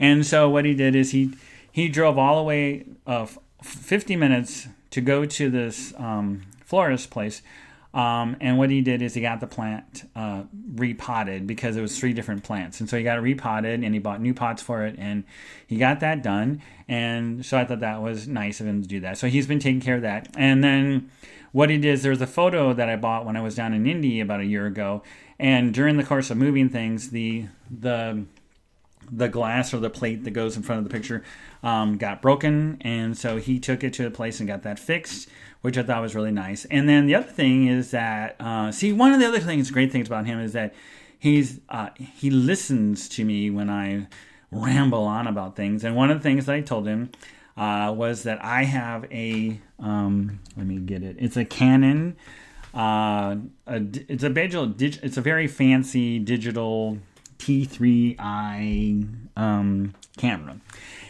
And 0.00 0.24
so 0.24 0.48
what 0.48 0.64
he 0.64 0.74
did 0.74 0.96
is 0.96 1.12
he 1.12 1.34
he 1.70 1.88
drove 1.88 2.18
all 2.18 2.38
the 2.38 2.42
way 2.42 2.86
uh, 3.06 3.26
50 3.62 4.16
minutes 4.16 4.68
to 4.90 5.00
go 5.00 5.26
to 5.26 5.50
this 5.50 5.92
um, 5.98 6.42
florist 6.64 7.10
place 7.10 7.42
um, 7.94 8.36
and 8.40 8.56
what 8.56 8.70
he 8.70 8.80
did 8.80 9.02
is 9.02 9.12
he 9.14 9.20
got 9.20 9.40
the 9.40 9.46
plant 9.46 10.08
uh, 10.16 10.44
repotted 10.74 11.46
because 11.46 11.76
it 11.76 11.82
was 11.82 11.98
three 11.98 12.14
different 12.14 12.42
plants. 12.42 12.80
And 12.80 12.88
so 12.88 12.96
he 12.96 13.04
got 13.04 13.18
it 13.18 13.20
repotted 13.20 13.84
and 13.84 13.94
he 13.94 14.00
bought 14.00 14.20
new 14.20 14.32
pots 14.32 14.62
for 14.62 14.86
it 14.86 14.96
and 14.98 15.24
he 15.66 15.76
got 15.76 16.00
that 16.00 16.22
done. 16.22 16.62
And 16.88 17.44
so 17.44 17.58
I 17.58 17.64
thought 17.64 17.80
that 17.80 18.00
was 18.00 18.26
nice 18.26 18.60
of 18.60 18.66
him 18.66 18.80
to 18.80 18.88
do 18.88 19.00
that. 19.00 19.18
So 19.18 19.28
he's 19.28 19.46
been 19.46 19.58
taking 19.58 19.80
care 19.80 19.96
of 19.96 20.02
that. 20.02 20.28
And 20.36 20.64
then 20.64 21.10
what 21.52 21.68
he 21.68 21.76
did 21.76 21.92
is 21.92 22.02
there 22.02 22.10
was 22.10 22.22
a 22.22 22.26
photo 22.26 22.72
that 22.72 22.88
I 22.88 22.96
bought 22.96 23.26
when 23.26 23.36
I 23.36 23.42
was 23.42 23.54
down 23.54 23.74
in 23.74 23.86
Indy 23.86 24.20
about 24.20 24.40
a 24.40 24.46
year 24.46 24.66
ago. 24.66 25.02
And 25.38 25.74
during 25.74 25.98
the 25.98 26.04
course 26.04 26.30
of 26.30 26.38
moving 26.38 26.70
things, 26.70 27.10
the 27.10 27.46
the 27.70 28.24
the 29.10 29.28
glass 29.28 29.74
or 29.74 29.78
the 29.78 29.90
plate 29.90 30.24
that 30.24 30.30
goes 30.30 30.56
in 30.56 30.62
front 30.62 30.78
of 30.78 30.84
the 30.84 30.90
picture 30.90 31.24
um, 31.62 31.98
got 31.98 32.22
broken, 32.22 32.78
and 32.80 33.18
so 33.18 33.36
he 33.36 33.58
took 33.58 33.82
it 33.82 33.92
to 33.94 34.06
a 34.06 34.10
place 34.10 34.38
and 34.38 34.48
got 34.48 34.62
that 34.62 34.78
fixed 34.78 35.28
which 35.62 35.78
I 35.78 35.82
thought 35.82 36.02
was 36.02 36.14
really 36.14 36.30
nice. 36.30 36.64
And 36.66 36.88
then 36.88 37.06
the 37.06 37.14
other 37.14 37.30
thing 37.30 37.66
is 37.66 37.92
that, 37.92 38.36
uh, 38.38 38.70
see, 38.70 38.92
one 38.92 39.12
of 39.12 39.20
the 39.20 39.26
other 39.26 39.40
things, 39.40 39.70
great 39.70 39.90
things 39.90 40.08
about 40.08 40.26
him 40.26 40.38
is 40.38 40.52
that 40.52 40.74
he's 41.18 41.60
uh, 41.68 41.88
he 41.96 42.30
listens 42.30 43.08
to 43.10 43.24
me 43.24 43.48
when 43.48 43.70
I 43.70 44.08
ramble 44.50 45.04
on 45.04 45.26
about 45.26 45.56
things. 45.56 45.84
And 45.84 45.96
one 45.96 46.10
of 46.10 46.18
the 46.18 46.22
things 46.22 46.46
that 46.46 46.54
I 46.54 46.60
told 46.60 46.86
him 46.86 47.10
uh, 47.56 47.94
was 47.96 48.24
that 48.24 48.44
I 48.44 48.64
have 48.64 49.04
a 49.10 49.58
um, 49.78 50.40
let 50.56 50.66
me 50.66 50.78
get 50.78 51.02
it. 51.02 51.16
It's 51.18 51.36
a 51.36 51.44
Canon. 51.44 52.16
Uh, 52.74 53.36
a, 53.66 53.82
it's 54.08 54.24
a 54.24 54.30
digital. 54.30 54.74
It's 54.78 55.16
a 55.16 55.20
very 55.20 55.46
fancy 55.46 56.18
digital 56.18 56.98
T3i 57.42 59.06
um, 59.36 59.94
camera. 60.16 60.56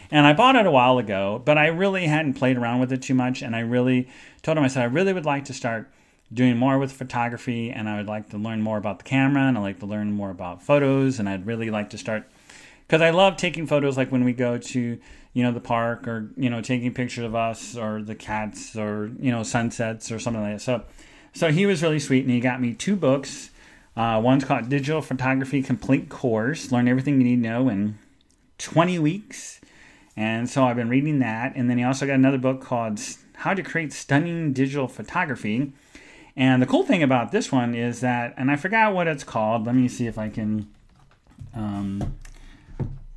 And 0.09 0.25
I 0.25 0.33
bought 0.33 0.55
it 0.55 0.65
a 0.65 0.71
while 0.71 0.97
ago, 0.97 1.41
but 1.43 1.57
I 1.57 1.67
really 1.67 2.07
hadn't 2.07 2.33
played 2.33 2.57
around 2.57 2.79
with 2.79 2.91
it 2.91 3.01
too 3.01 3.13
much. 3.13 3.41
And 3.41 3.55
I 3.55 3.59
really 3.59 4.09
told 4.41 4.57
him, 4.57 4.63
I 4.63 4.67
said, 4.67 4.81
I 4.81 4.85
really 4.85 5.13
would 5.13 5.25
like 5.25 5.45
to 5.45 5.53
start 5.53 5.91
doing 6.33 6.57
more 6.57 6.79
with 6.79 6.91
photography 6.91 7.69
and 7.69 7.87
I 7.87 7.97
would 7.97 8.07
like 8.07 8.29
to 8.29 8.37
learn 8.37 8.61
more 8.61 8.77
about 8.77 8.97
the 8.97 9.03
camera 9.03 9.43
and 9.43 9.57
I'd 9.57 9.61
like 9.61 9.79
to 9.81 9.85
learn 9.85 10.11
more 10.11 10.31
about 10.31 10.63
photos 10.63 11.19
and 11.19 11.29
I'd 11.29 11.45
really 11.45 11.69
like 11.69 11.91
to 11.91 11.97
start 11.97 12.27
because 12.87 13.01
I 13.01 13.11
love 13.11 13.37
taking 13.37 13.67
photos 13.67 13.97
like 13.97 14.11
when 14.11 14.23
we 14.23 14.33
go 14.33 14.57
to 14.57 14.99
you 15.33 15.43
know 15.43 15.51
the 15.51 15.59
park 15.59 16.07
or 16.07 16.31
you 16.35 16.49
know 16.49 16.59
taking 16.61 16.91
pictures 16.91 17.25
of 17.25 17.35
us 17.35 17.77
or 17.77 18.01
the 18.01 18.15
cats 18.15 18.75
or 18.75 19.11
you 19.19 19.29
know 19.29 19.43
sunsets 19.43 20.11
or 20.11 20.17
something 20.17 20.41
like 20.41 20.53
that 20.53 20.61
so 20.61 20.83
so 21.33 21.51
he 21.51 21.67
was 21.67 21.83
really 21.83 21.99
sweet 21.99 22.23
and 22.23 22.31
he 22.31 22.39
got 22.39 22.59
me 22.59 22.73
two 22.73 22.95
books 22.95 23.51
uh, 23.95 24.19
one's 24.23 24.43
called 24.43 24.69
digital 24.69 25.01
photography 25.01 25.61
complete 25.61 26.09
course 26.09 26.71
learn 26.71 26.87
everything 26.87 27.19
you 27.19 27.25
need 27.25 27.43
to 27.43 27.49
know 27.49 27.69
in 27.69 27.97
20 28.57 28.99
weeks 28.99 29.59
and 30.15 30.49
so 30.49 30.63
I've 30.63 30.75
been 30.75 30.89
reading 30.89 31.19
that 31.19 31.55
and 31.55 31.69
then 31.69 31.77
he 31.77 31.83
also 31.83 32.05
got 32.05 32.13
another 32.13 32.37
book 32.37 32.61
called 32.61 32.99
how 33.43 33.53
to 33.53 33.61
create 33.61 33.91
stunning 33.91 34.53
digital 34.53 34.87
photography. 34.87 35.73
And 36.35 36.61
the 36.61 36.65
cool 36.65 36.83
thing 36.83 37.03
about 37.03 37.31
this 37.31 37.51
one 37.51 37.75
is 37.75 37.99
that, 38.01 38.33
and 38.37 38.49
I 38.49 38.55
forgot 38.55 38.93
what 38.93 39.07
it's 39.07 39.23
called. 39.23 39.65
Let 39.65 39.75
me 39.75 39.87
see 39.87 40.07
if 40.07 40.17
I 40.17 40.29
can. 40.29 40.71
Um, 41.53 42.15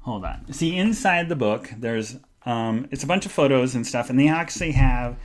hold 0.00 0.24
on. 0.24 0.52
See, 0.52 0.76
inside 0.76 1.28
the 1.28 1.36
book, 1.36 1.70
there's 1.78 2.16
um, 2.44 2.88
it's 2.90 3.04
a 3.04 3.06
bunch 3.06 3.24
of 3.24 3.32
photos 3.32 3.74
and 3.74 3.86
stuff, 3.86 4.10
and 4.10 4.18
they 4.18 4.28
actually 4.28 4.72
have, 4.72 5.16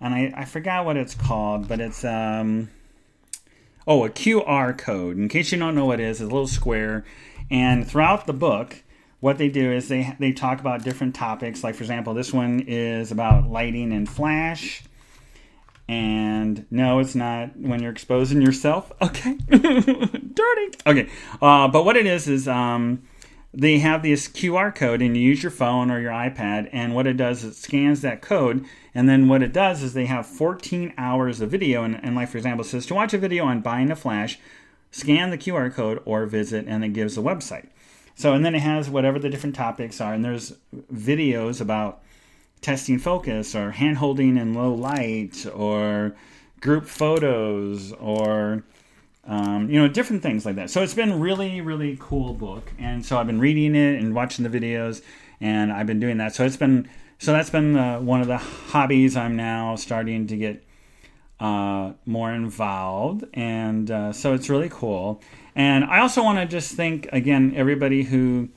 and 0.00 0.14
I, 0.14 0.32
I 0.36 0.44
forgot 0.44 0.84
what 0.84 0.96
it's 0.96 1.14
called, 1.14 1.66
but 1.66 1.80
it's 1.80 2.04
um, 2.04 2.70
oh 3.86 4.04
a 4.04 4.10
QR 4.10 4.76
code. 4.76 5.16
In 5.16 5.28
case 5.28 5.52
you 5.52 5.58
don't 5.58 5.74
know 5.74 5.86
what 5.86 6.00
it 6.00 6.04
is, 6.04 6.20
it's 6.20 6.30
a 6.30 6.32
little 6.32 6.46
square, 6.46 7.04
and 7.50 7.86
throughout 7.86 8.26
the 8.26 8.32
book, 8.32 8.82
what 9.20 9.38
they 9.38 9.48
do 9.48 9.72
is 9.72 9.88
they 9.88 10.14
they 10.18 10.32
talk 10.32 10.60
about 10.60 10.82
different 10.84 11.14
topics. 11.14 11.64
Like 11.64 11.74
for 11.74 11.82
example, 11.82 12.14
this 12.14 12.32
one 12.32 12.60
is 12.60 13.10
about 13.10 13.48
lighting 13.48 13.92
and 13.92 14.08
flash. 14.08 14.82
And 15.86 16.66
no, 16.70 16.98
it's 16.98 17.14
not 17.14 17.56
when 17.58 17.82
you're 17.82 17.92
exposing 17.92 18.40
yourself. 18.40 18.92
Okay, 19.02 19.36
dirty. 19.48 20.78
Okay, 20.86 21.08
uh, 21.42 21.68
but 21.68 21.84
what 21.84 21.96
it 21.96 22.06
is 22.06 22.26
is 22.26 22.48
um, 22.48 23.02
they 23.56 23.78
have 23.78 24.02
this 24.02 24.26
QR 24.26 24.74
code, 24.74 25.00
and 25.00 25.16
you 25.16 25.22
use 25.22 25.42
your 25.42 25.52
phone 25.52 25.90
or 25.90 26.00
your 26.00 26.12
iPad, 26.12 26.68
and 26.72 26.94
what 26.94 27.06
it 27.06 27.16
does 27.16 27.44
is 27.44 27.52
it 27.52 27.56
scans 27.56 28.00
that 28.00 28.20
code, 28.20 28.64
and 28.94 29.08
then 29.08 29.28
what 29.28 29.42
it 29.42 29.52
does 29.52 29.82
is 29.82 29.94
they 29.94 30.06
have 30.06 30.26
14 30.26 30.92
hours 30.98 31.40
of 31.40 31.50
video, 31.50 31.84
and, 31.84 32.02
and 32.04 32.16
like 32.16 32.28
for 32.28 32.38
example, 32.38 32.64
it 32.64 32.68
says 32.68 32.86
to 32.86 32.94
watch 32.94 33.14
a 33.14 33.18
video 33.18 33.44
on 33.44 33.60
buying 33.60 33.90
a 33.90 33.96
flash, 33.96 34.38
scan 34.90 35.30
the 35.30 35.38
QR 35.38 35.72
code 35.72 36.02
or 36.04 36.26
visit, 36.26 36.66
and 36.66 36.84
it 36.84 36.90
gives 36.90 37.16
a 37.16 37.20
website. 37.20 37.68
So, 38.16 38.32
and 38.32 38.44
then 38.44 38.54
it 38.54 38.62
has 38.62 38.88
whatever 38.88 39.18
the 39.18 39.30
different 39.30 39.56
topics 39.56 40.00
are, 40.00 40.14
and 40.14 40.24
there's 40.24 40.54
videos 40.92 41.60
about 41.60 42.02
testing 42.60 42.98
focus 42.98 43.54
or 43.54 43.72
hand 43.72 43.98
holding 43.98 44.36
in 44.36 44.54
low 44.54 44.72
light 44.72 45.46
or 45.54 46.16
group 46.60 46.86
photos 46.86 47.92
or 47.92 48.64
um, 49.26 49.70
you 49.70 49.80
know 49.80 49.88
different 49.88 50.22
things 50.22 50.44
like 50.44 50.56
that. 50.56 50.70
So 50.70 50.82
it's 50.82 50.94
been 50.94 51.20
really 51.20 51.60
really 51.60 51.96
cool 52.00 52.34
book, 52.34 52.72
and 52.78 53.04
so 53.04 53.18
I've 53.18 53.26
been 53.26 53.40
reading 53.40 53.74
it 53.74 54.00
and 54.00 54.14
watching 54.14 54.48
the 54.48 54.60
videos, 54.60 55.02
and 55.40 55.72
I've 55.72 55.86
been 55.86 56.00
doing 56.00 56.18
that. 56.18 56.34
So 56.34 56.44
it's 56.44 56.56
been 56.56 56.88
so 57.18 57.32
that's 57.32 57.50
been 57.50 57.76
uh, 57.76 58.00
one 58.00 58.20
of 58.20 58.26
the 58.26 58.38
hobbies 58.38 59.16
I'm 59.16 59.36
now 59.36 59.76
starting 59.76 60.26
to 60.26 60.36
get 60.36 60.64
uh, 61.40 61.92
more 62.06 62.32
involved, 62.32 63.24
and 63.34 63.90
uh, 63.90 64.12
so 64.12 64.34
it's 64.34 64.48
really 64.48 64.68
cool. 64.68 65.22
And 65.56 65.84
I 65.84 66.00
also 66.00 66.22
want 66.22 66.38
to 66.38 66.46
just 66.46 66.74
thank 66.74 67.08
again 67.12 67.52
everybody 67.56 68.02
who 68.02 68.50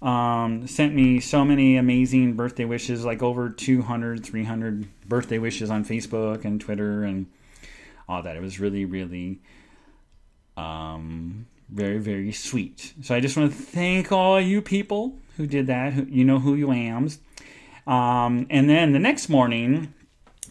um, 0.00 0.66
sent 0.66 0.94
me 0.94 1.20
so 1.20 1.44
many 1.44 1.76
amazing 1.76 2.34
birthday 2.34 2.64
wishes, 2.64 3.04
like 3.04 3.22
over 3.22 3.50
200, 3.50 4.24
300 4.24 5.08
birthday 5.08 5.38
wishes 5.38 5.70
on 5.70 5.84
Facebook 5.84 6.44
and 6.44 6.60
Twitter 6.60 7.02
and 7.02 7.26
all 8.08 8.22
that. 8.22 8.36
It 8.36 8.42
was 8.42 8.60
really, 8.60 8.84
really 8.84 9.40
um, 10.58 11.46
very, 11.68 11.98
very 11.98 12.32
sweet. 12.32 12.94
So 13.02 13.14
I 13.14 13.20
just 13.20 13.36
want 13.36 13.52
to 13.52 13.56
thank 13.56 14.10
all 14.10 14.40
you 14.40 14.60
people 14.62 15.18
who 15.36 15.46
did 15.46 15.66
that. 15.68 15.92
Who, 15.92 16.06
you 16.08 16.24
know 16.24 16.38
who 16.38 16.54
you 16.54 16.72
ams. 16.72 17.20
Um, 17.86 18.46
and 18.50 18.68
then 18.68 18.92
the 18.92 18.98
next 18.98 19.28
morning, 19.28 19.94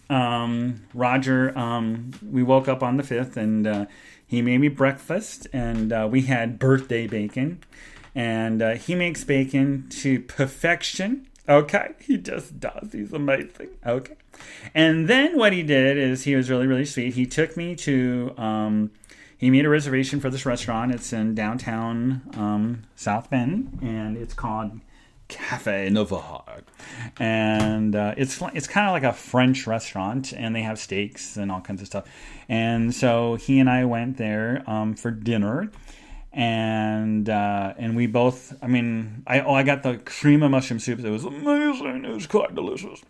um, 0.10 0.86
Roger, 0.94 1.58
um, 1.58 2.12
we 2.28 2.42
woke 2.44 2.68
up 2.68 2.82
on 2.82 2.98
the 2.98 3.04
5th 3.04 3.38
and 3.38 3.68
uh, 3.68 3.86
he 4.26 4.42
made 4.42 4.58
me 4.58 4.68
breakfast, 4.68 5.48
and 5.54 5.94
uh, 5.94 6.08
we 6.12 6.24
had 6.24 6.60
birthday 6.60 7.08
bacon. 7.08 7.64
And 8.14 8.62
uh, 8.62 8.72
he 8.74 8.94
makes 8.94 9.24
bacon 9.24 9.88
to 10.02 10.20
perfection. 10.20 11.28
Okay, 11.48 11.94
he 12.02 12.18
just 12.18 12.60
does. 12.60 12.90
He's 12.92 13.14
amazing. 13.14 13.70
Okay. 13.86 14.16
And 14.76 15.08
then 15.08 15.38
what 15.38 15.54
he 15.54 15.64
did 15.64 15.98
is 15.98 16.24
he 16.24 16.36
was 16.36 16.50
really, 16.50 16.68
really 16.68 16.84
sweet. 16.84 17.14
He 17.14 17.26
took 17.26 17.56
me 17.56 17.76
to, 17.78 18.34
um, 18.38 18.92
he 19.38 19.50
made 19.50 19.66
a 19.66 19.70
reservation 19.70 20.20
for 20.20 20.30
this 20.30 20.46
restaurant. 20.46 20.94
It's 20.94 21.14
in 21.14 21.36
downtown 21.36 22.22
um, 22.36 22.84
South 22.96 23.30
Bend, 23.30 23.80
and 23.82 24.18
it's 24.18 24.34
called 24.34 24.82
Cafe 25.28 25.90
Navarre, 25.90 26.64
and 27.20 27.96
uh, 27.96 28.16
it's 28.18 28.42
it's 28.54 28.68
kind 28.68 28.88
of 28.88 28.94
like 28.94 29.04
a 29.04 29.14
French 29.14 29.68
restaurant, 29.68 30.34
and 30.34 30.56
they 30.56 30.62
have 30.62 30.80
steaks 30.80 31.38
and 31.38 31.52
all 31.52 31.62
kinds 31.62 31.82
of 31.82 31.88
stuff. 31.88 32.06
And 32.50 32.96
so 32.96 33.36
he 33.36 33.60
and 33.60 33.70
I 33.70 33.86
went 33.86 34.18
there 34.18 34.64
um, 34.68 34.96
for 34.96 35.12
dinner, 35.12 35.70
and 36.32 37.30
uh, 37.30 37.74
and 37.78 37.96
we 37.96 38.08
both. 38.08 38.56
I 38.62 38.68
mean, 38.68 39.24
I 39.28 39.42
oh 39.42 39.54
I 39.54 39.64
got 39.64 39.84
the 39.84 39.98
cream 39.98 40.44
of 40.44 40.52
mushroom 40.52 40.80
soup. 40.80 41.00
It 41.00 41.10
was 41.10 41.26
amazing. 41.26 42.06
It 42.06 42.14
was 42.14 42.26
quite 42.26 42.56
delicious, 42.56 43.02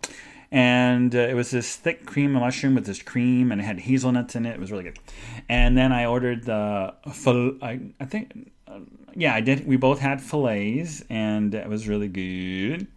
and 0.52 1.14
uh, 1.16 1.20
it 1.20 1.34
was 1.34 1.52
this 1.52 1.76
thick 1.76 2.06
cream 2.06 2.34
mushroom 2.34 2.76
with 2.76 2.86
this 2.86 3.02
cream, 3.02 3.52
and 3.52 3.62
it 3.62 3.66
had 3.66 3.80
hazelnuts 3.80 4.36
in 4.36 4.46
it. 4.46 4.54
It 4.54 4.60
was 4.60 4.72
really 4.72 4.84
good. 4.84 5.00
And 5.50 5.78
then 5.78 5.92
I 5.92 6.06
ordered 6.06 6.44
the 6.46 6.94
I, 7.62 7.80
I 8.00 8.06
think 8.06 8.52
yeah, 9.16 9.34
I 9.34 9.42
did. 9.42 9.68
We 9.68 9.78
both 9.78 10.00
had 10.00 10.22
fillets, 10.22 11.04
and 11.10 11.54
it 11.54 11.68
was 11.68 11.88
really 11.88 12.08
good. 12.08 12.88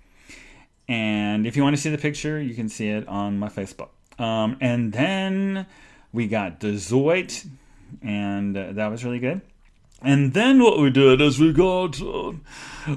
And 0.86 1.46
if 1.46 1.57
you 1.57 1.62
want 1.62 1.76
to 1.76 1.80
see 1.80 1.90
the 1.90 1.98
picture, 1.98 2.40
you 2.40 2.55
can 2.55 2.68
see 2.68 2.88
it 2.88 3.09
on 3.09 3.38
my 3.38 3.48
Facebook. 3.48 3.88
Um, 4.18 4.59
and 4.61 4.92
then 4.92 5.66
we 6.12 6.26
got 6.28 6.61
Dezoit, 6.61 7.46
and 8.03 8.57
uh, 8.57 8.72
that 8.72 8.88
was 8.88 9.05
really 9.05 9.18
good. 9.18 9.40
And 10.03 10.32
then 10.32 10.62
what 10.62 10.78
we 10.78 10.90
did 10.90 11.20
is 11.20 11.38
we 11.38 11.53
got 11.53 12.01
uh, 12.01 12.32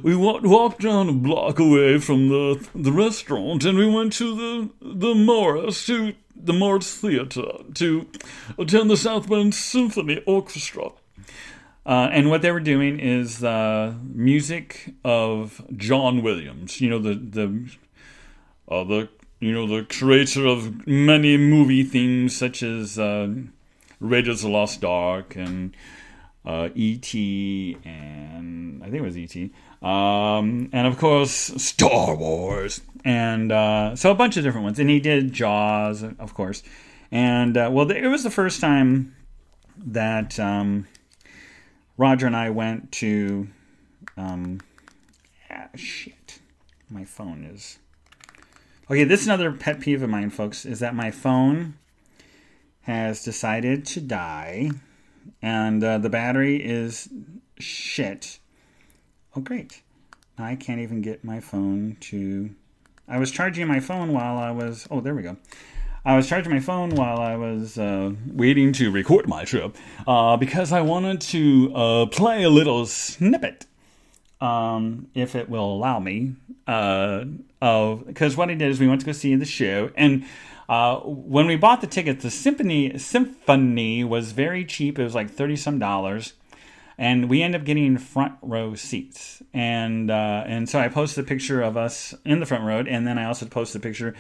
we 0.02 0.16
walked, 0.16 0.46
walked 0.46 0.82
down 0.82 1.10
a 1.10 1.14
block 1.14 1.60
away 1.60 1.98
from 1.98 2.30
the 2.30 2.68
the 2.74 2.94
restaurant, 2.94 3.66
and 3.66 3.78
we 3.78 3.90
went 3.90 4.14
to 4.14 4.36
the 4.36 4.70
the 4.82 5.14
Morris 5.14 5.86
to 5.88 6.14
the 6.36 6.54
Morris 6.54 6.96
Theater 6.96 7.52
to 7.74 8.08
attend 8.58 8.90
the 8.90 8.98
South 8.98 9.30
Bend 9.30 9.54
Symphony 9.54 10.24
Orchestra. 10.26 10.92
Uh, 11.86 12.08
and 12.12 12.30
what 12.30 12.42
they 12.42 12.52
were 12.52 12.62
doing 12.62 12.98
is 13.00 13.44
uh, 13.44 13.94
music 14.06 14.94
of 15.04 15.62
John 15.76 16.24
Williams. 16.24 16.80
You 16.80 16.90
know 16.90 17.00
the 17.00 17.16
the 17.16 17.70
uh, 18.70 18.86
the 18.86 19.10
you 19.42 19.52
know 19.52 19.68
the 19.68 19.84
creator 19.84 20.46
of 20.46 20.88
many 20.88 21.36
movie 21.36 21.84
themes 21.84 22.34
such 22.34 22.64
as 22.64 22.98
uh, 22.98 23.28
Raiders 24.00 24.46
of 24.46 24.52
the 24.52 24.58
Lost 24.58 24.86
Ark 24.86 25.36
and 25.36 25.76
uh, 26.46 26.70
E.T. 26.76 27.78
and 27.86 28.82
I 28.84 28.86
think 28.86 28.98
it 28.98 29.02
was 29.02 29.18
E.T. 29.18 29.52
Um, 29.82 30.70
and 30.72 30.88
of 30.88 30.98
course 30.98 31.32
Star 31.32 32.16
Wars 32.16 32.82
and 33.06 33.52
uh, 33.52 33.96
so 33.96 34.12
a 34.12 34.16
bunch 34.16 34.38
of 34.38 34.44
different 34.44 34.64
ones. 34.64 34.80
And 34.80 34.90
he 34.90 35.00
did 35.00 35.34
Jaws, 35.34 36.04
of 36.04 36.34
course. 36.34 36.64
And 37.12 37.58
uh, 37.58 37.70
well, 37.72 37.90
it 37.92 38.08
was 38.08 38.24
the 38.24 38.32
first 38.32 38.62
time 38.62 39.16
that 39.78 40.40
um, 40.40 40.88
Roger 41.98 42.28
and 42.28 42.36
I 42.36 42.50
went 42.50 42.92
to. 42.94 43.48
Um, 44.18 44.62
ah, 45.50 45.68
shit, 45.76 46.40
my 46.90 47.04
phone 47.04 47.44
is. 47.44 47.80
Okay, 48.90 49.04
this 49.04 49.22
is 49.22 49.28
another 49.28 49.52
pet 49.52 49.80
peeve 49.80 50.02
of 50.04 50.10
mine, 50.10 50.30
folks. 50.30 50.66
Is 50.66 50.80
that 50.80 50.96
my 50.96 51.12
phone 51.12 51.76
has 52.82 53.24
decided 53.24 53.86
to 53.86 54.02
die, 54.02 54.72
and 55.42 55.84
uh, 55.84 55.98
the 55.98 56.10
battery 56.10 56.58
is 56.58 57.10
shit. 57.60 58.40
Oh, 59.36 59.42
great! 59.42 59.82
I 60.38 60.56
can't 60.56 60.80
even 60.80 61.02
get 61.02 61.24
my 61.24 61.40
phone 61.40 61.98
to. 62.02 62.52
I 63.08 63.18
was 63.18 63.32
charging 63.32 63.68
my 63.68 63.80
phone 63.80 64.14
while 64.14 64.38
I 64.38 64.52
was. 64.52 64.88
Oh, 64.90 65.02
there 65.02 65.16
we 65.16 65.24
go. 65.24 65.38
I 66.06 66.18
was 66.18 66.28
charging 66.28 66.52
my 66.52 66.60
phone 66.60 66.90
while 66.90 67.20
I 67.20 67.38
was 67.38 67.78
uh, 67.78 68.12
waiting 68.28 68.74
to 68.74 68.92
record 68.92 69.28
my 69.28 69.46
trip 69.46 69.78
uh, 70.06 70.36
because 70.36 70.74
I 70.74 70.82
wanted 70.82 71.22
to 71.22 71.74
uh, 71.74 72.06
play 72.08 72.44
a 72.44 72.50
little 72.50 72.86
snippet, 72.86 73.66
um, 74.42 75.08
if 75.16 75.34
it 75.34 75.50
will 75.50 75.72
allow 75.72 76.00
me. 76.00 76.36
Uh, 76.68 77.24
because 78.06 78.36
what 78.36 78.50
I 78.50 78.56
did 78.56 78.70
is 78.70 78.82
we 78.82 78.88
went 78.88 79.00
to 79.02 79.06
go 79.06 79.14
see 79.14 79.36
the 79.36 79.46
show, 79.46 79.92
and 79.96 80.26
uh, 80.74 81.00
when 81.02 81.46
we 81.46 81.56
bought 81.56 81.82
the 81.82 81.88
tickets, 81.88 82.24
the 82.24 82.32
symphony 82.32 82.98
symphony 82.98 84.04
was 84.04 84.32
very 84.32 84.66
cheap. 84.66 84.98
It 84.98 85.04
was 85.04 85.16
like 85.16 85.30
thirty 85.30 85.56
some 85.56 85.80
dollars 85.80 86.34
and 86.98 87.30
we 87.30 87.42
end 87.42 87.56
up 87.56 87.64
getting 87.64 87.98
front 87.98 88.36
row 88.42 88.76
seats. 88.76 89.42
And 89.54 90.10
uh, 90.12 90.44
and 90.46 90.70
so 90.70 90.80
I 90.80 90.88
posted 90.88 91.24
a 91.24 91.28
picture 91.28 91.62
of 91.62 91.78
us 91.78 92.14
in 92.26 92.40
the 92.40 92.46
front 92.46 92.64
row, 92.64 92.80
and 92.80 93.08
then 93.08 93.18
I 93.18 93.26
also 93.26 93.46
posted 93.46 93.82
a 93.82 93.84
picture 93.84 94.16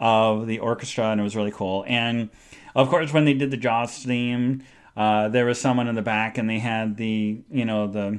of 0.00 0.46
the 0.46 0.58
orchestra, 0.58 1.06
and 1.06 1.20
it 1.20 1.24
was 1.24 1.36
really 1.36 1.50
cool. 1.50 1.84
And 1.86 2.30
of 2.74 2.88
course, 2.88 3.12
when 3.12 3.24
they 3.24 3.34
did 3.34 3.50
the 3.50 3.56
Jaws 3.56 3.96
theme, 3.98 4.62
uh, 4.96 5.28
there 5.28 5.46
was 5.46 5.60
someone 5.60 5.88
in 5.88 5.94
the 5.94 6.02
back, 6.02 6.38
and 6.38 6.48
they 6.48 6.58
had 6.58 6.96
the 6.96 7.40
you 7.50 7.64
know 7.64 7.86
the 7.86 8.18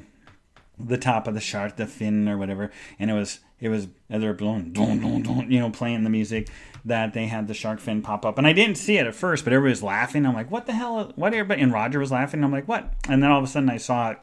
the 0.77 0.97
top 0.97 1.27
of 1.27 1.33
the 1.33 1.39
shark, 1.39 1.77
the 1.77 1.87
fin 1.87 2.27
or 2.27 2.37
whatever, 2.37 2.71
and 2.99 3.09
it 3.09 3.13
was 3.13 3.39
it 3.59 3.69
was 3.69 3.87
as 4.09 4.21
they 4.21 4.27
were 4.27 4.33
blowing, 4.33 4.73
don, 4.73 4.99
don, 4.99 5.21
don, 5.21 5.51
you 5.51 5.59
know, 5.59 5.69
playing 5.69 6.03
the 6.03 6.09
music 6.09 6.49
that 6.83 7.13
they 7.13 7.25
had 7.25 7.47
the 7.47 7.53
shark 7.53 7.79
fin 7.79 8.01
pop 8.01 8.25
up, 8.25 8.37
and 8.37 8.45
I 8.45 8.53
didn't 8.53 8.75
see 8.75 8.97
it 8.97 9.07
at 9.07 9.15
first, 9.15 9.43
but 9.43 9.53
everybody 9.53 9.71
was 9.71 9.83
laughing. 9.83 10.25
I'm 10.25 10.33
like, 10.33 10.51
what 10.51 10.65
the 10.65 10.73
hell? 10.73 11.11
What 11.15 11.33
everybody? 11.33 11.61
And 11.61 11.73
Roger 11.73 11.99
was 11.99 12.11
laughing. 12.11 12.43
I'm 12.43 12.51
like, 12.51 12.67
what? 12.67 12.93
And 13.09 13.23
then 13.23 13.31
all 13.31 13.39
of 13.39 13.43
a 13.43 13.47
sudden 13.47 13.69
I 13.69 13.77
saw 13.77 14.11
it, 14.11 14.19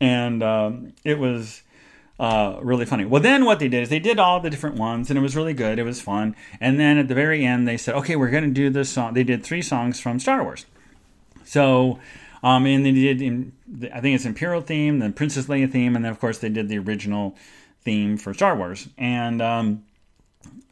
and 0.00 0.42
um, 0.42 0.92
it 1.04 1.18
was 1.18 1.62
uh, 2.20 2.58
really 2.60 2.84
funny. 2.84 3.06
Well, 3.06 3.22
then 3.22 3.46
what 3.46 3.60
they 3.60 3.68
did 3.68 3.82
is 3.82 3.88
they 3.88 3.98
did 3.98 4.18
all 4.18 4.40
the 4.40 4.50
different 4.50 4.76
ones, 4.76 5.08
and 5.08 5.18
it 5.18 5.22
was 5.22 5.34
really 5.34 5.54
good. 5.54 5.78
It 5.78 5.84
was 5.84 6.02
fun. 6.02 6.36
And 6.60 6.78
then 6.78 6.98
at 6.98 7.08
the 7.08 7.14
very 7.14 7.46
end, 7.46 7.66
they 7.66 7.78
said, 7.78 7.94
okay, 7.94 8.14
we're 8.14 8.30
going 8.30 8.44
to 8.44 8.50
do 8.50 8.68
this 8.68 8.90
song. 8.90 9.14
They 9.14 9.24
did 9.24 9.42
three 9.42 9.62
songs 9.62 9.98
from 9.98 10.20
Star 10.20 10.42
Wars. 10.42 10.66
So, 11.44 11.98
um, 12.42 12.66
and 12.66 12.84
they 12.84 12.92
did, 12.92 13.52
I 13.90 14.00
think 14.02 14.14
it's 14.14 14.26
Imperial 14.26 14.60
theme, 14.60 14.98
then 14.98 15.14
Princess 15.14 15.46
Leia 15.46 15.70
theme, 15.72 15.96
and 15.96 16.04
then 16.04 16.12
of 16.12 16.20
course 16.20 16.38
they 16.38 16.50
did 16.50 16.68
the 16.68 16.78
original 16.78 17.36
theme 17.82 18.16
for 18.16 18.34
Star 18.34 18.56
Wars. 18.56 18.88
And 18.98 19.40
um, 19.40 19.84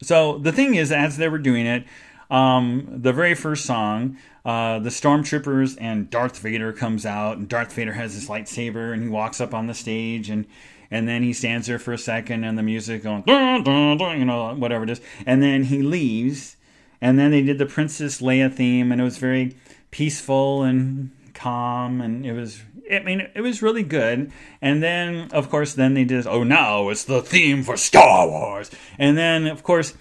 so 0.02 0.38
the 0.38 0.52
thing 0.52 0.74
is, 0.74 0.92
as 0.92 1.16
they 1.16 1.28
were 1.28 1.38
doing 1.38 1.66
it, 1.66 1.84
um, 2.30 2.86
the 2.90 3.12
very 3.12 3.34
first 3.34 3.64
song, 3.64 4.18
uh, 4.44 4.78
the 4.78 4.90
stormtroopers 4.90 5.78
and 5.80 6.11
Darth 6.11 6.38
Vader 6.38 6.72
comes 6.72 7.06
out, 7.06 7.38
and 7.38 7.48
Darth 7.48 7.72
Vader 7.72 7.94
has 7.94 8.14
his 8.14 8.28
lightsaber, 8.28 8.92
and 8.92 9.02
he 9.02 9.09
walks 9.09 9.40
up 9.40 9.54
on 9.54 9.66
the 9.66 9.74
stage, 9.74 10.28
and 10.28 10.46
and 10.90 11.09
then 11.09 11.22
he 11.22 11.32
stands 11.32 11.66
there 11.66 11.78
for 11.78 11.92
a 11.92 11.98
second 11.98 12.44
and 12.44 12.56
the 12.56 12.62
music 12.62 13.02
going 13.02 13.22
dun, 13.22 13.62
dun, 13.62 13.98
dun, 13.98 14.18
you 14.18 14.24
know 14.24 14.54
whatever 14.54 14.84
it 14.84 14.90
is 14.90 15.00
and 15.26 15.42
then 15.42 15.64
he 15.64 15.82
leaves 15.82 16.56
and 17.00 17.18
then 17.18 17.30
they 17.30 17.42
did 17.42 17.59
the 17.59 17.66
princess 17.66 18.20
leia 18.20 18.52
theme 18.52 18.90
and 18.90 19.00
it 19.00 19.04
was 19.04 19.18
very 19.18 19.56
peaceful 19.90 20.62
and 20.62 21.11
calm 21.34 22.00
and 22.00 22.24
it 22.24 22.32
was 22.32 22.62
i 22.91 23.01
mean 23.01 23.28
it 23.34 23.41
was 23.41 23.62
really 23.62 23.82
good. 23.82 24.32
And 24.61 24.82
then 24.82 25.30
of 25.32 25.51
course 25.51 25.74
then 25.74 25.95
they 25.95 26.05
did 26.05 26.26
oh 26.26 26.43
now 26.45 26.89
it's 26.89 27.05
the 27.05 27.22
theme 27.22 27.62
for 27.62 27.76
star 27.76 28.28
wars. 28.28 28.70
And 28.99 29.16
then 29.16 29.47
of 29.47 29.62
course 29.62 29.95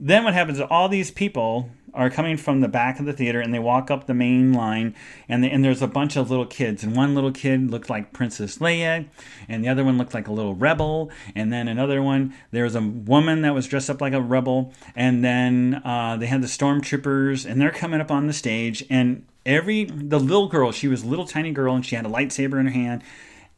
then 0.00 0.24
what 0.24 0.34
happens 0.34 0.58
is 0.58 0.66
all 0.68 0.88
these 0.88 1.10
people 1.10 1.70
are 1.96 2.10
coming 2.10 2.36
from 2.36 2.60
the 2.60 2.68
back 2.68 3.00
of 3.00 3.06
the 3.06 3.12
theater 3.12 3.40
and 3.40 3.52
they 3.52 3.58
walk 3.58 3.90
up 3.90 4.06
the 4.06 4.14
main 4.14 4.52
line 4.52 4.94
and, 5.28 5.44
and 5.44 5.64
there's 5.64 5.80
a 5.80 5.86
bunch 5.86 6.14
of 6.14 6.30
little 6.30 6.46
kids 6.46 6.84
and 6.84 6.94
one 6.94 7.14
little 7.14 7.32
kid 7.32 7.70
looked 7.70 7.88
like 7.88 8.12
princess 8.12 8.58
leia 8.58 9.06
and 9.48 9.64
the 9.64 9.68
other 9.68 9.82
one 9.82 9.96
looked 9.96 10.12
like 10.12 10.28
a 10.28 10.32
little 10.32 10.54
rebel 10.54 11.10
and 11.34 11.52
then 11.52 11.66
another 11.66 12.02
one 12.02 12.34
there 12.50 12.64
was 12.64 12.76
a 12.76 12.80
woman 12.82 13.40
that 13.42 13.54
was 13.54 13.66
dressed 13.66 13.88
up 13.88 14.00
like 14.00 14.12
a 14.12 14.20
rebel 14.20 14.72
and 14.94 15.24
then 15.24 15.80
uh, 15.84 16.16
they 16.18 16.26
had 16.26 16.42
the 16.42 16.46
stormtroopers 16.46 17.50
and 17.50 17.60
they're 17.60 17.70
coming 17.70 18.00
up 18.00 18.10
on 18.10 18.26
the 18.26 18.32
stage 18.32 18.84
and 18.90 19.24
every 19.46 19.84
the 19.84 20.20
little 20.20 20.48
girl 20.48 20.70
she 20.70 20.88
was 20.88 21.02
a 21.02 21.06
little 21.06 21.26
tiny 21.26 21.50
girl 21.50 21.74
and 21.74 21.86
she 21.86 21.96
had 21.96 22.04
a 22.04 22.10
lightsaber 22.10 22.60
in 22.60 22.66
her 22.66 22.72
hand 22.72 23.02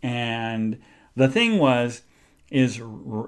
and 0.00 0.80
the 1.16 1.28
thing 1.28 1.58
was 1.58 2.02
is 2.50 2.78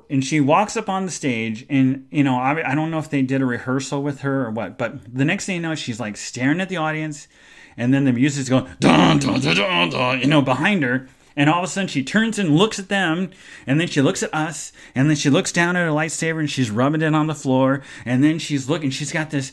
and 0.08 0.24
she 0.24 0.40
walks 0.40 0.76
up 0.76 0.88
on 0.88 1.04
the 1.04 1.10
stage 1.10 1.66
and 1.68 2.06
you 2.10 2.24
know 2.24 2.36
I, 2.36 2.72
I 2.72 2.74
don't 2.74 2.90
know 2.90 2.98
if 2.98 3.10
they 3.10 3.20
did 3.20 3.42
a 3.42 3.46
rehearsal 3.46 4.02
with 4.02 4.20
her 4.20 4.46
or 4.46 4.50
what 4.50 4.78
but 4.78 5.14
the 5.14 5.26
next 5.26 5.44
thing 5.44 5.56
you 5.56 5.62
know 5.62 5.74
she's 5.74 6.00
like 6.00 6.16
staring 6.16 6.60
at 6.60 6.70
the 6.70 6.78
audience 6.78 7.28
and 7.76 7.92
then 7.92 8.04
the 8.04 8.12
music's 8.12 8.48
going 8.48 8.66
dun, 8.80 9.18
dun, 9.18 9.40
dun, 9.40 9.56
dun, 9.56 9.90
dun, 9.90 10.20
you 10.20 10.26
know 10.26 10.40
behind 10.40 10.82
her 10.82 11.06
and 11.36 11.50
all 11.50 11.58
of 11.58 11.64
a 11.64 11.68
sudden 11.68 11.86
she 11.86 12.02
turns 12.02 12.38
and 12.38 12.56
looks 12.56 12.78
at 12.78 12.88
them 12.88 13.30
and 13.66 13.78
then 13.78 13.88
she 13.88 14.00
looks 14.00 14.22
at 14.22 14.32
us 14.32 14.72
and 14.94 15.10
then 15.10 15.16
she 15.16 15.28
looks 15.28 15.52
down 15.52 15.76
at 15.76 15.84
her 15.84 15.92
lightsaber 15.92 16.40
and 16.40 16.50
she's 16.50 16.70
rubbing 16.70 17.02
it 17.02 17.14
on 17.14 17.26
the 17.26 17.34
floor 17.34 17.82
and 18.06 18.24
then 18.24 18.38
she's 18.38 18.70
looking 18.70 18.88
she's 18.88 19.12
got 19.12 19.30
this 19.30 19.52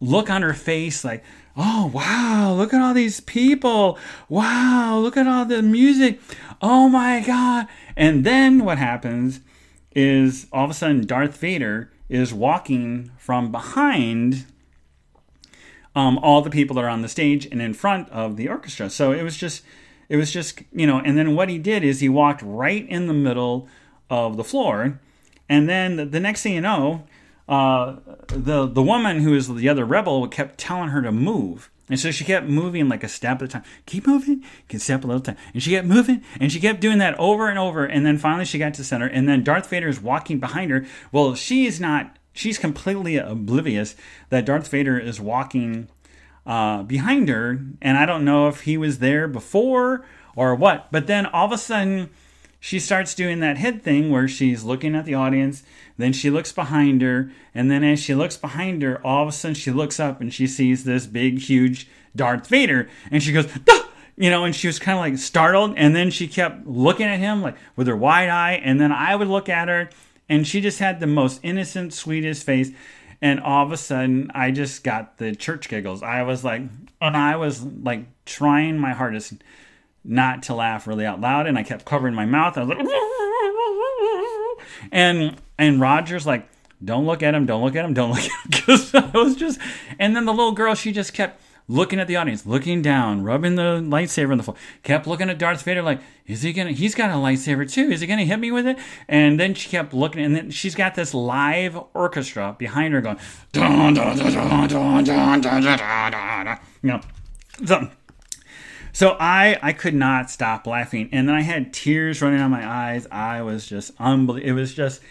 look 0.00 0.30
on 0.30 0.42
her 0.42 0.54
face 0.54 1.04
like 1.04 1.24
oh 1.56 1.90
wow 1.92 2.52
look 2.56 2.74
at 2.74 2.80
all 2.80 2.94
these 2.94 3.20
people 3.20 3.98
wow 4.28 4.98
look 4.98 5.16
at 5.16 5.26
all 5.26 5.44
the 5.44 5.62
music 5.62 6.20
oh 6.60 6.88
my 6.88 7.20
god 7.20 7.66
and 7.96 8.24
then 8.24 8.64
what 8.64 8.78
happens 8.78 9.40
is 9.96 10.46
all 10.52 10.64
of 10.66 10.70
a 10.70 10.74
sudden 10.74 11.06
Darth 11.06 11.38
Vader 11.38 11.90
is 12.08 12.32
walking 12.32 13.10
from 13.16 13.50
behind 13.50 14.44
um, 15.94 16.18
all 16.18 16.42
the 16.42 16.50
people 16.50 16.76
that 16.76 16.84
are 16.84 16.90
on 16.90 17.00
the 17.00 17.08
stage 17.08 17.46
and 17.46 17.62
in 17.62 17.72
front 17.72 18.08
of 18.10 18.36
the 18.36 18.46
orchestra. 18.46 18.90
So 18.90 19.12
it 19.12 19.22
was 19.22 19.38
just, 19.38 19.62
it 20.10 20.16
was 20.16 20.30
just, 20.30 20.62
you 20.70 20.86
know, 20.86 21.00
and 21.00 21.16
then 21.16 21.34
what 21.34 21.48
he 21.48 21.58
did 21.58 21.82
is 21.82 22.00
he 22.00 22.10
walked 22.10 22.42
right 22.42 22.86
in 22.86 23.06
the 23.06 23.14
middle 23.14 23.66
of 24.10 24.36
the 24.36 24.44
floor. 24.44 25.00
And 25.48 25.66
then 25.66 25.96
the, 25.96 26.04
the 26.04 26.20
next 26.20 26.42
thing 26.42 26.52
you 26.52 26.60
know, 26.60 27.06
uh, 27.48 27.96
the 28.28 28.66
the 28.66 28.82
woman 28.82 29.20
who 29.20 29.34
is 29.34 29.48
the 29.52 29.68
other 29.68 29.84
rebel 29.84 30.26
kept 30.28 30.58
telling 30.58 30.90
her 30.90 31.02
to 31.02 31.12
move. 31.12 31.70
And 31.88 32.00
so 32.00 32.10
she 32.10 32.24
kept 32.24 32.48
moving 32.48 32.88
like 32.88 33.04
a 33.04 33.08
step 33.08 33.40
at 33.40 33.42
a 33.42 33.48
time. 33.48 33.62
Keep 33.86 34.08
moving, 34.08 34.42
can 34.68 34.80
step 34.80 35.04
a 35.04 35.06
little 35.06 35.22
time. 35.22 35.36
And 35.54 35.62
she 35.62 35.70
kept 35.70 35.86
moving, 35.86 36.22
and 36.40 36.50
she 36.50 36.58
kept 36.58 36.80
doing 36.80 36.98
that 36.98 37.16
over 37.18 37.48
and 37.48 37.58
over. 37.58 37.84
And 37.84 38.04
then 38.04 38.18
finally 38.18 38.44
she 38.44 38.58
got 38.58 38.74
to 38.74 38.80
the 38.80 38.84
center, 38.84 39.06
and 39.06 39.28
then 39.28 39.44
Darth 39.44 39.68
Vader 39.68 39.86
is 39.86 40.00
walking 40.00 40.40
behind 40.40 40.72
her. 40.72 40.84
Well, 41.12 41.36
she 41.36 41.64
is 41.64 41.80
not, 41.80 42.16
she's 42.32 42.58
completely 42.58 43.18
oblivious 43.18 43.94
that 44.30 44.46
Darth 44.46 44.66
Vader 44.66 44.98
is 44.98 45.20
walking 45.20 45.88
uh, 46.44 46.82
behind 46.82 47.28
her. 47.28 47.60
And 47.80 47.96
I 47.96 48.04
don't 48.04 48.24
know 48.24 48.48
if 48.48 48.62
he 48.62 48.76
was 48.76 48.98
there 48.98 49.28
before 49.28 50.04
or 50.34 50.56
what. 50.56 50.88
But 50.90 51.06
then 51.06 51.26
all 51.26 51.46
of 51.46 51.52
a 51.52 51.58
sudden, 51.58 52.10
she 52.58 52.80
starts 52.80 53.14
doing 53.14 53.38
that 53.40 53.58
head 53.58 53.82
thing 53.82 54.10
where 54.10 54.26
she's 54.26 54.64
looking 54.64 54.96
at 54.96 55.04
the 55.04 55.14
audience, 55.14 55.62
then 55.98 56.12
she 56.12 56.30
looks 56.30 56.52
behind 56.52 57.02
her, 57.02 57.30
and 57.54 57.70
then 57.70 57.82
as 57.82 58.00
she 58.00 58.14
looks 58.14 58.36
behind 58.36 58.82
her, 58.82 59.04
all 59.04 59.22
of 59.22 59.28
a 59.28 59.32
sudden 59.32 59.54
she 59.54 59.70
looks 59.70 59.98
up 59.98 60.20
and 60.20 60.32
she 60.32 60.46
sees 60.46 60.84
this 60.84 61.06
big, 61.06 61.38
huge 61.38 61.88
Darth 62.14 62.48
Vader, 62.48 62.88
and 63.10 63.22
she 63.22 63.32
goes, 63.32 63.48
ah! 63.68 63.88
you 64.16 64.30
know, 64.30 64.44
and 64.44 64.56
she 64.56 64.66
was 64.66 64.78
kind 64.78 64.98
of 64.98 65.02
like 65.02 65.18
startled, 65.18 65.74
and 65.76 65.94
then 65.94 66.10
she 66.10 66.26
kept 66.26 66.66
looking 66.66 67.06
at 67.06 67.18
him 67.18 67.42
like 67.42 67.56
with 67.76 67.86
her 67.86 67.96
wide 67.96 68.28
eye, 68.28 68.54
and 68.54 68.80
then 68.80 68.90
I 68.92 69.14
would 69.14 69.28
look 69.28 69.48
at 69.48 69.68
her, 69.68 69.90
And 70.28 70.46
she 70.46 70.60
just 70.60 70.78
had 70.78 71.00
the 71.00 71.06
most 71.06 71.40
innocent, 71.42 71.92
sweetest 71.92 72.44
face. 72.44 72.70
And 73.22 73.40
all 73.40 73.64
of 73.64 73.72
a 73.72 73.76
sudden, 73.76 74.30
I 74.34 74.50
just 74.50 74.84
got 74.84 75.18
the 75.18 75.34
church 75.34 75.68
giggles. 75.68 76.02
I 76.02 76.22
was 76.22 76.44
like, 76.44 76.62
and 77.00 77.16
I 77.16 77.36
was 77.36 77.62
like 77.62 78.06
trying 78.26 78.78
my 78.78 78.92
hardest 78.92 79.34
not 80.04 80.42
to 80.44 80.54
laugh 80.54 80.86
really 80.86 81.06
out 81.06 81.20
loud. 81.20 81.46
And 81.46 81.58
I 81.58 81.62
kept 81.62 81.84
covering 81.84 82.14
my 82.14 82.26
mouth. 82.26 82.58
I 82.58 82.62
was 82.62 82.68
like, 82.68 82.86
and 84.92 85.36
and 85.58 85.80
Roger's 85.80 86.26
like, 86.26 86.48
don't 86.84 87.06
look 87.06 87.22
at 87.22 87.34
him, 87.34 87.46
don't 87.46 87.64
look 87.64 87.76
at 87.76 87.84
him, 87.84 87.94
don't 87.94 88.10
look 88.10 88.20
at 88.20 88.26
him. 88.26 88.50
Because 88.50 88.94
I 88.94 89.10
was 89.14 89.36
just, 89.36 89.58
and 89.98 90.14
then 90.14 90.24
the 90.24 90.32
little 90.32 90.52
girl, 90.52 90.74
she 90.74 90.92
just 90.92 91.14
kept 91.14 91.40
looking 91.68 91.98
at 91.98 92.06
the 92.06 92.14
audience, 92.14 92.46
looking 92.46 92.80
down, 92.80 93.24
rubbing 93.24 93.56
the 93.56 93.80
lightsaber 93.80 94.30
on 94.30 94.38
the 94.38 94.44
floor, 94.44 94.56
kept 94.82 95.06
looking 95.06 95.28
at 95.28 95.38
Darth 95.38 95.62
Vader 95.62 95.82
like, 95.82 96.00
is 96.26 96.42
he 96.42 96.52
gonna, 96.52 96.70
he's 96.70 96.94
got 96.94 97.10
a 97.10 97.14
lightsaber 97.14 97.68
too, 97.68 97.90
is 97.90 98.00
he 98.00 98.06
gonna 98.06 98.24
hit 98.24 98.38
me 98.38 98.52
with 98.52 98.66
it? 98.66 98.78
And 99.08 99.40
then 99.40 99.54
she 99.54 99.68
kept 99.68 99.92
looking, 99.92 100.24
and 100.24 100.36
then 100.36 100.50
she's 100.50 100.74
got 100.74 100.94
this 100.94 101.12
live 101.12 101.76
orchestra 101.92 102.54
behind 102.58 102.94
her 102.94 103.00
going, 103.00 103.18
dun, 103.52 103.94
dun, 103.94 104.16
dun, 104.16 104.16
dun, 104.16 104.68
dun, 104.68 104.68
dun, 104.68 105.40
dun, 105.42 105.62
dun, 105.62 106.44
dun, 106.44 106.58
you 106.82 106.88
know, 106.90 107.00
so, 107.64 107.88
so 108.92 109.16
I 109.18 109.58
I 109.60 109.72
could 109.72 109.94
not 109.94 110.30
stop 110.30 110.66
laughing, 110.66 111.08
and 111.12 111.28
then 111.28 111.34
I 111.34 111.42
had 111.42 111.72
tears 111.72 112.22
running 112.22 112.38
down 112.38 112.50
my 112.50 112.66
eyes. 112.66 113.06
I 113.10 113.42
was 113.42 113.66
just 113.66 113.92
unbelievable. 113.98 114.48
It 114.48 114.54
was 114.54 114.72
just 114.72 115.02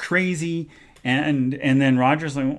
crazy. 0.00 0.68
And 1.02 1.54
and 1.54 1.80
then 1.80 1.96
Roger's 1.96 2.36
like? 2.36 2.58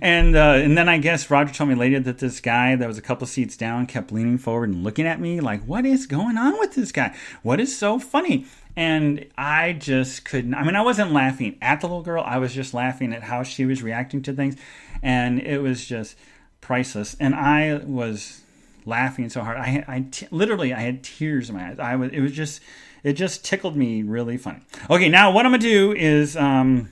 And 0.00 0.34
uh, 0.34 0.54
and 0.64 0.76
then 0.78 0.88
I 0.88 0.98
guess 0.98 1.30
Roger 1.30 1.52
told 1.52 1.68
me 1.68 1.76
later 1.76 2.00
that 2.00 2.18
this 2.18 2.40
guy 2.40 2.74
that 2.74 2.88
was 2.88 2.98
a 2.98 3.02
couple 3.02 3.26
seats 3.26 3.56
down 3.56 3.86
kept 3.86 4.10
leaning 4.10 4.38
forward 4.38 4.70
and 4.70 4.82
looking 4.82 5.06
at 5.06 5.20
me 5.20 5.40
like, 5.40 5.62
what 5.64 5.84
is 5.84 6.06
going 6.06 6.38
on 6.38 6.58
with 6.58 6.74
this 6.74 6.90
guy? 6.90 7.14
What 7.42 7.60
is 7.60 7.76
so 7.76 7.98
funny? 7.98 8.46
And 8.76 9.26
I 9.36 9.74
just 9.74 10.24
couldn't. 10.24 10.54
I 10.54 10.62
mean, 10.62 10.76
I 10.76 10.82
wasn't 10.82 11.12
laughing 11.12 11.58
at 11.60 11.80
the 11.80 11.86
little 11.86 12.02
girl. 12.02 12.22
I 12.26 12.38
was 12.38 12.54
just 12.54 12.72
laughing 12.72 13.12
at 13.12 13.22
how 13.24 13.42
she 13.42 13.66
was 13.66 13.82
reacting 13.82 14.22
to 14.22 14.32
things, 14.32 14.56
and 15.02 15.40
it 15.40 15.58
was 15.58 15.84
just 15.84 16.16
priceless. 16.60 17.14
And 17.20 17.34
I 17.34 17.80
was 17.84 18.40
laughing 18.86 19.28
so 19.28 19.42
hard. 19.42 19.58
I, 19.58 19.84
I 19.86 20.04
t- 20.10 20.28
literally, 20.30 20.72
I 20.72 20.80
had 20.80 21.02
tears 21.02 21.50
in 21.50 21.56
my 21.56 21.70
eyes. 21.70 21.78
I 21.78 21.96
was. 21.96 22.10
It 22.12 22.20
was 22.20 22.32
just, 22.32 22.62
it 23.02 23.14
just 23.14 23.44
tickled 23.44 23.76
me 23.76 24.02
really 24.02 24.36
funny. 24.36 24.60
Okay, 24.88 25.08
now 25.08 25.30
what 25.30 25.46
I'm 25.46 25.52
gonna 25.52 25.62
do 25.62 25.92
is. 25.92 26.36
Um, 26.36 26.90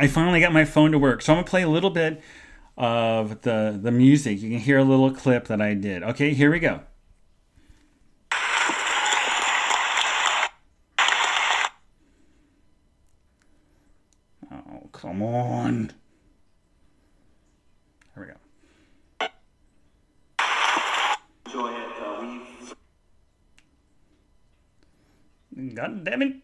I 0.00 0.06
finally 0.06 0.38
got 0.38 0.52
my 0.52 0.64
phone 0.64 0.92
to 0.92 0.98
work. 0.98 1.22
So 1.22 1.32
I'm 1.32 1.38
gonna 1.38 1.48
play 1.48 1.62
a 1.62 1.68
little 1.68 1.90
bit 1.90 2.22
of 2.76 3.42
the 3.42 3.76
the 3.82 3.90
music. 3.90 4.40
You 4.40 4.50
can 4.50 4.60
hear 4.60 4.78
a 4.78 4.84
little 4.84 5.10
clip 5.10 5.48
that 5.48 5.60
I 5.60 5.74
did. 5.74 6.04
Okay, 6.04 6.34
here 6.34 6.52
we 6.52 6.60
go. 6.60 6.82
Oh, 14.52 14.88
come 14.92 15.20
on. 15.20 15.92
Here 18.14 18.24
we 18.24 18.26
go. 18.26 18.36
Enjoy 21.46 21.72
it. 21.72 21.88
Uh, 22.00 22.20
we've 22.20 22.74
God 25.58 26.04
damn 26.04 26.22
it. 26.22 26.36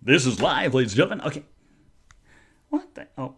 This 0.00 0.24
is 0.24 0.40
live, 0.40 0.72
ladies 0.74 0.92
and 0.92 0.98
gentlemen. 0.98 1.26
Okay. 1.26 1.42
What 2.70 2.94
the? 2.94 3.08
Oh. 3.18 3.34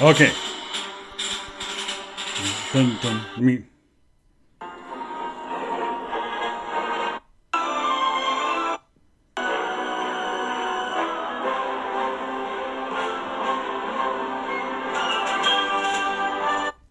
Okay. 0.00 0.32
Dun, 2.72 2.98
dun, 3.00 3.24
me. 3.38 3.62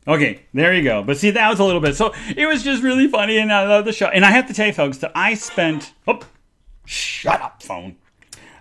Okay, 0.08 0.42
there 0.54 0.74
you 0.74 0.84
go. 0.84 1.04
But 1.04 1.18
see, 1.18 1.32
that 1.32 1.50
was 1.50 1.60
a 1.60 1.66
little 1.66 1.82
bit. 1.82 1.98
So 1.98 2.14
it 2.38 2.46
was 2.46 2.64
just 2.64 2.82
really 2.84 3.10
funny, 3.10 3.38
and 3.38 3.52
I 3.52 3.68
love 3.68 3.84
the 3.84 3.92
show. 3.92 4.08
And 4.08 4.24
I 4.24 4.32
have 4.32 4.48
to 4.48 4.54
tell 4.54 4.68
you, 4.68 4.74
folks, 4.74 5.00
that 5.00 5.12
I 5.14 5.34
spent. 5.34 5.94
Oh, 6.08 6.20
shut 6.86 7.42
up, 7.42 7.62
phone. 7.62 7.98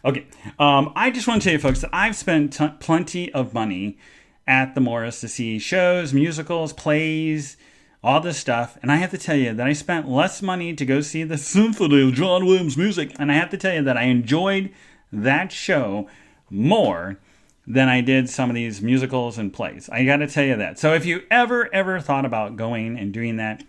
Okay, 0.05 0.26
um, 0.59 0.93
I 0.97 1.12
just 1.12 1.28
want 1.28 1.43
to 1.43 1.47
tell 1.47 1.53
you, 1.53 1.61
folks, 1.61 1.80
that 1.82 1.90
I've 1.93 2.16
spent 2.16 2.55
t- 2.55 2.72
plenty 2.80 3.32
of 3.32 3.55
money 3.55 3.99
at 4.47 4.74
the 4.74 4.80
Morris 4.80 5.20
to 5.20 5.28
see 5.28 5.59
shows, 5.59 6.12
musicals, 6.12 6.72
plays, 6.72 7.57
all 8.03 8.20
this 8.20 8.38
stuff. 8.38 8.76
And 8.82 8.90
I 8.90 8.97
have 8.97 9.11
to 9.11 9.18
tell 9.18 9.36
you 9.36 9.53
that 9.55 9.66
I 9.66 9.72
spent 9.72 10.09
less 10.09 10.43
money 10.43 10.74
to 10.74 10.84
go 10.84 11.01
see 11.01 11.24
the 11.24 11.38
Symphony 11.38 12.09
of 12.09 12.14
John 12.14 12.47
Williams 12.47 12.76
music. 12.76 13.14
And 13.18 13.30
I 13.30 13.34
have 13.34 13.51
to 13.51 13.57
tell 13.57 13.74
you 13.74 13.82
that 13.82 13.97
I 13.97 14.05
enjoyed 14.05 14.70
that 15.12 15.53
show 15.53 16.09
more 16.51 17.18
than 17.66 17.88
I 17.88 18.01
did 18.01 18.28
some 18.28 18.51
of 18.51 18.57
these 18.57 18.82
musicals 18.82 19.38
and 19.38 19.53
plays. 19.53 19.88
I 19.90 20.05
got 20.05 20.16
to 20.16 20.26
tell 20.26 20.45
you 20.45 20.57
that. 20.57 20.78
So 20.78 20.95
if 20.95 21.07
you 21.07 21.22
ever, 21.30 21.72
ever 21.72 22.01
thought 22.01 22.24
about 22.24 22.57
going 22.57 22.99
and 22.99 23.12
doing 23.12 23.36
that, 23.36 23.62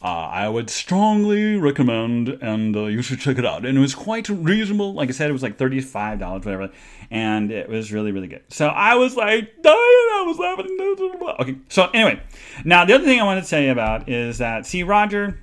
uh, 0.00 0.06
I 0.06 0.48
would 0.48 0.70
strongly 0.70 1.56
recommend, 1.56 2.28
and 2.28 2.76
uh, 2.76 2.84
you 2.84 3.02
should 3.02 3.18
check 3.18 3.36
it 3.38 3.44
out. 3.44 3.66
And 3.66 3.76
it 3.76 3.80
was 3.80 3.94
quite 3.94 4.28
reasonable. 4.28 4.94
Like 4.94 5.08
I 5.08 5.12
said, 5.12 5.28
it 5.28 5.32
was 5.32 5.42
like 5.42 5.58
thirty-five 5.58 6.20
dollars, 6.20 6.44
whatever, 6.44 6.70
and 7.10 7.50
it 7.50 7.68
was 7.68 7.92
really, 7.92 8.12
really 8.12 8.28
good. 8.28 8.42
So 8.48 8.68
I 8.68 8.94
was 8.94 9.16
like 9.16 9.62
dying. 9.62 9.74
I 9.74 10.24
was 10.26 10.38
laughing. 10.38 11.36
Okay. 11.40 11.56
So 11.68 11.90
anyway, 11.92 12.22
now 12.64 12.84
the 12.84 12.94
other 12.94 13.04
thing 13.04 13.20
I 13.20 13.24
want 13.24 13.42
to 13.42 13.50
tell 13.50 13.60
you 13.60 13.72
about 13.72 14.08
is 14.08 14.38
that 14.38 14.66
see, 14.66 14.84
Roger 14.84 15.40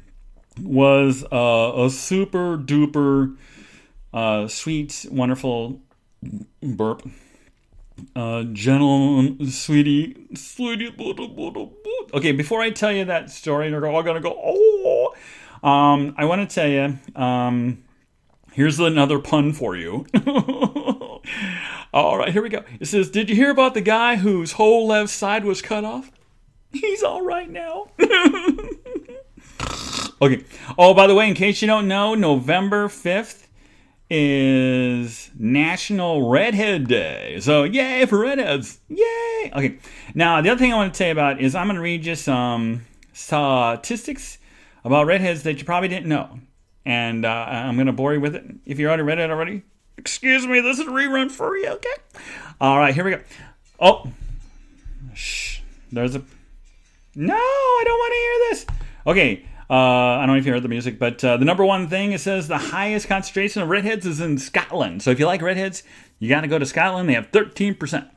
was 0.62 1.26
uh, 1.34 1.74
a 1.76 1.90
super 1.90 2.58
duper 2.58 3.36
uh, 4.14 4.48
sweet, 4.48 5.06
wonderful 5.12 5.82
burp 6.64 7.06
uh, 8.16 8.44
gentle, 8.44 9.36
sweetie, 9.48 10.28
sweetie. 10.34 10.94
Okay, 12.14 12.32
before 12.32 12.62
I 12.62 12.70
tell 12.70 12.92
you 12.92 13.06
that 13.06 13.30
story, 13.30 13.70
you're 13.70 13.88
all 13.88 14.04
gonna 14.04 14.22
go, 14.22 14.36
oh. 14.44 15.16
Um, 15.66 16.14
I 16.18 16.26
want 16.26 16.48
to 16.48 16.54
tell 16.54 16.68
you. 16.70 17.00
Um, 17.20 17.84
here's 18.54 18.80
another 18.80 19.18
pun 19.18 19.52
for 19.52 19.76
you. 19.76 20.06
all 21.94 22.18
right, 22.18 22.32
here 22.32 22.44
we 22.44 22.50
go. 22.50 22.64
It 22.80 22.86
says, 22.86 23.10
"Did 23.10 23.32
you 23.32 23.36
hear 23.36 23.50
about 23.50 23.74
the 23.74 23.82
guy 23.82 24.18
whose 24.18 24.54
whole 24.54 24.86
left 24.86 25.10
side 25.10 25.44
was 25.44 25.64
cut 25.64 25.84
off? 25.84 26.12
He's 26.72 27.02
all 27.02 27.26
right 27.26 27.50
now." 27.50 27.88
okay. 30.22 30.44
Oh, 30.78 30.94
by 30.94 31.08
the 31.08 31.16
way, 31.16 31.28
in 31.28 31.34
case 31.34 31.64
you 31.64 31.68
don't 31.68 31.88
know, 31.88 32.14
November 32.14 32.88
fifth 32.88 33.50
is 34.08 34.75
National 35.38 36.30
Redhead 36.30 36.88
Day. 36.88 37.40
So, 37.42 37.64
yay 37.64 38.06
for 38.06 38.20
redheads! 38.20 38.80
Yay! 38.88 39.52
Okay, 39.54 39.78
now 40.14 40.42
the 40.42 40.50
other 40.50 40.60
thing 40.60 40.74
I 40.74 40.78
want 40.78 40.94
to 40.94 40.98
tell 40.98 41.08
you 41.08 41.12
about 41.12 41.42
is 41.42 41.56
I'm 41.56 41.68
going 41.68 41.76
to 41.76 41.82
read 41.82 42.06
you 42.06 42.16
some 42.16 42.86
statistics 43.14 44.38
about 44.84 45.08
redheads 45.08 45.44
that 45.44 45.58
you 45.58 45.66
probably 45.66 45.90
didn't 45.90 46.08
know. 46.08 46.40
And 46.86 47.26
uh, 47.26 47.30
I'm 47.50 47.76
going 47.76 47.88
to 47.88 47.94
bore 47.94 48.14
you 48.14 48.22
with 48.22 48.36
it. 48.36 48.46
If 48.66 48.78
you're 48.80 48.90
already 48.90 49.04
read 49.04 49.20
it 49.20 49.32
already, 49.32 49.64
excuse 49.98 50.46
me, 50.46 50.62
this 50.62 50.80
is 50.80 50.88
a 50.88 50.92
rerun 50.92 51.32
for 51.32 51.58
you, 51.58 51.70
okay? 51.70 51.96
All 52.62 52.78
right, 52.78 52.94
here 52.94 53.04
we 53.04 53.12
go. 53.12 53.22
Oh, 53.80 54.12
shh, 55.14 55.60
there's 55.92 56.16
a. 56.16 56.22
No, 57.16 57.36
I 57.36 57.84
don't 57.86 57.98
want 57.98 58.14
to 58.14 58.20
hear 58.20 58.50
this. 58.50 58.66
Okay, 59.08 59.46
uh, 59.70 59.74
I 59.74 60.18
don't 60.20 60.36
know 60.36 60.36
if 60.36 60.46
you 60.46 60.52
heard 60.52 60.64
the 60.64 60.70
music, 60.70 61.00
but 61.00 61.24
uh, 61.24 61.38
the 61.38 61.46
number 61.46 61.66
one 61.66 61.88
thing 61.88 62.12
it 62.12 62.22
says 62.22 62.48
the 62.48 62.58
highest 62.58 63.08
concentration 63.08 63.62
of 63.62 63.70
redheads 63.70 64.06
is 64.06 64.22
in 64.22 64.38
Scotland. 64.38 65.02
So 65.02 65.12
if 65.12 65.20
you 65.20 65.26
like 65.26 65.42
redheads, 65.42 65.84
you 66.20 66.30
got 66.30 66.42
to 66.42 66.48
go 66.48 66.60
to 66.60 66.66
Scotland. 66.66 67.10
They 67.10 67.14
have 67.14 67.32
13%, 67.32 68.10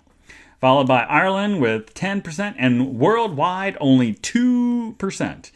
followed 0.61 0.86
by 0.86 1.05
Ireland 1.05 1.61
with 1.61 1.94
10%, 1.94 2.55
and 2.59 2.99
worldwide 2.99 3.76
only 3.80 4.14
2% 4.14 5.51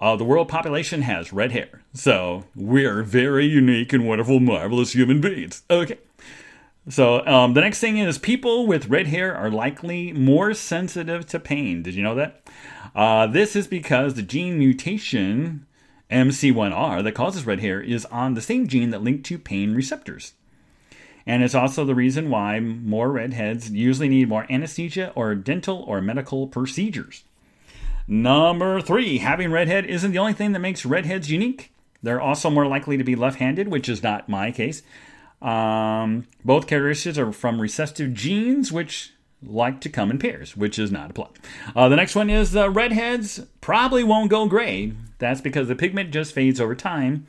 of 0.00 0.18
the 0.18 0.24
world 0.24 0.48
population 0.48 1.02
has 1.02 1.32
red 1.32 1.52
hair. 1.52 1.82
So 1.94 2.44
we're 2.54 3.02
very 3.02 3.46
unique 3.46 3.92
and 3.92 4.06
wonderful, 4.06 4.40
marvelous 4.40 4.92
human 4.92 5.20
beings. 5.20 5.62
Okay. 5.70 5.98
So 6.88 7.24
um, 7.26 7.54
the 7.54 7.60
next 7.60 7.80
thing 7.80 7.98
is 7.98 8.16
people 8.18 8.66
with 8.66 8.88
red 8.88 9.06
hair 9.06 9.34
are 9.34 9.50
likely 9.50 10.12
more 10.12 10.54
sensitive 10.54 11.26
to 11.26 11.38
pain. 11.38 11.82
Did 11.82 11.94
you 11.94 12.02
know 12.02 12.14
that? 12.14 12.42
Uh, 12.94 13.26
this 13.26 13.54
is 13.54 13.66
because 13.66 14.14
the 14.14 14.22
gene 14.22 14.58
mutation 14.58 15.66
MC1R 16.10 17.04
that 17.04 17.12
causes 17.12 17.46
red 17.46 17.60
hair 17.60 17.80
is 17.80 18.04
on 18.06 18.34
the 18.34 18.40
same 18.40 18.66
gene 18.66 18.90
that 18.90 19.02
link 19.02 19.24
to 19.24 19.38
pain 19.38 19.74
receptors. 19.74 20.32
And 21.26 21.42
it's 21.42 21.54
also 21.54 21.84
the 21.84 21.94
reason 21.94 22.30
why 22.30 22.60
more 22.60 23.12
redheads 23.12 23.70
usually 23.70 24.08
need 24.08 24.28
more 24.28 24.46
anesthesia 24.50 25.12
or 25.14 25.34
dental 25.34 25.84
or 25.86 26.00
medical 26.00 26.48
procedures. 26.48 27.24
Number 28.08 28.80
three, 28.80 29.18
having 29.18 29.52
redhead 29.52 29.86
isn't 29.86 30.10
the 30.10 30.18
only 30.18 30.32
thing 30.32 30.52
that 30.52 30.58
makes 30.58 30.84
redheads 30.84 31.30
unique. 31.30 31.72
They're 32.02 32.20
also 32.20 32.50
more 32.50 32.66
likely 32.66 32.96
to 32.96 33.04
be 33.04 33.14
left 33.14 33.38
handed, 33.38 33.68
which 33.68 33.88
is 33.88 34.02
not 34.02 34.28
my 34.28 34.50
case. 34.50 34.82
Um, 35.40 36.26
both 36.44 36.66
characteristics 36.66 37.18
are 37.18 37.32
from 37.32 37.60
recessive 37.60 38.12
genes, 38.12 38.72
which 38.72 39.12
like 39.42 39.80
to 39.82 39.88
come 39.88 40.10
in 40.10 40.18
pairs, 40.18 40.56
which 40.56 40.78
is 40.78 40.92
not 40.92 41.10
a 41.10 41.14
plot. 41.14 41.36
Uh, 41.74 41.88
the 41.88 41.96
next 41.96 42.14
one 42.14 42.30
is 42.30 42.54
uh, 42.54 42.70
redheads 42.70 43.40
probably 43.60 44.04
won't 44.04 44.30
go 44.30 44.46
gray. 44.46 44.92
That's 45.18 45.40
because 45.40 45.68
the 45.68 45.74
pigment 45.74 46.10
just 46.10 46.32
fades 46.32 46.60
over 46.60 46.74
time. 46.74 47.26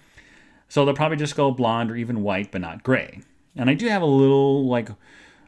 So 0.67 0.85
they'll 0.85 0.93
probably 0.93 1.17
just 1.17 1.35
go 1.35 1.51
blonde 1.51 1.91
or 1.91 1.95
even 1.95 2.23
white, 2.23 2.51
but 2.51 2.61
not 2.61 2.83
gray. 2.83 3.21
And 3.55 3.69
I 3.69 3.73
do 3.73 3.87
have 3.87 4.01
a 4.01 4.05
little 4.05 4.67
like 4.67 4.89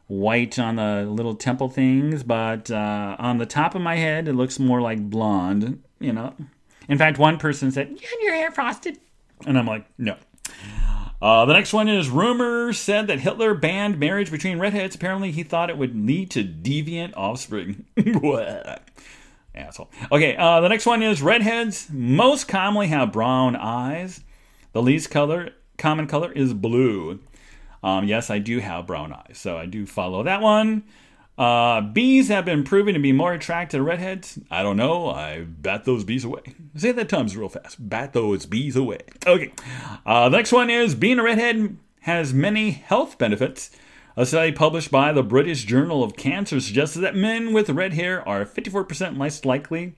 white 0.08 0.60
on 0.60 0.76
the 0.76 1.06
little 1.10 1.36
temple 1.36 1.70
things, 1.70 2.24
but 2.24 2.70
uh, 2.70 3.16
on 3.20 3.38
the 3.38 3.46
top 3.46 3.76
of 3.76 3.82
my 3.82 3.96
head, 3.96 4.28
it 4.28 4.34
looks 4.34 4.60
more 4.60 4.82
like 4.82 5.10
blonde, 5.10 5.82
you 6.00 6.12
know. 6.12 6.34
In 6.90 6.98
fact, 6.98 7.18
one 7.18 7.38
person 7.38 7.72
said, 7.72 7.90
You 7.90 8.08
had 8.08 8.20
your 8.22 8.36
hair 8.36 8.52
frosted. 8.52 9.00
And 9.46 9.58
I'm 9.58 9.66
like, 9.66 9.86
No. 9.98 10.18
Uh, 11.24 11.46
the 11.46 11.54
next 11.54 11.72
one 11.72 11.88
is 11.88 12.10
rumors 12.10 12.78
said 12.78 13.08
that 13.08 13.22
Hitler 13.22 13.54
banned 13.54 13.98
marriage 13.98 14.30
between 14.30 14.60
redheads. 14.60 14.94
Apparently, 14.94 15.32
he 15.32 15.42
thought 15.42 15.70
it 15.70 15.78
would 15.78 15.96
lead 15.96 16.30
to 16.32 16.44
deviant 16.44 17.14
offspring. 17.16 17.86
What? 18.20 18.82
Asshole. 19.56 19.90
Okay, 20.12 20.36
uh, 20.36 20.60
the 20.60 20.68
next 20.68 20.86
one 20.86 21.02
is 21.02 21.22
redheads 21.22 21.88
most 21.90 22.50
commonly 22.50 22.88
have 22.88 23.14
brown 23.14 23.56
eyes. 23.56 24.20
The 24.74 24.82
least 24.82 25.12
color 25.12 25.52
common 25.78 26.08
color 26.08 26.30
is 26.30 26.54
blue. 26.54 27.22
Um, 27.82 28.06
yes, 28.06 28.30
I 28.30 28.40
do 28.40 28.60
have 28.60 28.86
brown 28.86 29.14
eyes, 29.14 29.38
so 29.38 29.58
I 29.58 29.66
do 29.66 29.86
follow 29.86 30.24
that 30.24 30.42
one. 30.42 30.84
Uh, 31.38 31.82
bees 31.82 32.28
have 32.28 32.46
been 32.46 32.64
proven 32.64 32.94
to 32.94 33.00
be 33.00 33.12
more 33.12 33.34
attracted 33.34 33.78
to 33.78 33.84
redheads. 33.84 34.38
I 34.52 34.62
don't 34.62 34.78
know. 34.78 35.10
I 35.10 35.42
bat 35.44 35.86
those 35.86 36.04
bees 36.04 36.24
away. 36.24 36.42
Say 36.76 36.92
that 36.92 37.10
times 37.10 37.36
real 37.36 37.50
fast. 37.50 37.78
Bat 37.90 38.14
those 38.14 38.46
bees 38.46 38.76
away. 38.76 39.00
Okay. 39.26 39.52
Uh, 40.06 40.30
the 40.30 40.38
next 40.38 40.52
one 40.52 40.70
is 40.70 40.94
being 40.94 41.20
a 41.20 41.24
redhead 41.24 41.78
has 42.02 42.34
many 42.34 42.72
health 42.72 43.18
benefits. 43.18 43.72
A 44.16 44.28
study 44.28 44.52
published 44.52 44.92
by 44.92 45.12
the 45.12 45.24
British 45.24 45.66
Journal 45.66 46.04
of 46.04 46.16
Cancer 46.16 46.60
suggests 46.60 46.96
that 46.96 47.16
men 47.16 47.52
with 47.52 47.70
red 47.70 47.94
hair 47.94 48.28
are 48.28 48.46
54% 48.46 49.18
less 49.18 49.44
likely 49.44 49.96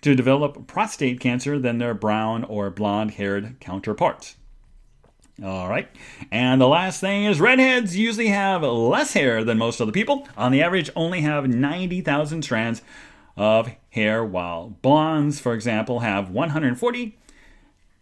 to 0.00 0.16
develop 0.16 0.66
prostate 0.66 1.20
cancer 1.20 1.58
than 1.58 1.78
their 1.78 1.94
brown 1.94 2.42
or 2.42 2.70
blonde 2.70 3.12
haired 3.12 3.60
counterparts. 3.60 4.36
All 5.42 5.68
right. 5.68 5.88
And 6.30 6.60
the 6.60 6.68
last 6.68 7.00
thing 7.00 7.24
is 7.24 7.40
redheads 7.40 7.96
usually 7.96 8.28
have 8.28 8.62
less 8.62 9.12
hair 9.12 9.44
than 9.44 9.58
most 9.58 9.80
other 9.80 9.92
people. 9.92 10.26
On 10.36 10.50
the 10.50 10.62
average, 10.62 10.90
only 10.96 11.20
have 11.20 11.46
90,000 11.46 12.42
strands 12.42 12.82
of 13.36 13.70
hair, 13.90 14.24
while 14.24 14.70
blondes, 14.80 15.38
for 15.38 15.52
example, 15.52 16.00
have 16.00 16.30
140. 16.30 17.18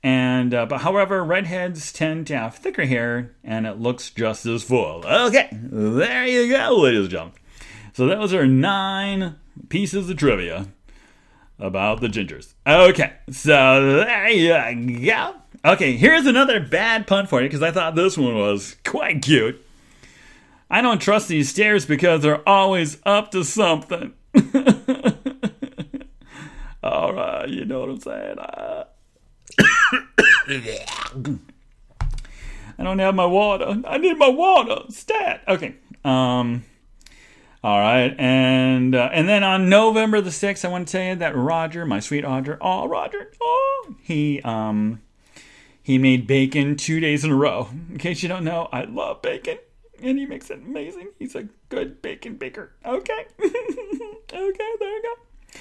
And 0.05 0.53
uh, 0.53 0.67
but 0.67 0.83
however, 0.83 1.25
redheads 1.25 1.91
tend 1.93 2.27
to 2.27 2.37
have 2.37 2.57
thicker 2.57 2.85
hair, 2.85 3.35
and 3.43 3.67
it 3.67 3.79
looks 3.79 4.11
just 4.11 4.45
as 4.45 4.63
full. 4.63 5.03
Okay, 5.07 5.49
there 5.51 6.27
you 6.27 6.53
go, 6.53 6.77
ladies 6.77 7.01
and 7.01 7.11
gentlemen. 7.11 7.35
So 7.95 8.07
those 8.07 8.35
are 8.35 8.47
nine 8.47 9.37
pieces 9.71 10.11
of 10.11 10.19
trivia 10.19 10.67
about 11.59 12.03
the 12.03 12.09
gingers. 12.09 12.53
Okay, 12.67 13.15
so 13.31 14.05
there 14.05 14.29
you 14.29 15.07
go. 15.07 15.37
Okay, 15.65 15.97
here's 15.97 16.27
another 16.27 16.61
bad 16.61 17.07
pun 17.07 17.27
for 17.27 17.41
you 17.41 17.49
because 17.49 17.63
I 17.63 17.71
thought 17.71 17.95
this 17.95 18.19
one 18.19 18.35
was 18.35 18.77
quite 18.85 19.23
cute. 19.23 19.65
I 20.71 20.83
don't 20.83 21.01
trust 21.01 21.29
these 21.29 21.49
stairs 21.49 21.87
because 21.87 22.21
they're 22.21 22.47
always 22.47 22.99
up 23.07 23.31
to 23.31 23.45
something. 23.45 24.13
All 26.83 27.15
right, 27.15 27.49
you 27.49 27.65
know 27.65 27.81
what 27.81 27.89
I'm 27.89 28.01
saying. 28.01 28.37
I 32.79 32.83
don't 32.83 32.99
have 32.99 33.15
my 33.15 33.25
water. 33.25 33.81
I 33.87 33.97
need 33.97 34.19
my 34.19 34.29
water. 34.29 34.83
Stat. 34.91 35.45
Okay. 35.49 35.77
Um. 36.05 36.65
All 37.63 37.79
right, 37.79 38.15
and 38.19 38.95
uh, 38.95 39.09
and 39.15 39.27
then 39.27 39.43
on 39.43 39.71
November 39.71 40.21
the 40.21 40.31
sixth, 40.31 40.67
I 40.67 40.69
want 40.69 40.87
to 40.87 40.93
tell 40.93 41.03
you 41.03 41.15
that 41.17 41.35
Roger, 41.35 41.87
my 41.87 42.01
sweet 42.01 42.25
Roger, 42.25 42.59
oh 42.61 42.87
Roger, 42.87 43.33
oh 43.41 43.95
he 44.03 44.43
um 44.43 45.01
he 45.85 45.99
made 45.99 46.27
bacon 46.27 46.77
two 46.77 46.99
days 46.99 47.25
in 47.25 47.31
a 47.31 47.37
row. 47.37 47.69
In 47.91 47.99
case 47.99 48.23
you 48.23 48.29
don't 48.29 48.43
know, 48.43 48.71
I 48.73 48.85
love 48.85 49.21
bacon, 49.21 49.59
and 50.03 50.19
he 50.19 50.25
makes 50.25 50.49
it 50.51 50.59
amazing. 50.59 51.11
He's 51.19 51.35
a 51.35 51.47
good 51.69 52.01
bacon 52.01 52.37
baker. 52.37 52.73
Okay, 52.87 53.27
okay, 53.43 53.53
there 54.33 54.49
you 54.49 55.03
go. 55.03 55.61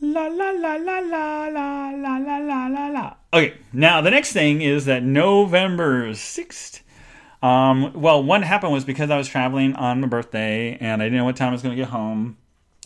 La 0.00 0.26
la 0.26 0.50
la 0.50 0.74
la 0.74 0.98
la 0.98 1.46
la 1.46 1.90
la 1.90 2.18
la 2.18 2.38
la 2.38 2.66
la 2.66 2.88
la. 2.88 3.14
Okay, 3.32 3.54
now 3.72 4.00
the 4.00 4.10
next 4.10 4.32
thing 4.32 4.62
is 4.62 4.84
that 4.86 5.04
November 5.04 6.12
sixth. 6.14 6.82
Um, 7.40 7.92
well, 7.92 8.20
what 8.24 8.42
happened 8.42 8.72
was 8.72 8.84
because 8.84 9.10
I 9.10 9.16
was 9.16 9.28
traveling 9.28 9.76
on 9.76 10.00
my 10.00 10.08
birthday 10.08 10.76
and 10.80 11.00
I 11.00 11.06
didn't 11.06 11.18
know 11.18 11.24
what 11.24 11.36
time 11.36 11.50
I 11.50 11.52
was 11.52 11.62
going 11.62 11.76
to 11.76 11.80
get 11.80 11.90
home, 11.90 12.36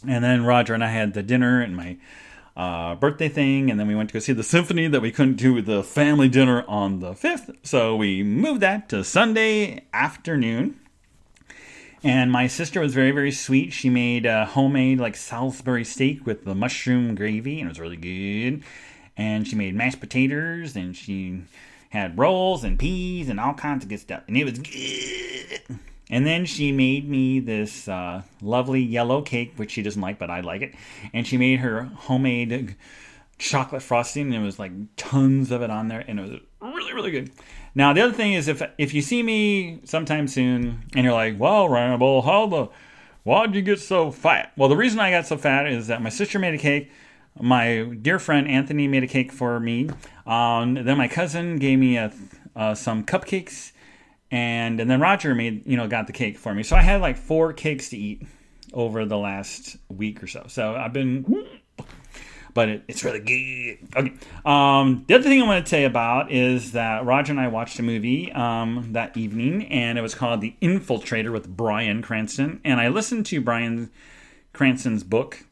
and 0.06 0.22
then 0.22 0.44
Roger 0.44 0.74
and 0.74 0.84
I 0.84 0.88
had 0.88 1.14
the 1.14 1.22
dinner 1.22 1.62
and 1.62 1.74
my 1.74 1.96
uh, 2.57 2.94
birthday 2.96 3.28
thing, 3.28 3.70
and 3.70 3.78
then 3.78 3.86
we 3.86 3.94
went 3.94 4.11
to 4.11 4.12
go 4.12 4.18
see 4.18 4.32
the 4.32 4.42
symphony 4.42 4.86
that 4.88 5.01
we 5.01 5.11
couldn't 5.11 5.36
do 5.36 5.55
with 5.55 5.66
the 5.66 5.82
family 5.82 6.28
dinner 6.28 6.64
on 6.66 7.01
the 7.01 7.12
5th. 7.12 7.57
So 7.62 7.96
we 7.96 8.22
moved 8.22 8.61
that 8.61 8.88
to 8.90 9.05
Sunday 9.05 9.84
afternoon. 9.92 10.78
And 12.03 12.32
my 12.32 12.46
sister 12.46 12.80
was 12.80 12.94
very, 12.94 13.11
very 13.11 13.30
sweet. 13.30 13.72
She 13.72 13.90
made 13.90 14.24
a 14.24 14.46
homemade, 14.46 14.98
like, 14.98 15.16
Salisbury 15.16 15.84
steak 15.84 16.26
with 16.26 16.44
the 16.44 16.55
mushroom 16.55 17.14
gravy, 17.14 17.61
and 17.61 17.66
it 17.66 17.70
was 17.70 17.80
really 17.80 17.96
good. 17.96 18.62
And 19.16 19.46
she 19.46 19.55
made 19.55 19.74
mashed 19.74 20.01
potatoes, 20.01 20.76
and 20.76 20.96
she 20.96 21.42
had 21.90 22.16
rolls 22.16 22.64
and 22.64 22.78
peas 22.78 23.28
and 23.28 23.38
all 23.38 23.53
kinds 23.53 23.84
of 23.84 23.90
good 23.90 24.01
stuff. 24.01 24.22
And 24.28 24.36
it 24.36 24.44
was 24.44 24.59
good. 24.59 25.78
And 26.11 26.26
then 26.26 26.44
she 26.44 26.72
made 26.72 27.08
me 27.08 27.38
this 27.38 27.88
uh, 27.88 28.22
lovely 28.42 28.82
yellow 28.82 29.22
cake, 29.22 29.52
which 29.56 29.70
she 29.70 29.82
doesn't 29.82 30.02
like, 30.02 30.18
but 30.18 30.28
I 30.28 30.40
like 30.40 30.61
it. 30.61 30.74
And 31.14 31.24
she 31.26 31.38
made 31.38 31.61
her 31.61 31.84
homemade 31.84 32.76
chocolate 33.38 33.82
frosting, 33.82 34.26
and 34.34 34.42
it 34.42 34.44
was 34.44 34.58
like 34.58 34.72
tons 34.96 35.50
of 35.50 35.62
it 35.62 35.70
on 35.70 35.88
there, 35.88 36.04
and 36.06 36.18
it 36.18 36.22
was 36.22 36.40
really, 36.61 36.92
really 36.92 37.11
good. 37.12 37.30
Now, 37.74 37.92
the 37.92 38.02
other 38.02 38.12
thing 38.12 38.34
is, 38.34 38.48
if 38.48 38.62
if 38.76 38.92
you 38.92 39.02
see 39.02 39.22
me 39.22 39.80
sometime 39.84 40.28
soon, 40.28 40.82
and 40.94 41.04
you're 41.04 41.14
like, 41.14 41.38
"Well, 41.38 41.68
Ramble, 41.68 42.22
how 42.22 42.46
the 42.46 42.68
why'd 43.22 43.54
you 43.54 43.62
get 43.62 43.80
so 43.80 44.11
fat?" 44.11 44.52
Well, 44.56 44.68
the 44.68 44.76
reason 44.76 44.98
I 44.98 45.11
got 45.11 45.26
so 45.26 45.36
fat 45.36 45.66
is 45.66 45.86
that 45.86 46.02
my 46.02 46.11
sister 46.11 46.38
made 46.38 46.54
a 46.54 46.58
cake. 46.58 46.90
My 47.40 47.82
dear 48.02 48.18
friend 48.18 48.48
Anthony 48.48 48.88
made 48.88 49.04
a 49.04 49.06
cake 49.06 49.32
for 49.32 49.61
me. 49.61 49.88
Um, 50.26 50.74
then 50.74 50.98
my 50.98 51.06
cousin 51.06 51.58
gave 51.58 51.78
me 51.78 51.96
a, 51.96 52.12
uh, 52.56 52.74
some 52.74 53.04
cupcakes 53.04 53.70
and 54.30 54.80
and 54.80 54.90
then 54.90 55.00
Roger 55.00 55.34
made 55.34 55.66
you 55.66 55.76
know 55.76 55.88
got 55.88 56.06
the 56.06 56.12
cake 56.12 56.38
for 56.38 56.54
me. 56.54 56.62
So 56.62 56.76
I 56.76 56.82
had 56.82 57.00
like 57.00 57.16
four 57.16 57.52
cakes 57.52 57.90
to 57.90 57.96
eat 57.96 58.22
over 58.72 59.04
the 59.04 59.18
last 59.18 59.76
week 59.88 60.22
or 60.22 60.26
so. 60.26 60.44
So 60.48 60.74
I've 60.74 60.92
been, 60.92 61.46
but 62.54 62.68
it, 62.68 62.84
it's 62.88 63.04
really 63.04 63.20
good. 63.20 63.88
Okay. 63.96 64.14
Um, 64.44 65.04
the 65.08 65.14
other 65.14 65.24
thing 65.24 65.42
I 65.42 65.46
want 65.46 65.64
to 65.64 65.70
tell 65.70 65.80
you 65.80 65.86
about 65.86 66.30
is 66.30 66.72
that 66.72 67.04
Roger 67.04 67.32
and 67.32 67.40
I 67.40 67.48
watched 67.48 67.78
a 67.78 67.82
movie 67.82 68.30
um, 68.32 68.92
that 68.92 69.16
evening, 69.16 69.66
and 69.66 69.98
it 69.98 70.02
was 70.02 70.14
called 70.14 70.40
The 70.40 70.54
Infiltrator 70.62 71.32
with 71.32 71.48
Bryan 71.48 72.02
Cranston. 72.02 72.60
And 72.64 72.80
I 72.80 72.88
listened 72.88 73.26
to 73.26 73.40
Bryan 73.40 73.90
Cranston's 74.52 75.04
book. 75.04 75.44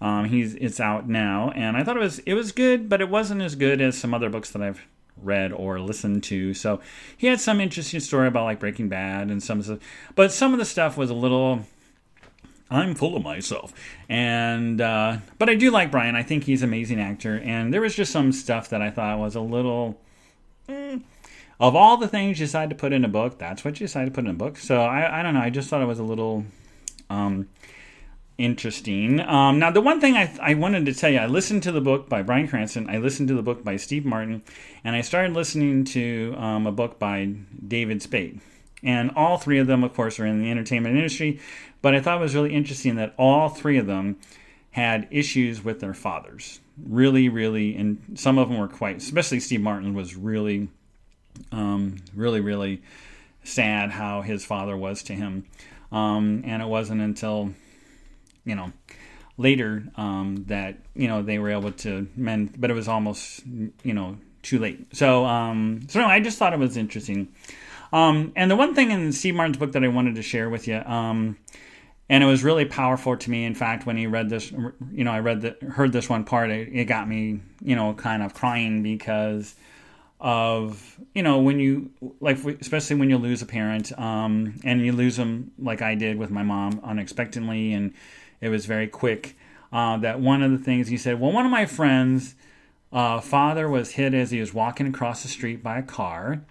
Um, 0.00 0.26
he's 0.26 0.54
it's 0.56 0.78
out 0.78 1.08
now, 1.08 1.52
and 1.54 1.76
I 1.76 1.82
thought 1.82 1.96
it 1.96 2.00
was 2.00 2.18
it 2.20 2.34
was 2.34 2.52
good, 2.52 2.88
but 2.88 3.00
it 3.00 3.08
wasn't 3.08 3.40
as 3.40 3.54
good 3.54 3.80
as 3.80 3.96
some 3.96 4.12
other 4.12 4.28
books 4.28 4.50
that 4.50 4.60
I've 4.60 4.86
read 5.22 5.52
or 5.52 5.80
listened 5.80 6.22
to. 6.24 6.54
So 6.54 6.80
he 7.16 7.26
had 7.26 7.40
some 7.40 7.60
interesting 7.60 8.00
story 8.00 8.28
about 8.28 8.44
like 8.44 8.60
Breaking 8.60 8.88
Bad 8.88 9.30
and 9.30 9.42
some 9.42 9.62
stuff, 9.62 9.78
but 10.14 10.32
some 10.32 10.52
of 10.52 10.58
the 10.58 10.64
stuff 10.64 10.96
was 10.96 11.10
a 11.10 11.14
little. 11.14 11.60
I'm 12.68 12.96
full 12.96 13.16
of 13.16 13.22
myself, 13.22 13.72
and 14.08 14.80
uh, 14.80 15.18
but 15.38 15.48
I 15.48 15.54
do 15.54 15.70
like 15.70 15.92
Bryan. 15.92 16.16
I 16.16 16.24
think 16.24 16.44
he's 16.44 16.62
an 16.62 16.68
amazing 16.68 17.00
actor, 17.00 17.38
and 17.38 17.72
there 17.72 17.80
was 17.80 17.94
just 17.94 18.10
some 18.10 18.32
stuff 18.32 18.70
that 18.70 18.82
I 18.82 18.90
thought 18.90 19.18
was 19.18 19.36
a 19.36 19.40
little. 19.40 20.00
Mm, 20.68 21.02
of 21.60 21.76
all 21.76 21.96
the 21.96 22.08
things 22.08 22.40
you 22.40 22.46
decide 22.46 22.70
to 22.70 22.76
put 22.76 22.92
in 22.92 23.04
a 23.04 23.08
book, 23.08 23.38
that's 23.38 23.64
what 23.64 23.78
you 23.80 23.86
decide 23.86 24.06
to 24.06 24.10
put 24.10 24.24
in 24.24 24.30
a 24.30 24.34
book. 24.34 24.58
So 24.58 24.82
I, 24.82 25.20
I 25.20 25.22
don't 25.22 25.34
know. 25.34 25.40
I 25.40 25.50
just 25.50 25.70
thought 25.70 25.80
it 25.80 25.86
was 25.86 26.00
a 26.00 26.04
little. 26.04 26.44
Um, 27.08 27.48
interesting. 28.38 29.20
Um, 29.20 29.58
now, 29.58 29.70
the 29.70 29.80
one 29.80 30.00
thing 30.00 30.16
I, 30.16 30.34
I 30.40 30.54
wanted 30.54 30.86
to 30.86 30.94
tell 30.94 31.10
you, 31.10 31.18
I 31.18 31.26
listened 31.26 31.62
to 31.64 31.72
the 31.72 31.80
book 31.80 32.08
by 32.08 32.22
Bryan 32.22 32.48
Cranston, 32.48 32.88
I 32.90 32.98
listened 32.98 33.28
to 33.28 33.34
the 33.34 33.42
book 33.42 33.64
by 33.64 33.76
Steve 33.76 34.04
Martin, 34.04 34.42
and 34.84 34.94
I 34.94 35.00
started 35.00 35.34
listening 35.34 35.84
to 35.86 36.34
um, 36.36 36.66
a 36.66 36.72
book 36.72 36.98
by 36.98 37.34
David 37.66 38.02
Spade. 38.02 38.40
And 38.82 39.10
all 39.16 39.38
three 39.38 39.58
of 39.58 39.66
them, 39.66 39.82
of 39.82 39.94
course, 39.94 40.20
are 40.20 40.26
in 40.26 40.42
the 40.42 40.50
entertainment 40.50 40.96
industry. 40.96 41.40
But 41.82 41.94
I 41.94 42.00
thought 42.00 42.18
it 42.18 42.20
was 42.20 42.34
really 42.34 42.54
interesting 42.54 42.96
that 42.96 43.14
all 43.16 43.48
three 43.48 43.78
of 43.78 43.86
them 43.86 44.16
had 44.72 45.08
issues 45.10 45.64
with 45.64 45.80
their 45.80 45.94
fathers. 45.94 46.60
Really, 46.86 47.28
really, 47.28 47.74
and 47.74 48.18
some 48.18 48.36
of 48.36 48.48
them 48.48 48.58
were 48.58 48.68
quite, 48.68 48.98
especially 48.98 49.40
Steve 49.40 49.62
Martin 49.62 49.94
was 49.94 50.14
really, 50.14 50.68
um, 51.50 51.96
really, 52.14 52.40
really 52.40 52.82
sad 53.44 53.90
how 53.92 54.20
his 54.20 54.44
father 54.44 54.76
was 54.76 55.02
to 55.04 55.14
him. 55.14 55.46
Um, 55.90 56.42
and 56.44 56.60
it 56.60 56.68
wasn't 56.68 57.00
until, 57.00 57.54
you 58.46 58.54
know, 58.54 58.72
later 59.36 59.82
um, 59.96 60.44
that 60.48 60.78
you 60.94 61.08
know 61.08 61.22
they 61.22 61.38
were 61.38 61.50
able 61.50 61.72
to 61.72 62.08
mend, 62.16 62.58
but 62.58 62.70
it 62.70 62.74
was 62.74 62.88
almost 62.88 63.44
you 63.46 63.92
know 63.92 64.16
too 64.42 64.58
late. 64.58 64.96
So 64.96 65.26
um, 65.26 65.86
so 65.88 66.02
I 66.02 66.20
just 66.20 66.38
thought 66.38 66.54
it 66.54 66.58
was 66.58 66.76
interesting. 66.76 67.28
Um, 67.92 68.32
and 68.34 68.50
the 68.50 68.56
one 68.56 68.74
thing 68.74 68.90
in 68.90 69.12
Steve 69.12 69.34
Martin's 69.34 69.58
book 69.58 69.72
that 69.72 69.84
I 69.84 69.88
wanted 69.88 70.16
to 70.16 70.22
share 70.22 70.48
with 70.48 70.66
you, 70.66 70.76
um, 70.76 71.36
and 72.08 72.22
it 72.22 72.26
was 72.26 72.42
really 72.42 72.64
powerful 72.64 73.16
to 73.16 73.30
me. 73.30 73.44
In 73.44 73.54
fact, 73.54 73.86
when 73.86 73.96
he 73.96 74.06
read 74.06 74.28
this, 74.28 74.50
you 74.50 75.04
know, 75.04 75.12
I 75.12 75.20
read 75.20 75.42
the 75.42 75.56
heard 75.70 75.92
this 75.92 76.08
one 76.08 76.24
part, 76.24 76.50
it, 76.50 76.68
it 76.72 76.84
got 76.86 77.08
me, 77.08 77.40
you 77.60 77.76
know, 77.76 77.94
kind 77.94 78.22
of 78.22 78.34
crying 78.34 78.82
because 78.82 79.54
of 80.18 80.98
you 81.14 81.22
know 81.22 81.40
when 81.40 81.60
you 81.60 81.90
like 82.20 82.42
especially 82.42 82.96
when 82.96 83.10
you 83.10 83.18
lose 83.18 83.42
a 83.42 83.46
parent 83.46 83.96
um, 83.98 84.58
and 84.64 84.80
you 84.80 84.92
lose 84.92 85.16
them 85.16 85.52
like 85.58 85.82
I 85.82 85.94
did 85.94 86.16
with 86.16 86.30
my 86.30 86.42
mom 86.42 86.80
unexpectedly 86.82 87.74
and 87.74 87.92
it 88.40 88.48
was 88.48 88.66
very 88.66 88.88
quick. 88.88 89.36
Uh, 89.72 89.96
that 89.98 90.20
one 90.20 90.42
of 90.42 90.50
the 90.52 90.58
things 90.58 90.88
he 90.88 90.96
said, 90.96 91.20
well, 91.20 91.32
one 91.32 91.44
of 91.44 91.50
my 91.50 91.66
friends' 91.66 92.34
uh, 92.92 93.20
father 93.20 93.68
was 93.68 93.92
hit 93.92 94.14
as 94.14 94.30
he 94.30 94.40
was 94.40 94.54
walking 94.54 94.86
across 94.86 95.22
the 95.22 95.28
street 95.28 95.62
by 95.62 95.78
a 95.78 95.82
car, 95.82 96.42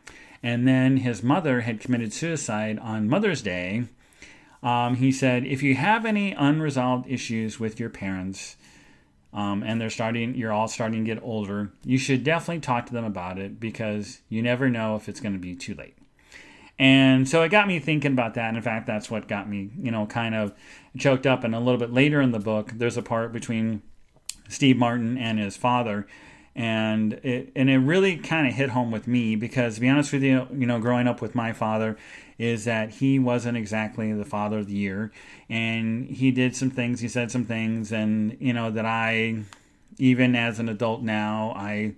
and 0.43 0.67
then 0.67 0.97
his 0.97 1.23
mother 1.23 1.61
had 1.61 1.79
committed 1.79 2.13
suicide 2.13 2.77
on 2.79 3.09
Mother's 3.09 3.41
Day. 3.41 3.85
Um, 4.61 4.95
he 4.95 5.11
said, 5.11 5.45
if 5.45 5.63
you 5.63 5.75
have 5.75 6.05
any 6.05 6.33
unresolved 6.33 7.09
issues 7.09 7.59
with 7.59 7.79
your 7.79 7.89
parents, 7.89 8.57
um, 9.33 9.63
and 9.63 9.79
they're 9.79 9.89
starting, 9.89 10.35
you're 10.35 10.53
all 10.53 10.67
starting 10.67 11.05
to 11.05 11.13
get 11.13 11.23
older, 11.23 11.71
you 11.83 11.97
should 11.97 12.23
definitely 12.23 12.61
talk 12.61 12.85
to 12.87 12.93
them 12.93 13.05
about 13.05 13.37
it 13.37 13.59
because 13.59 14.21
you 14.29 14.41
never 14.41 14.69
know 14.69 14.95
if 14.95 15.09
it's 15.09 15.19
going 15.19 15.33
to 15.33 15.39
be 15.39 15.55
too 15.55 15.75
late. 15.75 15.97
And 16.77 17.27
so 17.27 17.43
it 17.43 17.49
got 17.49 17.67
me 17.67 17.79
thinking 17.79 18.11
about 18.11 18.33
that. 18.33 18.49
And 18.49 18.57
in 18.57 18.63
fact, 18.63 18.87
that's 18.87 19.09
what 19.09 19.27
got 19.27 19.49
me, 19.49 19.69
you 19.77 19.91
know, 19.91 20.05
kind 20.05 20.35
of 20.35 20.53
choked 20.97 21.25
up. 21.25 21.43
And 21.43 21.55
a 21.55 21.59
little 21.59 21.79
bit 21.79 21.93
later 21.93 22.21
in 22.21 22.31
the 22.31 22.39
book, 22.39 22.71
there's 22.75 22.97
a 22.97 23.01
part 23.01 23.31
between 23.31 23.81
Steve 24.49 24.77
Martin 24.77 25.17
and 25.17 25.39
his 25.39 25.57
father. 25.57 26.07
And 26.55 27.13
it 27.23 27.51
and 27.53 27.69
it 27.69 27.79
really 27.79 28.15
kind 28.15 28.47
of 28.47 28.53
hit 28.53 28.69
home 28.69 28.89
with 28.89 29.07
me 29.07 29.35
because 29.35 29.75
to 29.75 29.81
be 29.81 29.89
honest 29.89 30.13
with 30.13 30.23
you, 30.23 30.47
you 30.53 30.65
know, 30.65 30.79
growing 30.79 31.05
up 31.05 31.21
with 31.21 31.35
my 31.35 31.51
father, 31.51 31.97
is 32.37 32.63
that 32.63 32.91
he 32.91 33.19
wasn't 33.19 33.57
exactly 33.57 34.13
the 34.13 34.23
father 34.23 34.59
of 34.59 34.67
the 34.67 34.73
year, 34.73 35.11
and 35.49 36.09
he 36.09 36.31
did 36.31 36.55
some 36.55 36.69
things, 36.69 37.01
he 37.01 37.09
said 37.09 37.29
some 37.29 37.43
things, 37.43 37.91
and 37.91 38.37
you 38.39 38.53
know 38.53 38.71
that 38.71 38.85
I, 38.85 39.43
even 39.97 40.33
as 40.33 40.57
an 40.57 40.69
adult 40.69 41.01
now, 41.01 41.53
I 41.57 41.95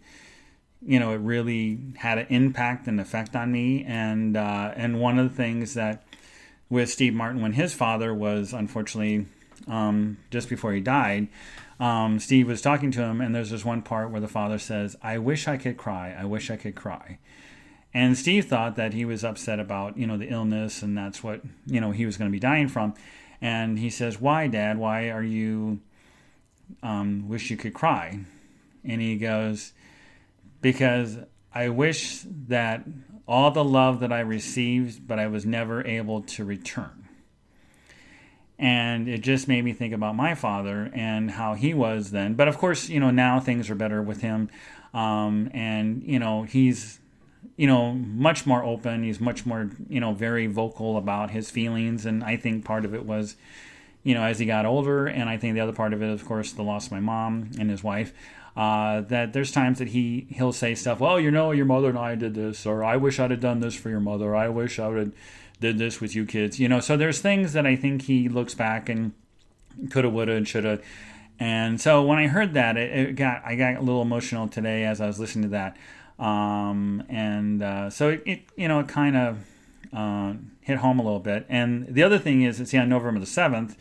you 0.86 1.00
know, 1.00 1.12
it 1.14 1.18
really 1.18 1.80
had 1.98 2.18
an 2.18 2.28
impact 2.30 2.88
and 2.88 3.00
effect 3.00 3.36
on 3.36 3.52
me. 3.52 3.84
And 3.86 4.38
uh, 4.38 4.72
and 4.76 5.00
one 5.00 5.20
of 5.20 5.30
the 5.30 5.36
things 5.36 5.74
that 5.74 6.04
with 6.70 6.90
Steve 6.90 7.14
Martin, 7.14 7.42
when 7.42 7.54
his 7.54 7.74
father 7.74 8.14
was 8.14 8.54
unfortunately 8.54 9.26
um, 9.68 10.18
just 10.32 10.50
before 10.50 10.74
he 10.74 10.82
died, 10.82 11.28
um, 11.80 12.20
Steve 12.20 12.48
was 12.48 12.62
talking 12.62 12.92
to 12.92 13.02
him, 13.02 13.22
and 13.22 13.34
there's 13.34 13.52
this 13.52 13.66
one 13.66 13.82
part 13.82 14.12
where 14.12 14.22
the 14.22 14.28
father 14.28 14.58
says, 14.58 14.96
"I 15.02 15.18
wish 15.18 15.48
I 15.48 15.58
could 15.58 15.78
cry. 15.78 16.16
I 16.18 16.26
wish 16.26 16.50
I 16.50 16.56
could 16.58 16.76
cry." 16.76 17.20
And 17.94 18.18
Steve 18.18 18.46
thought 18.46 18.76
that 18.76 18.94
he 18.94 19.06
was 19.06 19.24
upset 19.24 19.60
about 19.60 19.98
you 19.98 20.08
know 20.08 20.18
the 20.18 20.30
illness, 20.30 20.82
and 20.82 20.98
that's 20.98 21.24
what 21.24 21.42
you 21.66 21.80
know 21.80 21.92
he 21.92 22.06
was 22.06 22.18
going 22.18 22.30
to 22.30 22.36
be 22.36 22.40
dying 22.40 22.68
from. 22.68 22.94
And 23.42 23.78
he 23.78 23.90
says, 23.90 24.20
"Why, 24.20 24.48
Dad? 24.48 24.78
Why 24.78 25.10
are 25.10 25.24
you 25.24 25.82
um, 26.82 27.28
wish 27.28 27.52
you 27.52 27.58
could 27.58 27.74
cry?" 27.74 28.20
And 28.84 29.02
he 29.02 29.18
goes, 29.18 29.74
because 30.62 31.18
I 31.54 31.70
wish 31.70 32.22
that 32.48 32.84
all 33.28 33.52
the 33.52 33.64
love 33.64 34.00
that 34.00 34.12
I 34.12 34.22
received, 34.22 35.08
but 35.08 35.20
I 35.20 35.28
was 35.28 35.46
never 35.46 35.86
able 35.86 36.22
to 36.22 36.46
return. 36.46 37.08
And 38.60 39.08
it 39.08 39.22
just 39.22 39.48
made 39.48 39.64
me 39.64 39.74
think 39.74 39.94
about 39.94 40.16
my 40.16 40.34
father 40.34 40.90
and 40.94 41.32
how 41.32 41.54
he 41.54 41.74
was 41.74 42.12
then. 42.12 42.34
But 42.34 42.48
of 42.48 42.58
course, 42.58 42.90
you 42.90 43.00
know, 43.00 43.12
now 43.12 43.40
things 43.40 43.70
are 43.70 43.76
better 43.76 44.02
with 44.02 44.22
him. 44.22 44.50
Um, 44.94 45.52
and, 45.54 46.02
you 46.04 46.18
know, 46.18 46.44
he's, 46.44 47.00
you 47.56 47.68
know, 47.68 47.94
much 47.94 48.48
more 48.48 48.64
open. 48.64 49.04
He's 49.04 49.20
much 49.20 49.46
more, 49.46 49.70
you 49.90 50.00
know, 50.00 50.14
very 50.14 50.48
vocal 50.48 50.98
about 50.98 51.30
his 51.30 51.52
feelings. 51.52 52.06
And 52.06 52.24
I 52.24 52.38
think 52.38 52.66
part 52.66 52.84
of 52.84 52.96
it 52.96 53.06
was, 53.06 53.36
you 54.04 54.16
know, 54.16 54.24
as 54.24 54.40
he 54.40 54.48
got 54.48 54.66
older. 54.66 55.06
And 55.06 55.30
I 55.30 55.38
think 55.38 55.54
the 55.54 55.60
other 55.60 55.74
part 55.74 55.94
of 55.94 56.02
it, 56.02 56.10
of 56.10 56.26
course, 56.26 56.52
the 56.52 56.64
loss 56.64 56.88
of 56.88 56.94
my 56.94 57.00
mom 57.00 57.52
and 57.60 57.70
his 57.70 57.84
wife. 57.84 58.12
Uh, 58.58 59.02
that 59.02 59.34
there's 59.34 59.52
times 59.52 59.78
that 59.78 59.90
he 59.90 60.26
he'll 60.32 60.52
say 60.52 60.74
stuff. 60.74 61.00
Well, 61.00 61.20
you 61.20 61.30
know, 61.30 61.52
your 61.52 61.68
mother 61.68 61.90
and 61.90 61.98
I 61.98 62.16
did 62.16 62.34
this, 62.34 62.66
or 62.66 62.84
I 62.84 62.98
wish 62.98 63.20
I'd 63.20 63.30
have 63.30 63.40
done 63.40 63.60
this 63.60 63.76
for 63.76 63.92
your 63.92 64.00
mother. 64.00 64.36
I 64.36 64.50
wish 64.50 64.80
I 64.80 64.88
would 64.88 64.98
have 64.98 65.12
did 65.62 65.78
this 65.78 66.02
with 66.02 66.16
you 66.16 66.26
kids. 66.26 66.60
You 66.60 66.68
know, 66.68 66.80
so 66.80 66.98
there's 66.98 67.20
things 67.20 67.54
that 67.54 67.68
I 67.68 67.76
think 67.76 68.02
he 68.04 68.28
looks 68.28 68.56
back 68.56 68.90
and 68.90 69.14
coulda, 69.92 70.10
woulda, 70.10 70.32
and 70.32 70.48
shoulda. 70.48 70.82
And 71.40 71.80
so 71.80 72.02
when 72.02 72.18
I 72.18 72.26
heard 72.26 72.56
that, 72.56 72.78
it, 72.78 73.10
it, 73.10 73.16
got 73.16 73.44
I 73.46 73.54
got 73.54 73.76
a 73.76 73.82
little 73.82 74.02
emotional 74.02 74.48
today 74.48 74.86
as 74.86 75.02
I 75.02 75.06
was 75.06 75.20
listening 75.20 75.44
to 75.44 75.50
that. 75.50 75.78
Um, 76.18 77.04
and 77.10 77.62
uh, 77.62 77.92
so 77.92 78.10
it, 78.10 78.24
it, 78.26 78.42
you 78.56 78.68
know 78.68 78.80
it 78.80 78.88
kind 78.88 79.16
of 79.16 79.46
uh, 79.94 80.34
hit 80.62 80.80
home 80.80 80.98
a 80.98 81.04
little 81.04 81.20
bit. 81.20 81.46
And 81.48 81.86
the 81.88 82.02
other 82.02 82.18
thing 82.18 82.42
is, 82.42 82.58
see, 82.68 82.78
on 82.80 82.90
November 82.90 83.20
the 83.20 83.28
seventh 83.28 83.78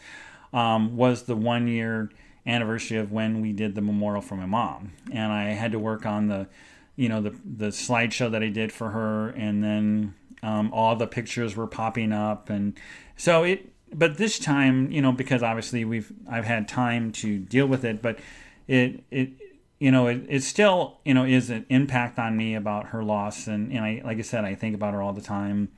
um, 0.52 0.98
was 0.98 1.22
the 1.22 1.34
one 1.34 1.66
year 1.66 2.10
anniversary 2.46 2.98
of 2.98 3.10
when 3.12 3.40
we 3.40 3.52
did 3.52 3.74
the 3.74 3.80
memorial 3.80 4.22
for 4.22 4.36
my 4.36 4.46
mom, 4.46 4.92
and 5.12 5.32
I 5.32 5.50
had 5.50 5.72
to 5.72 5.78
work 5.78 6.06
on 6.06 6.28
the, 6.28 6.46
you 6.94 7.08
know, 7.08 7.20
the 7.20 7.34
the 7.44 7.68
slideshow 7.68 8.30
that 8.30 8.42
I 8.42 8.48
did 8.48 8.72
for 8.72 8.90
her, 8.90 9.30
and 9.30 9.62
then 9.62 10.14
um, 10.42 10.72
all 10.72 10.96
the 10.96 11.06
pictures 11.06 11.56
were 11.56 11.66
popping 11.66 12.12
up, 12.12 12.50
and 12.50 12.78
so 13.16 13.42
it. 13.42 13.72
But 13.94 14.18
this 14.18 14.38
time, 14.40 14.90
you 14.90 15.00
know, 15.00 15.12
because 15.12 15.42
obviously 15.42 15.84
we've 15.84 16.12
I've 16.28 16.44
had 16.44 16.66
time 16.66 17.12
to 17.12 17.38
deal 17.38 17.66
with 17.66 17.84
it, 17.84 18.02
but 18.02 18.18
it 18.66 19.04
it 19.10 19.30
you 19.78 19.90
know 19.90 20.06
it, 20.08 20.24
it 20.28 20.42
still 20.42 20.98
you 21.04 21.14
know 21.14 21.24
is 21.24 21.50
an 21.50 21.66
impact 21.68 22.18
on 22.18 22.36
me 22.36 22.54
about 22.54 22.86
her 22.88 23.04
loss, 23.04 23.46
and 23.46 23.72
and 23.72 23.84
I 23.84 24.02
like 24.04 24.18
I 24.18 24.22
said 24.22 24.44
I 24.44 24.54
think 24.54 24.74
about 24.74 24.94
her 24.94 25.02
all 25.02 25.12
the 25.12 25.20
time. 25.20 25.68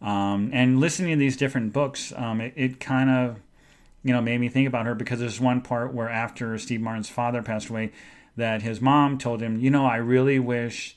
Um, 0.00 0.50
and 0.52 0.80
listening 0.80 1.12
to 1.12 1.16
these 1.16 1.36
different 1.36 1.72
books, 1.72 2.12
um, 2.16 2.40
it, 2.40 2.52
it 2.56 2.80
kind 2.80 3.08
of 3.08 3.36
you 4.04 4.12
know, 4.12 4.20
made 4.20 4.38
me 4.38 4.48
think 4.48 4.68
about 4.68 4.86
her 4.86 4.94
because 4.94 5.18
there's 5.18 5.40
one 5.40 5.62
part 5.62 5.92
where 5.92 6.08
after 6.08 6.56
Steve 6.58 6.82
Martin's 6.82 7.08
father 7.08 7.42
passed 7.42 7.70
away, 7.70 7.90
that 8.36 8.62
his 8.62 8.80
mom 8.80 9.18
told 9.18 9.40
him, 9.40 9.58
you 9.58 9.70
know, 9.70 9.86
I 9.86 9.96
really 9.96 10.38
wish 10.38 10.96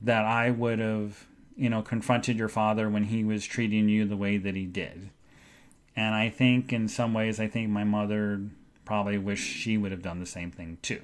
that 0.00 0.24
I 0.24 0.50
would 0.50 0.78
have, 0.78 1.26
you 1.54 1.68
know, 1.68 1.82
confronted 1.82 2.38
your 2.38 2.48
father 2.48 2.88
when 2.88 3.04
he 3.04 3.22
was 3.22 3.44
treating 3.44 3.88
you 3.88 4.06
the 4.06 4.16
way 4.16 4.38
that 4.38 4.56
he 4.56 4.64
did. 4.64 5.10
And 5.94 6.14
I 6.14 6.30
think 6.30 6.72
in 6.72 6.88
some 6.88 7.12
ways, 7.12 7.38
I 7.38 7.48
think 7.48 7.68
my 7.68 7.84
mother 7.84 8.40
probably 8.86 9.18
wished 9.18 9.44
she 9.44 9.76
would 9.76 9.92
have 9.92 10.02
done 10.02 10.18
the 10.18 10.26
same 10.26 10.50
thing 10.50 10.78
too. 10.80 11.02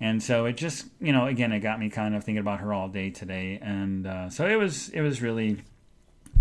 And 0.00 0.22
so 0.22 0.46
it 0.46 0.56
just, 0.56 0.86
you 0.98 1.12
know, 1.12 1.26
again, 1.26 1.52
it 1.52 1.60
got 1.60 1.78
me 1.78 1.90
kind 1.90 2.16
of 2.16 2.24
thinking 2.24 2.40
about 2.40 2.60
her 2.60 2.72
all 2.72 2.88
day 2.88 3.10
today. 3.10 3.58
And 3.62 4.06
uh, 4.06 4.30
so 4.30 4.46
it 4.46 4.56
was, 4.56 4.88
it 4.88 5.02
was 5.02 5.22
really 5.22 5.58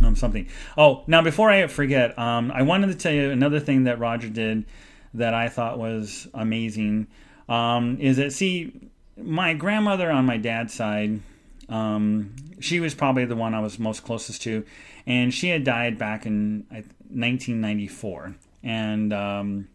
um, 0.04 0.16
something. 0.16 0.48
Oh, 0.78 1.04
now 1.08 1.22
before 1.22 1.50
I 1.50 1.68
forget, 1.68 2.18
um, 2.18 2.52
I 2.52 2.62
wanted 2.62 2.88
to 2.88 2.96
tell 2.96 3.12
you 3.12 3.32
another 3.32 3.60
thing 3.60 3.84
that 3.86 4.00
Roger 4.00 4.30
did 4.30 4.66
that 5.14 5.34
I 5.34 5.50
thought 5.50 5.80
was 5.80 6.28
amazing. 6.34 7.08
Um, 7.48 7.98
is 8.00 8.18
that 8.18 8.32
see, 8.34 8.90
my 9.18 9.54
grandmother 9.54 10.12
on 10.12 10.26
my 10.26 10.38
dad's 10.38 10.74
side, 10.74 11.20
um, 11.68 12.36
she 12.60 12.80
was 12.80 12.94
probably 12.94 13.26
the 13.26 13.36
one 13.36 13.54
I 13.54 13.60
was 13.60 13.80
most 13.80 14.04
closest 14.04 14.42
to, 14.44 14.66
and 15.06 15.34
she 15.34 15.50
had 15.50 15.64
died 15.64 15.98
back 15.98 16.26
in 16.26 16.66
1994. 16.70 18.36
And 18.64 19.14
um, 19.14 19.68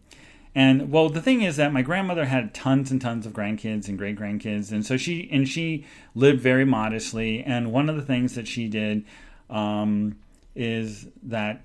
and 0.53 0.89
well, 0.89 1.09
the 1.09 1.21
thing 1.21 1.41
is 1.41 1.57
that 1.57 1.73
my 1.73 1.81
grandmother 1.81 2.25
had 2.25 2.53
tons 2.53 2.89
and 2.89 3.01
tons 3.01 3.25
of 3.25 3.33
grandkids 3.33 3.89
and 3.89 3.97
great 3.97 4.17
grandkids, 4.17 4.71
and 4.71 4.85
so 4.85 4.95
she 4.95 5.29
and 5.31 5.47
she 5.47 5.85
lived 6.15 6.39
very 6.39 6.65
modestly. 6.65 7.43
And 7.43 7.73
one 7.73 7.89
of 7.89 7.97
the 7.97 8.01
things 8.01 8.35
that 8.35 8.47
she 8.47 8.67
did 8.67 9.03
um, 9.49 10.17
is 10.55 11.07
that 11.23 11.61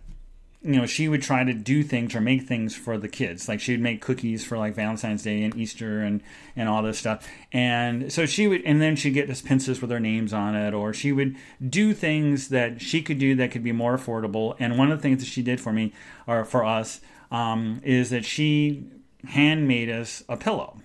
you 0.62 0.76
know 0.76 0.84
she 0.84 1.08
would 1.08 1.22
try 1.22 1.42
to 1.42 1.54
do 1.54 1.82
things 1.82 2.14
or 2.14 2.20
make 2.20 2.42
things 2.42 2.74
for 2.74 2.98
the 2.98 3.08
kids. 3.08 3.48
Like 3.48 3.60
she 3.60 3.72
would 3.72 3.80
make 3.80 4.02
cookies 4.02 4.44
for 4.44 4.58
like 4.58 4.74
valentine's 4.74 5.22
day 5.22 5.42
and 5.42 5.56
easter 5.56 6.02
and 6.02 6.22
and 6.54 6.68
all 6.68 6.82
this 6.82 6.98
stuff. 6.98 7.26
And 7.52 8.12
so 8.12 8.26
she 8.26 8.46
would 8.46 8.62
and 8.64 8.80
then 8.80 8.96
she'd 8.96 9.14
get 9.14 9.26
this 9.26 9.40
pincers 9.40 9.80
with 9.80 9.88
their 9.88 10.00
names 10.00 10.32
on 10.32 10.54
it 10.54 10.74
or 10.74 10.92
she 10.92 11.12
would 11.12 11.36
do 11.66 11.94
things 11.94 12.48
that 12.48 12.80
she 12.82 13.00
could 13.00 13.18
do 13.18 13.34
that 13.36 13.50
could 13.50 13.64
be 13.64 13.72
more 13.72 13.96
affordable. 13.96 14.54
And 14.58 14.76
one 14.76 14.92
of 14.92 14.98
the 14.98 15.02
things 15.02 15.20
that 15.20 15.30
she 15.30 15.42
did 15.42 15.60
for 15.60 15.72
me 15.72 15.94
or 16.26 16.44
for 16.44 16.64
us 16.64 17.00
um, 17.30 17.80
is 17.82 18.10
that 18.10 18.24
she 18.24 18.84
handmade 19.28 19.88
us 19.88 20.24
a 20.28 20.36
pillow. 20.36 20.78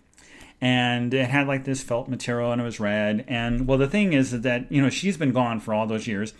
And 0.61 1.13
it 1.13 1.29
had 1.29 1.47
like 1.47 1.65
this 1.65 1.83
felt 1.83 2.07
material 2.07 2.53
and 2.53 2.61
it 2.61 2.63
was 2.63 2.79
red. 2.79 3.25
And 3.27 3.67
well 3.67 3.77
the 3.77 3.89
thing 3.89 4.13
is 4.13 4.39
that 4.41 4.71
you 4.71 4.81
know 4.81 4.89
she's 4.89 5.17
been 5.17 5.33
gone 5.33 5.59
for 5.59 5.73
all 5.73 5.85
those 5.85 6.07
years 6.07 6.33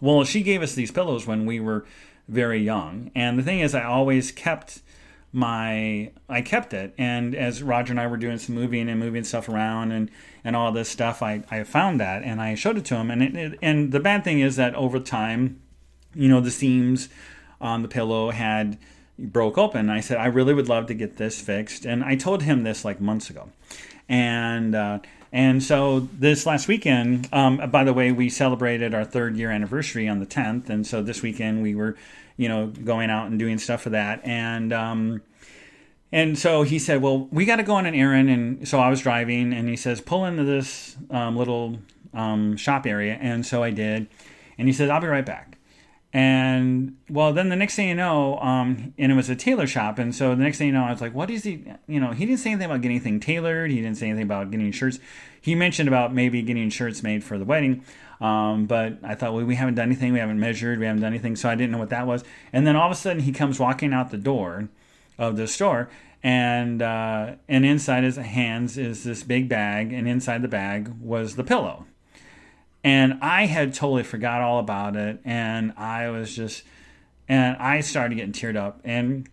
Well, 0.00 0.24
she 0.24 0.42
gave 0.42 0.62
us 0.62 0.74
these 0.74 0.90
pillows 0.90 1.26
when 1.26 1.46
we 1.46 1.60
were 1.60 1.84
very 2.28 2.62
young, 2.62 3.10
and 3.14 3.38
the 3.38 3.42
thing 3.42 3.60
is, 3.60 3.74
I 3.74 3.84
always 3.84 4.32
kept 4.32 4.80
my 5.32 6.10
I 6.28 6.42
kept 6.42 6.74
it, 6.74 6.94
and 6.98 7.34
as 7.34 7.62
Roger 7.62 7.92
and 7.92 8.00
I 8.00 8.06
were 8.06 8.16
doing 8.16 8.38
some 8.38 8.54
moving 8.54 8.88
and 8.88 8.98
moving 8.98 9.24
stuff 9.24 9.48
around 9.48 9.92
and 9.92 10.10
and 10.42 10.56
all 10.56 10.72
this 10.72 10.88
stuff, 10.88 11.22
I 11.22 11.42
I 11.50 11.62
found 11.64 12.00
that 12.00 12.22
and 12.22 12.40
I 12.40 12.54
showed 12.54 12.78
it 12.78 12.84
to 12.86 12.96
him, 12.96 13.10
and 13.10 13.22
it, 13.22 13.36
it, 13.36 13.58
and 13.62 13.92
the 13.92 14.00
bad 14.00 14.24
thing 14.24 14.40
is 14.40 14.56
that 14.56 14.74
over 14.74 14.98
time, 14.98 15.60
you 16.14 16.28
know, 16.28 16.40
the 16.40 16.50
seams 16.50 17.08
on 17.60 17.82
the 17.82 17.88
pillow 17.88 18.30
had 18.30 18.78
broke 19.18 19.58
open. 19.58 19.90
I 19.90 20.00
said 20.00 20.16
I 20.16 20.26
really 20.26 20.54
would 20.54 20.68
love 20.68 20.86
to 20.86 20.94
get 20.94 21.16
this 21.16 21.40
fixed, 21.40 21.84
and 21.84 22.02
I 22.02 22.16
told 22.16 22.42
him 22.42 22.64
this 22.64 22.84
like 22.84 23.00
months 23.00 23.30
ago, 23.30 23.50
and. 24.08 24.74
Uh, 24.74 24.98
and 25.32 25.62
so 25.62 26.00
this 26.00 26.44
last 26.44 26.66
weekend, 26.66 27.28
um, 27.32 27.70
by 27.70 27.84
the 27.84 27.92
way, 27.92 28.10
we 28.10 28.28
celebrated 28.28 28.94
our 28.94 29.04
third 29.04 29.36
year 29.36 29.50
anniversary 29.50 30.08
on 30.08 30.18
the 30.18 30.26
10th. 30.26 30.68
And 30.68 30.86
so 30.86 31.02
this 31.02 31.22
weekend 31.22 31.62
we 31.62 31.74
were, 31.74 31.96
you 32.36 32.48
know, 32.48 32.66
going 32.66 33.10
out 33.10 33.28
and 33.28 33.38
doing 33.38 33.58
stuff 33.58 33.82
for 33.82 33.90
that. 33.90 34.20
And, 34.24 34.72
um, 34.72 35.22
and 36.10 36.36
so 36.36 36.62
he 36.62 36.80
said, 36.80 37.00
well, 37.00 37.28
we 37.30 37.44
got 37.44 37.56
to 37.56 37.62
go 37.62 37.74
on 37.74 37.86
an 37.86 37.94
errand. 37.94 38.28
And 38.28 38.66
so 38.66 38.80
I 38.80 38.90
was 38.90 39.00
driving 39.00 39.52
and 39.52 39.68
he 39.68 39.76
says, 39.76 40.00
pull 40.00 40.24
into 40.24 40.42
this 40.42 40.96
um, 41.10 41.36
little 41.36 41.78
um, 42.12 42.56
shop 42.56 42.84
area. 42.84 43.16
And 43.20 43.46
so 43.46 43.62
I 43.62 43.70
did. 43.70 44.08
And 44.58 44.66
he 44.66 44.72
said, 44.72 44.90
I'll 44.90 45.00
be 45.00 45.06
right 45.06 45.24
back. 45.24 45.49
And 46.12 46.96
well, 47.08 47.32
then 47.32 47.50
the 47.50 47.56
next 47.56 47.76
thing 47.76 47.88
you 47.88 47.94
know, 47.94 48.38
um, 48.40 48.94
and 48.98 49.12
it 49.12 49.14
was 49.14 49.30
a 49.30 49.36
tailor 49.36 49.68
shop, 49.68 49.96
and 50.00 50.12
so 50.12 50.34
the 50.34 50.42
next 50.42 50.58
thing 50.58 50.66
you 50.66 50.72
know, 50.72 50.82
I 50.82 50.90
was 50.90 51.00
like, 51.00 51.14
"What 51.14 51.30
is 51.30 51.44
he?" 51.44 51.64
You 51.86 52.00
know, 52.00 52.10
he 52.10 52.26
didn't 52.26 52.40
say 52.40 52.50
anything 52.50 52.66
about 52.66 52.80
getting 52.80 52.96
anything 52.96 53.20
tailored. 53.20 53.70
He 53.70 53.76
didn't 53.76 53.96
say 53.96 54.08
anything 54.08 54.24
about 54.24 54.50
getting 54.50 54.72
shirts. 54.72 54.98
He 55.40 55.54
mentioned 55.54 55.88
about 55.88 56.12
maybe 56.12 56.42
getting 56.42 56.68
shirts 56.68 57.04
made 57.04 57.22
for 57.22 57.38
the 57.38 57.44
wedding, 57.44 57.84
um, 58.20 58.66
but 58.66 58.98
I 59.04 59.14
thought, 59.14 59.34
well, 59.34 59.44
we 59.44 59.54
haven't 59.54 59.76
done 59.76 59.86
anything. 59.86 60.12
We 60.12 60.18
haven't 60.18 60.40
measured. 60.40 60.80
We 60.80 60.86
haven't 60.86 61.02
done 61.02 61.12
anything, 61.12 61.36
so 61.36 61.48
I 61.48 61.54
didn't 61.54 61.70
know 61.70 61.78
what 61.78 61.90
that 61.90 62.08
was. 62.08 62.24
And 62.52 62.66
then 62.66 62.74
all 62.74 62.86
of 62.86 62.92
a 62.92 62.96
sudden, 62.96 63.22
he 63.22 63.30
comes 63.30 63.60
walking 63.60 63.92
out 63.92 64.10
the 64.10 64.18
door 64.18 64.68
of 65.16 65.36
the 65.36 65.46
store, 65.46 65.88
and 66.24 66.82
uh, 66.82 67.34
and 67.48 67.64
inside 67.64 68.02
his 68.02 68.16
hands 68.16 68.76
is 68.76 69.04
this 69.04 69.22
big 69.22 69.48
bag, 69.48 69.92
and 69.92 70.08
inside 70.08 70.42
the 70.42 70.48
bag 70.48 70.88
was 71.00 71.36
the 71.36 71.44
pillow 71.44 71.86
and 72.82 73.18
I 73.20 73.46
had 73.46 73.74
totally 73.74 74.02
forgot 74.02 74.40
all 74.40 74.58
about 74.58 74.96
it, 74.96 75.20
and 75.24 75.72
I 75.76 76.08
was 76.08 76.34
just, 76.34 76.62
and 77.28 77.56
I 77.56 77.80
started 77.80 78.14
getting 78.16 78.32
teared 78.32 78.56
up, 78.56 78.80
and 78.84 79.28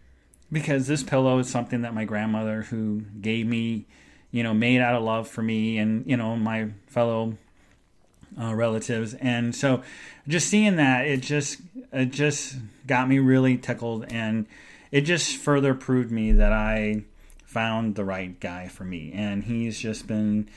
because 0.52 0.88
this 0.88 1.04
pillow 1.04 1.40
is 1.40 1.50
something 1.50 1.82
that 1.82 1.94
my 1.94 2.06
grandmother, 2.06 2.64
who 2.64 3.02
gave 3.22 3.48
me, 3.48 3.86
you 4.32 4.44
know, 4.44 4.54
made 4.54 4.82
out 4.82 4.96
of 4.96 5.04
love 5.04 5.28
for 5.28 5.42
me, 5.42 5.78
and 5.78 6.06
you 6.06 6.18
know 6.18 6.36
my 6.36 6.70
fellow 6.88 7.38
uh, 8.40 8.54
relatives, 8.54 9.14
and 9.16 9.56
so 9.56 9.82
just 10.28 10.50
seeing 10.50 10.76
that, 10.76 11.08
it 11.08 11.22
just, 11.22 11.60
it 11.94 12.12
just 12.12 12.56
got 12.86 13.08
me 13.08 13.20
really 13.20 13.58
tickled, 13.58 14.06
and 14.12 14.46
it 14.92 15.02
just 15.02 15.38
further 15.38 15.74
proved 15.74 16.12
me 16.12 16.34
that 16.34 16.52
I 16.52 17.04
found 17.46 17.96
the 17.96 18.06
right 18.06 18.38
guy 18.40 18.68
for 18.68 18.84
me, 18.84 19.12
and 19.14 19.46
he's 19.46 19.80
just 19.80 20.06
been 20.06 20.50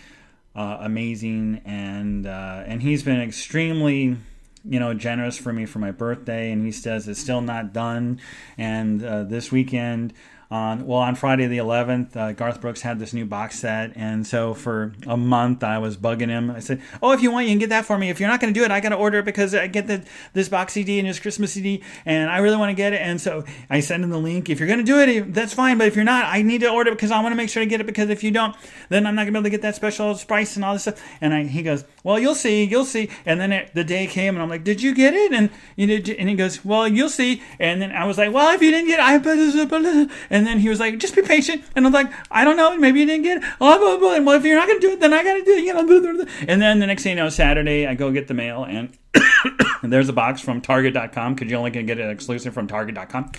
uh, 0.54 0.78
amazing, 0.80 1.62
and 1.64 2.26
uh, 2.26 2.62
and 2.66 2.82
he's 2.82 3.02
been 3.02 3.20
extremely 3.20 4.16
you 4.64 4.78
know 4.78 4.92
generous 4.92 5.38
for 5.38 5.52
me 5.52 5.64
for 5.64 5.78
my 5.78 5.90
birthday 5.90 6.52
and 6.52 6.66
he 6.66 6.72
says 6.72 7.08
it's 7.08 7.18
still 7.18 7.40
not 7.40 7.72
done 7.72 8.20
and 8.58 9.02
uh, 9.02 9.22
this 9.24 9.50
weekend 9.50 10.12
on 10.50 10.84
well 10.84 10.98
on 10.98 11.14
Friday 11.14 11.46
the 11.46 11.58
11th. 11.58 12.16
Uh, 12.16 12.32
Garth 12.32 12.60
Brooks 12.60 12.82
had 12.82 12.98
this 12.98 13.12
new 13.12 13.24
box 13.24 13.60
set, 13.60 13.92
and 13.94 14.26
so 14.26 14.52
for 14.52 14.92
a 15.06 15.16
month 15.16 15.62
I 15.62 15.78
was 15.78 15.96
bugging 15.96 16.28
him. 16.28 16.50
I 16.50 16.58
said, 16.58 16.82
"Oh, 17.00 17.12
if 17.12 17.22
you 17.22 17.30
want, 17.30 17.46
you 17.46 17.52
can 17.52 17.60
get 17.60 17.68
that 17.68 17.84
for 17.84 17.96
me. 17.96 18.10
If 18.10 18.18
you're 18.18 18.28
not 18.28 18.40
going 18.40 18.52
to 18.52 18.58
do 18.58 18.64
it, 18.64 18.70
I 18.72 18.80
got 18.80 18.88
to 18.88 18.96
order 18.96 19.18
it 19.18 19.24
because 19.24 19.54
I 19.54 19.68
get 19.68 19.86
the 19.86 20.04
this 20.32 20.48
box 20.48 20.72
CD 20.72 20.98
and 20.98 21.08
this 21.08 21.20
Christmas 21.20 21.52
CD, 21.52 21.82
and 22.04 22.28
I 22.28 22.38
really 22.38 22.56
want 22.56 22.70
to 22.70 22.74
get 22.74 22.92
it." 22.92 23.00
And 23.00 23.20
so 23.20 23.44
I 23.68 23.80
send 23.80 24.02
him 24.02 24.10
the 24.10 24.18
link. 24.18 24.50
If 24.50 24.58
you're 24.58 24.66
going 24.66 24.80
to 24.80 24.84
do 24.84 24.98
it, 24.98 25.32
that's 25.32 25.54
fine. 25.54 25.78
But 25.78 25.86
if 25.86 25.94
you're 25.94 26.04
not, 26.04 26.24
I 26.24 26.42
need 26.42 26.62
to 26.62 26.68
order 26.68 26.90
it 26.90 26.94
because 26.94 27.12
I 27.12 27.22
want 27.22 27.32
to 27.32 27.36
make 27.36 27.48
sure 27.48 27.62
to 27.62 27.68
get 27.68 27.80
it 27.80 27.86
because 27.86 28.10
if 28.10 28.24
you 28.24 28.32
don't, 28.32 28.56
then 28.88 29.06
I'm 29.06 29.14
not 29.14 29.22
going 29.22 29.34
to 29.34 29.40
be 29.40 29.42
able 29.42 29.44
to 29.44 29.50
get 29.50 29.62
that 29.62 29.76
special 29.76 30.16
price 30.16 30.56
and 30.56 30.64
all 30.64 30.72
this 30.72 30.82
stuff. 30.82 31.00
And 31.20 31.32
I, 31.32 31.44
he 31.44 31.62
goes, 31.62 31.84
"Well, 32.02 32.18
you'll 32.18 32.34
see, 32.34 32.64
you'll 32.64 32.84
see." 32.84 33.08
And 33.24 33.40
then 33.40 33.52
it, 33.52 33.70
the 33.74 33.84
day 33.84 34.08
came, 34.08 34.34
and 34.34 34.42
I'm 34.42 34.48
like, 34.48 34.64
"Did 34.64 34.82
you 34.82 34.96
get 34.96 35.14
it?" 35.14 35.32
And 35.32 35.50
you 35.76 35.86
know, 35.86 35.94
and 36.18 36.28
he 36.28 36.34
goes, 36.34 36.64
"Well, 36.64 36.88
you'll 36.88 37.08
see." 37.08 37.40
And 37.60 37.80
then 37.80 37.92
I 37.92 38.04
was 38.04 38.18
like, 38.18 38.32
"Well, 38.32 38.52
if 38.52 38.60
you 38.62 38.72
didn't 38.72 38.88
get 38.88 38.98
it, 38.98 39.02
I," 39.02 40.10
and 40.30 40.39
then 40.46 40.58
he 40.58 40.68
was 40.68 40.80
like, 40.80 40.98
"Just 40.98 41.14
be 41.14 41.22
patient." 41.22 41.64
And 41.74 41.86
I'm 41.86 41.92
like, 41.92 42.10
"I 42.30 42.44
don't 42.44 42.56
know, 42.56 42.76
maybe 42.76 43.00
you 43.00 43.06
didn't 43.06 43.24
get 43.24 43.38
it." 43.38 43.44
Oh, 43.60 43.78
blah, 43.78 43.96
blah. 43.98 44.14
And 44.14 44.26
well, 44.26 44.36
if 44.36 44.44
you're 44.44 44.56
not 44.56 44.68
gonna 44.68 44.80
do 44.80 44.92
it, 44.92 45.00
then 45.00 45.12
I 45.12 45.22
gotta 45.22 45.44
do 45.44 45.52
it. 45.52 45.64
You 45.64 45.74
know, 45.74 46.26
and 46.48 46.60
then 46.62 46.78
the 46.78 46.86
next 46.86 47.02
thing 47.02 47.16
you 47.16 47.22
know, 47.22 47.28
Saturday, 47.28 47.86
I 47.86 47.94
go 47.94 48.10
get 48.10 48.28
the 48.28 48.34
mail, 48.34 48.64
and 48.64 48.96
there's 49.82 50.08
a 50.08 50.12
box 50.12 50.40
from 50.40 50.60
Target.com 50.60 51.34
because 51.34 51.50
you 51.50 51.56
only 51.56 51.70
can 51.70 51.86
get 51.86 51.98
it 51.98 52.10
exclusive 52.10 52.54
from 52.54 52.66
Target.com 52.66 53.32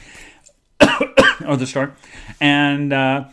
or 1.47 1.57
the 1.57 1.67
store, 1.67 1.95
and. 2.39 2.93
uh 2.93 3.25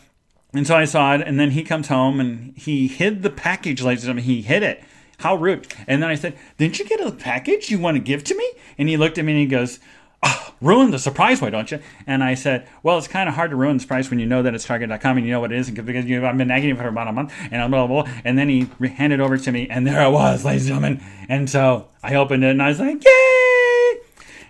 and 0.51 0.65
so 0.65 0.75
I 0.75 0.85
saw 0.85 1.13
it, 1.13 1.21
and 1.21 1.39
then 1.39 1.51
he 1.51 1.63
comes 1.63 1.89
home 1.89 2.19
and 2.19 2.57
he 2.57 2.87
hid 2.87 3.21
the 3.21 3.29
package, 3.29 3.83
ladies 3.83 4.03
and 4.03 4.07
gentlemen. 4.07 4.23
He 4.23 4.41
hid 4.41 4.63
it. 4.63 4.83
How 5.19 5.35
rude. 5.35 5.67
And 5.85 6.01
then 6.01 6.09
I 6.09 6.15
said, 6.15 6.37
Didn't 6.57 6.79
you 6.79 6.85
get 6.85 7.01
a 7.01 7.11
package 7.11 7.69
you 7.69 7.77
want 7.77 7.95
to 7.95 8.01
give 8.01 8.23
to 8.25 8.35
me? 8.35 8.51
And 8.77 8.89
he 8.89 8.97
looked 8.97 9.17
at 9.17 9.25
me 9.25 9.33
and 9.33 9.41
he 9.41 9.47
goes, 9.47 9.79
oh, 10.23 10.53
ruin 10.61 10.91
the 10.91 10.99
surprise, 10.99 11.41
why 11.41 11.49
don't 11.49 11.71
you? 11.71 11.79
And 12.07 12.23
I 12.23 12.33
said, 12.33 12.67
well, 12.83 12.97
it's 12.97 13.07
kind 13.07 13.29
of 13.29 13.35
hard 13.35 13.51
to 13.51 13.55
ruin 13.55 13.77
the 13.77 13.81
surprise 13.81 14.09
when 14.09 14.19
you 14.19 14.25
know 14.25 14.41
that 14.43 14.53
it's 14.53 14.65
Target.com 14.65 15.17
and 15.17 15.25
you 15.25 15.31
know 15.31 15.39
what 15.39 15.51
it 15.51 15.57
is 15.57 15.71
because 15.71 16.05
you, 16.05 16.25
I've 16.25 16.37
been 16.37 16.47
nagging 16.47 16.75
for 16.75 16.87
about 16.87 17.07
a 17.07 17.11
month 17.11 17.33
and 17.51 17.71
blah, 17.71 17.87
blah, 17.87 18.03
blah. 18.03 18.13
And 18.23 18.37
then 18.37 18.49
he 18.49 18.69
handed 18.87 19.19
over 19.21 19.37
to 19.37 19.51
me 19.51 19.67
and 19.69 19.85
there 19.85 20.05
it 20.05 20.11
was, 20.11 20.45
ladies 20.45 20.69
and 20.69 20.79
gentlemen. 20.79 21.03
And 21.27 21.49
so 21.49 21.87
I 22.03 22.15
opened 22.15 22.43
it 22.43 22.51
and 22.51 22.61
I 22.61 22.69
was 22.69 22.79
like, 22.79 23.03
yay! 23.03 23.29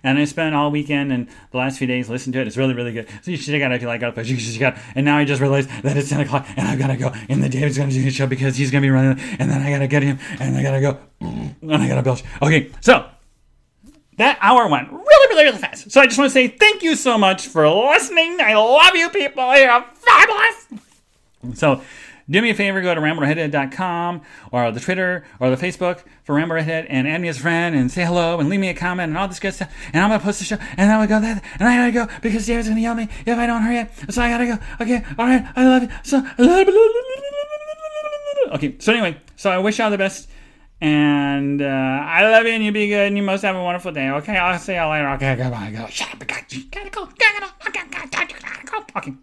And 0.03 0.17
I 0.17 0.25
spent 0.25 0.55
all 0.55 0.71
weekend 0.71 1.11
and 1.11 1.27
the 1.51 1.57
last 1.57 1.77
few 1.77 1.87
days 1.87 2.09
listening 2.09 2.33
to 2.33 2.39
it. 2.39 2.47
It's 2.47 2.57
really, 2.57 2.73
really 2.73 2.93
good. 2.93 3.07
So 3.21 3.31
you 3.31 3.37
should 3.37 3.47
check 3.47 3.61
it 3.61 3.63
out 3.63 3.73
if 3.73 3.81
you 3.81 3.87
like 3.87 4.01
it. 4.01 4.15
But 4.15 4.25
You 4.27 4.37
should 4.37 4.53
check 4.53 4.61
it 4.61 4.77
out. 4.77 4.83
And 4.95 5.05
now 5.05 5.17
I 5.17 5.25
just 5.25 5.41
realized 5.41 5.69
that 5.83 5.97
it's 5.97 6.09
10 6.09 6.21
o'clock 6.21 6.47
and 6.55 6.67
I've 6.67 6.79
got 6.79 6.87
to 6.87 6.97
go. 6.97 7.11
And 7.27 7.43
the 7.43 7.49
David's 7.49 7.77
going 7.77 7.89
to 7.89 7.95
do 7.95 8.01
his 8.01 8.13
show 8.13 8.27
because 8.27 8.55
he's 8.55 8.71
going 8.71 8.81
to 8.81 8.85
be 8.85 8.91
running. 8.91 9.19
And 9.39 9.49
then 9.51 9.61
I 9.61 9.69
got 9.71 9.79
to 9.79 9.87
get 9.87 10.03
him 10.03 10.19
and 10.39 10.55
I 10.55 10.63
got 10.63 10.71
to 10.71 10.81
go. 10.81 10.99
And 11.19 11.73
I 11.75 11.87
got 11.87 11.95
to 11.95 12.03
belch. 12.03 12.23
Okay, 12.41 12.71
so 12.79 13.09
that 14.17 14.37
hour 14.41 14.67
went 14.67 14.89
really, 15.43 15.57
fast. 15.57 15.91
So 15.91 16.01
I 16.01 16.05
just 16.05 16.17
want 16.17 16.29
to 16.29 16.33
say 16.33 16.47
thank 16.47 16.83
you 16.83 16.95
so 16.95 17.17
much 17.17 17.47
for 17.47 17.67
listening. 17.67 18.39
I 18.41 18.55
love 18.55 18.95
you 18.95 19.09
people. 19.09 19.55
You're 19.55 19.83
fabulous. 19.93 20.67
So 21.53 21.81
do 22.29 22.41
me 22.43 22.51
a 22.51 22.53
favor, 22.53 22.79
go 22.81 22.93
to 22.93 23.01
rambleredhead.com 23.01 24.21
or 24.51 24.71
the 24.71 24.79
Twitter 24.79 25.25
or 25.39 25.49
the 25.49 25.55
Facebook 25.55 26.03
for 26.23 26.35
Ramble 26.35 26.53
Redhead 26.55 26.85
and 26.85 27.07
add 27.07 27.21
me 27.21 27.27
as 27.27 27.37
a 27.37 27.41
friend 27.41 27.75
and 27.75 27.91
say 27.91 28.05
hello 28.05 28.39
and 28.39 28.49
leave 28.49 28.59
me 28.59 28.69
a 28.69 28.75
comment 28.75 29.09
and 29.09 29.17
all 29.17 29.27
this 29.27 29.39
good 29.39 29.55
stuff. 29.55 29.73
And 29.93 30.03
I'm 30.03 30.09
going 30.09 30.19
to 30.19 30.23
post 30.23 30.37
the 30.37 30.45
show 30.45 30.57
and 30.77 30.91
then 30.91 30.99
we 30.99 31.07
go 31.07 31.19
that 31.19 31.43
and 31.59 31.67
I 31.67 31.91
gotta 31.91 31.91
go 31.91 32.05
because 32.21 32.45
David's 32.45 32.67
going 32.67 32.77
to 32.77 32.83
yell 32.83 32.91
at 32.91 32.97
me 32.97 33.09
if 33.25 33.35
I 33.35 33.47
don't 33.47 33.63
hurry 33.63 33.79
up. 33.79 33.89
So 34.11 34.21
I 34.21 34.29
gotta 34.29 34.45
go. 34.45 34.59
Okay, 34.81 35.03
all 35.17 35.25
right, 35.25 35.43
I 35.55 35.65
love 35.65 35.81
you. 35.83 35.89
So, 36.03 36.19
okay, 38.53 38.75
so 38.77 38.93
anyway, 38.93 39.17
so 39.35 39.49
I 39.49 39.57
wish 39.57 39.79
you 39.79 39.85
all 39.85 39.91
the 39.91 39.97
best. 39.97 40.29
And 40.81 41.61
uh, 41.61 41.65
I 41.65 42.23
love 42.29 42.45
you, 42.45 42.53
and 42.53 42.63
you 42.63 42.71
be 42.71 42.87
good, 42.87 43.07
and 43.07 43.17
you 43.17 43.23
must 43.23 43.43
have 43.43 43.55
a 43.55 43.61
wonderful 43.63 43.91
day. 43.91 44.09
Okay, 44.09 44.37
I'll 44.37 44.57
see 44.59 44.75
you 44.75 44.85
later. 44.85 45.09
Okay, 45.11 45.35
goodbye. 45.35 45.71
Go. 45.71 45.87
Shut 45.87 46.13
up. 46.13 46.25
Gotta 46.25 46.89
go. 46.89 47.05
Gotta 47.05 48.65
go. 48.65 48.85
Okay. 48.97 49.13